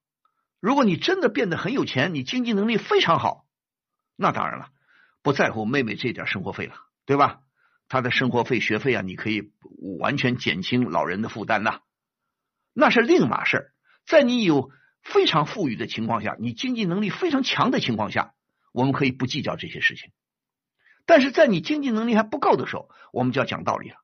[0.60, 3.46] 如果你真的变得很有钱，你经济能力非常好。
[4.16, 4.70] 那当然了，
[5.22, 6.76] 不在乎妹妹这点生活费了，
[7.06, 7.41] 对吧？
[7.88, 9.52] 她的生活费、学费啊，你可以
[10.00, 11.80] 完全减轻老人的负担呐，
[12.74, 13.74] 那是另码事儿。
[14.06, 14.72] 在你有
[15.02, 18.34] 非常富裕的情况下，你经济能力非常强的情况下，
[18.72, 20.12] 我们可以不计较这些事情。
[21.06, 23.96] 但是在你经济能力还不够的时候，我们就要讲道理了。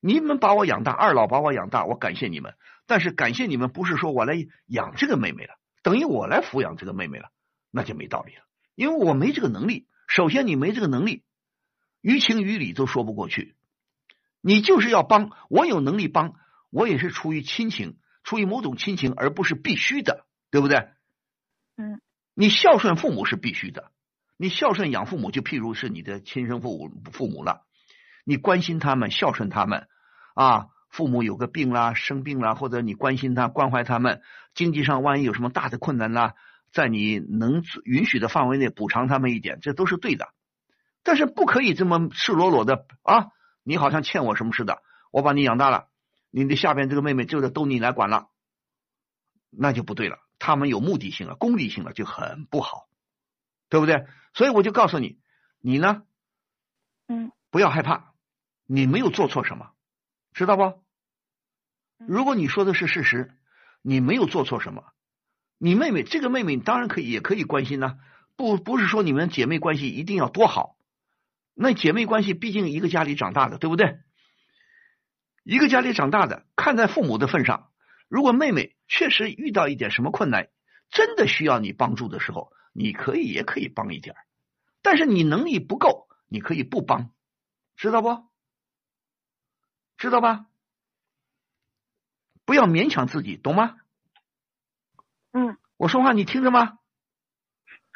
[0.00, 2.54] 你们把我养大，二老把我养大，我感谢你们。
[2.86, 4.34] 但是感谢你们不是说我来
[4.66, 7.30] 养这个妹妹了，等于我来抚养这个妹妹了，
[7.70, 8.42] 那就没道理了。
[8.74, 11.22] 因为我没这个能力，首先你没这个能力，
[12.00, 13.54] 于情于理都说不过去。
[14.40, 16.34] 你就是要帮，我有能力帮，
[16.70, 20.88] 我也是出于亲情，出于某种亲情，而不是必须的，对不对？
[21.76, 22.00] 嗯。
[22.34, 23.92] 你孝顺父母是必须的，
[24.36, 27.62] 你孝顺养父母，就譬如是你的亲生父母父母了，
[28.24, 29.86] 你关心他们，孝顺他们
[30.34, 30.66] 啊。
[30.88, 34.22] 父母有个病啦，生病啦，或者你关心他，关怀他们，
[34.54, 36.34] 经济上万一有什么大的困难啦。
[36.72, 40.32] 在你能允许的范围内补偿他们一点，这都是对的。
[41.02, 43.28] 但是不可以这么赤裸裸的啊！
[43.62, 45.88] 你好像欠我什么似的，我把你养大了，
[46.30, 48.28] 你的下边这个妹妹就得都你来管了，
[49.50, 50.18] 那就不对了。
[50.38, 52.88] 他们有目的性了，功利性了，就很不好，
[53.68, 54.06] 对不对？
[54.32, 55.18] 所以我就告诉你，
[55.58, 56.02] 你呢，
[57.08, 58.14] 嗯，不要害怕，
[58.66, 59.72] 你没有做错什么，
[60.32, 60.82] 知道不？
[61.98, 63.34] 如果你说的是事实，
[63.82, 64.84] 你没有做错什么。
[65.62, 67.98] 你妹妹这个妹妹当然可以，也可以关心呢。
[68.34, 70.78] 不不是说你们姐妹关系一定要多好，
[71.52, 73.98] 那姐妹关系毕竟一个家里长大的，对不对？
[75.44, 77.70] 一个家里长大的，看在父母的份上，
[78.08, 80.48] 如果妹妹确实遇到一点什么困难，
[80.88, 84.16] 真的需要你帮助的时候，你可以也可以帮一点。
[84.80, 87.10] 但是你能力不够，你可以不帮，
[87.76, 88.24] 知道不？
[89.98, 90.46] 知道吧？
[92.46, 93.76] 不要勉强自己，懂吗？
[95.32, 96.78] 嗯，我说话你听着吗？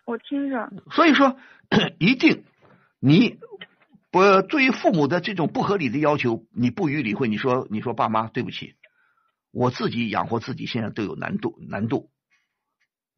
[0.06, 0.70] 我听着。
[0.92, 1.36] 所以说，
[1.98, 2.44] 一定
[3.00, 3.40] 你
[4.10, 7.26] 不对于父母的这种不合理的要求，你不予理会。
[7.28, 8.76] 你说，你说爸妈，对不起，
[9.50, 12.10] 我自己养活自己现在都有难度，难度，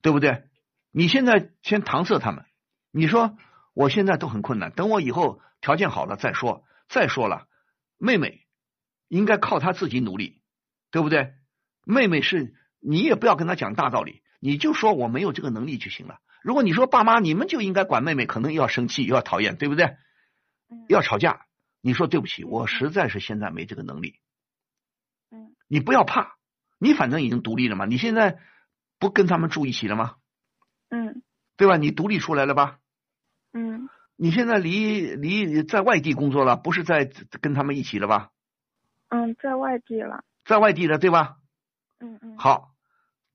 [0.01, 0.45] 对不对？
[0.93, 2.47] 你现在先搪塞他们，
[2.91, 3.37] 你说
[3.75, 6.65] 我现在都很困难，等我以后条件好了再说。
[6.89, 7.49] 再说了，
[7.99, 8.47] 妹妹
[9.09, 10.41] 应该靠她自己努力，
[10.91, 11.35] 对不对？
[11.85, 12.55] 妹妹是。
[12.81, 16.19] 你也不要跟他讲大道理，你就说我没有这个能力就行了。
[16.43, 19.97] 如果你说爸妈，你们就应该管妹妹，可能又要生气，又要讨厌，对不对？
[20.89, 21.47] 要吵架，
[21.81, 24.21] 你说对不起，我实在是现在没这个能力。
[25.31, 26.37] 嗯，你不要怕，
[26.79, 28.39] 你反正已经独立了嘛，你现在
[28.99, 30.17] 不跟他们住一起了吗？
[30.89, 31.23] 嗯，
[31.57, 31.77] 对吧？
[31.77, 32.79] 你独立出来了吧？
[33.53, 38.31] 嗯，你现在离离在外地工作了，不是在跟他们一起了吧？
[39.09, 40.25] 嗯，在外地了。
[40.45, 41.37] 在外地了，对吧？
[42.01, 42.39] 嗯嗯。
[42.39, 42.73] 好。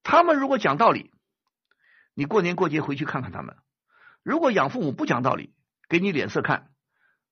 [0.03, 1.11] 他们如果讲道理，
[2.15, 3.55] 你过年过节回去看看他们。
[4.23, 5.53] 如果养父母不讲道理，
[5.89, 6.71] 给你脸色看，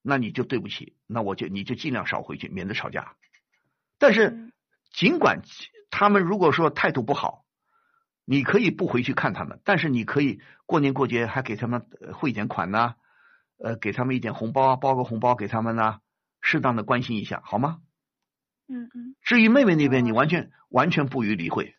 [0.04, 3.16] 那你就对不起，那我就你就尽量少回去，免得吵架。
[3.98, 4.54] 但是
[4.92, 5.42] 尽管
[5.90, 7.44] 他们如果说态度不好，
[8.24, 12.94] 你可以不回去看他们，但是你可以过年过节还给他们汇点款呐，
[13.58, 16.02] 呃，给他们一点红包啊，包个红包给他们呐，
[16.40, 17.82] 适当的关心一下，好吗？
[18.70, 19.16] 嗯嗯。
[19.22, 21.76] 至于妹妹那边，你完全完全不予理会。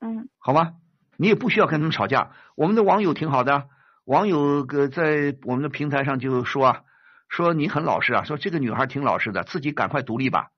[0.00, 0.72] 嗯，好吧，
[1.18, 2.32] 你也不需要跟他们吵架。
[2.54, 3.68] 我们的网友挺好的，
[4.04, 6.82] 网友个在我们的平台上就说啊，
[7.28, 10.52] 说你很老实啊，说这个女孩挺老实的，自己赶快独立吧，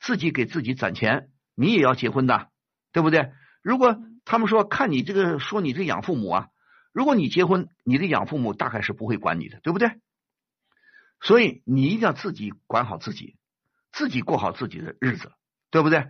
[0.00, 2.48] 自己给自己攒钱，你也要结婚的，
[2.92, 3.30] 对不对？
[3.62, 6.48] 如果他们说看你这个说你这养父母啊，
[6.92, 10.00] 如果你结婚，你的养父母大概是不会管你的，对不对？
[11.20, 13.36] 所以你一定要自己管好自己，
[13.92, 15.32] 自己过好自己的日子，
[15.70, 16.08] 对不对？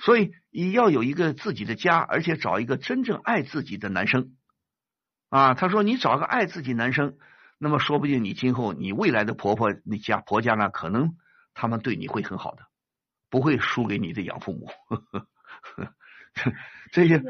[0.00, 4.34] 所以你要有一个自己的家，而且找一个真正爱自己的男生
[5.28, 5.54] 啊。
[5.54, 7.16] 他说你找个爱自己男生，
[7.58, 11.16] 那么说不定你今后你未来的婆婆那家婆家呢，可能
[11.54, 12.66] 他们对你会很好的，
[13.30, 14.70] 不会输给你的养父母。
[16.92, 17.22] 这些，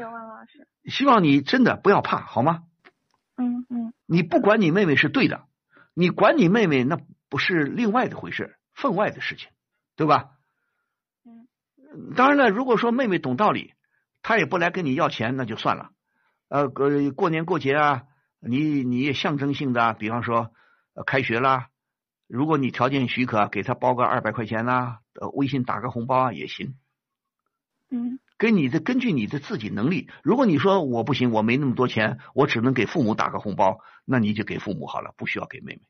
[0.85, 2.63] 希望你真的不要怕，好吗？
[3.37, 3.93] 嗯嗯。
[4.07, 5.45] 你不管你妹妹是对的，
[5.93, 6.97] 你管你妹妹那
[7.29, 9.49] 不是另外的回事，分外的事情，
[9.95, 10.31] 对吧？
[11.25, 11.47] 嗯。
[12.15, 13.73] 当然了，如果说妹妹懂道理，
[14.21, 15.91] 她也不来跟你要钱，那就算了。
[16.49, 18.03] 呃，过年过节啊，
[18.39, 20.51] 你你也象征性的，比方说
[21.05, 21.69] 开学啦，
[22.27, 24.99] 如果你条件许可，给她包个二百块钱呐，
[25.33, 26.75] 微信打个红包啊也行。
[27.89, 28.19] 嗯。
[28.37, 35.81] 跟你的根据你的自己能力，如果你说我不行，我没那么多钱，我只能给父母打个红包，那你就给父母好了，不需要给妹妹，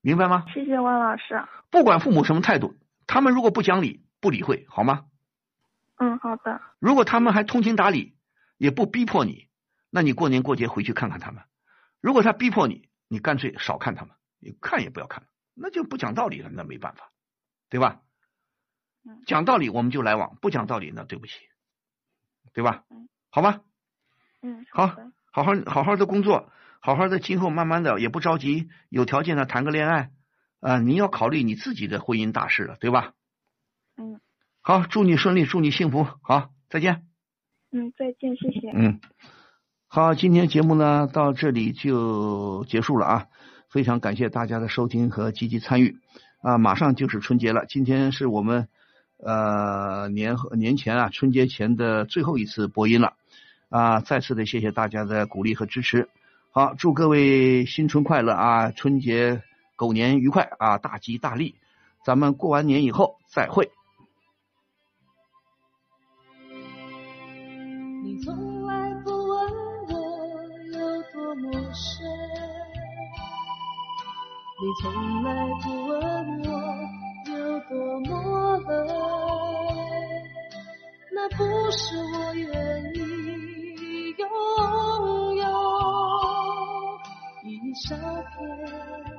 [0.00, 0.44] 明白吗？
[0.52, 1.42] 谢谢万老师。
[1.70, 2.74] 不管父母什么态度，
[3.06, 5.06] 他们如果不讲理，不理会，好吗？
[5.96, 6.60] 嗯，好的。
[6.78, 8.16] 如果他们还通情达理，
[8.56, 9.48] 也不逼迫你，
[9.90, 11.42] 那你过年过节回去看看他们。
[12.00, 15.24] 如果他逼迫你，你干脆少看他们，你看也不要看，
[15.54, 17.10] 那就不讲道理了，那没办法，
[17.68, 18.00] 对吧？
[19.26, 21.32] 讲道理我们就来往，不讲道理那对不起，
[22.52, 22.84] 对吧？
[23.30, 23.60] 好吧。
[24.42, 24.86] 嗯，好，
[25.30, 26.50] 好好好好的工作，
[26.80, 30.10] 好好的今后慢慢的也不着急，有条件的谈个恋爱
[30.60, 30.78] 啊！
[30.80, 33.12] 你要考虑你自己的婚姻大事了，对吧？
[33.96, 34.20] 嗯。
[34.62, 36.06] 好，祝你顺利，祝你幸福。
[36.22, 37.04] 好，再见。
[37.70, 38.70] 嗯，再见，谢谢。
[38.74, 39.00] 嗯，
[39.86, 43.26] 好，今天节目呢到这里就结束了啊！
[43.68, 45.98] 非常感谢大家的收听和积极参与
[46.42, 46.58] 啊！
[46.58, 48.68] 马上就是春节了，今天是我们。
[49.22, 53.12] 呃，年年前啊，春节前的最后一次播音了
[53.68, 54.00] 啊！
[54.00, 56.08] 再次的谢谢大家的鼓励和支持。
[56.52, 58.72] 好，祝各位新春快乐啊！
[58.72, 59.40] 春节
[59.76, 60.78] 狗年愉快啊！
[60.78, 61.54] 大吉大利！
[62.04, 63.70] 咱们过完年以后再会。
[68.02, 69.48] 你从来不问
[69.86, 69.94] 我
[70.72, 72.04] 有多么深，
[74.58, 76.50] 你从来不问我。
[77.26, 78.88] 有多么冷，
[81.12, 82.50] 那不是我愿
[82.96, 82.99] 意。
[87.74, 87.96] 照
[88.36, 89.09] 片。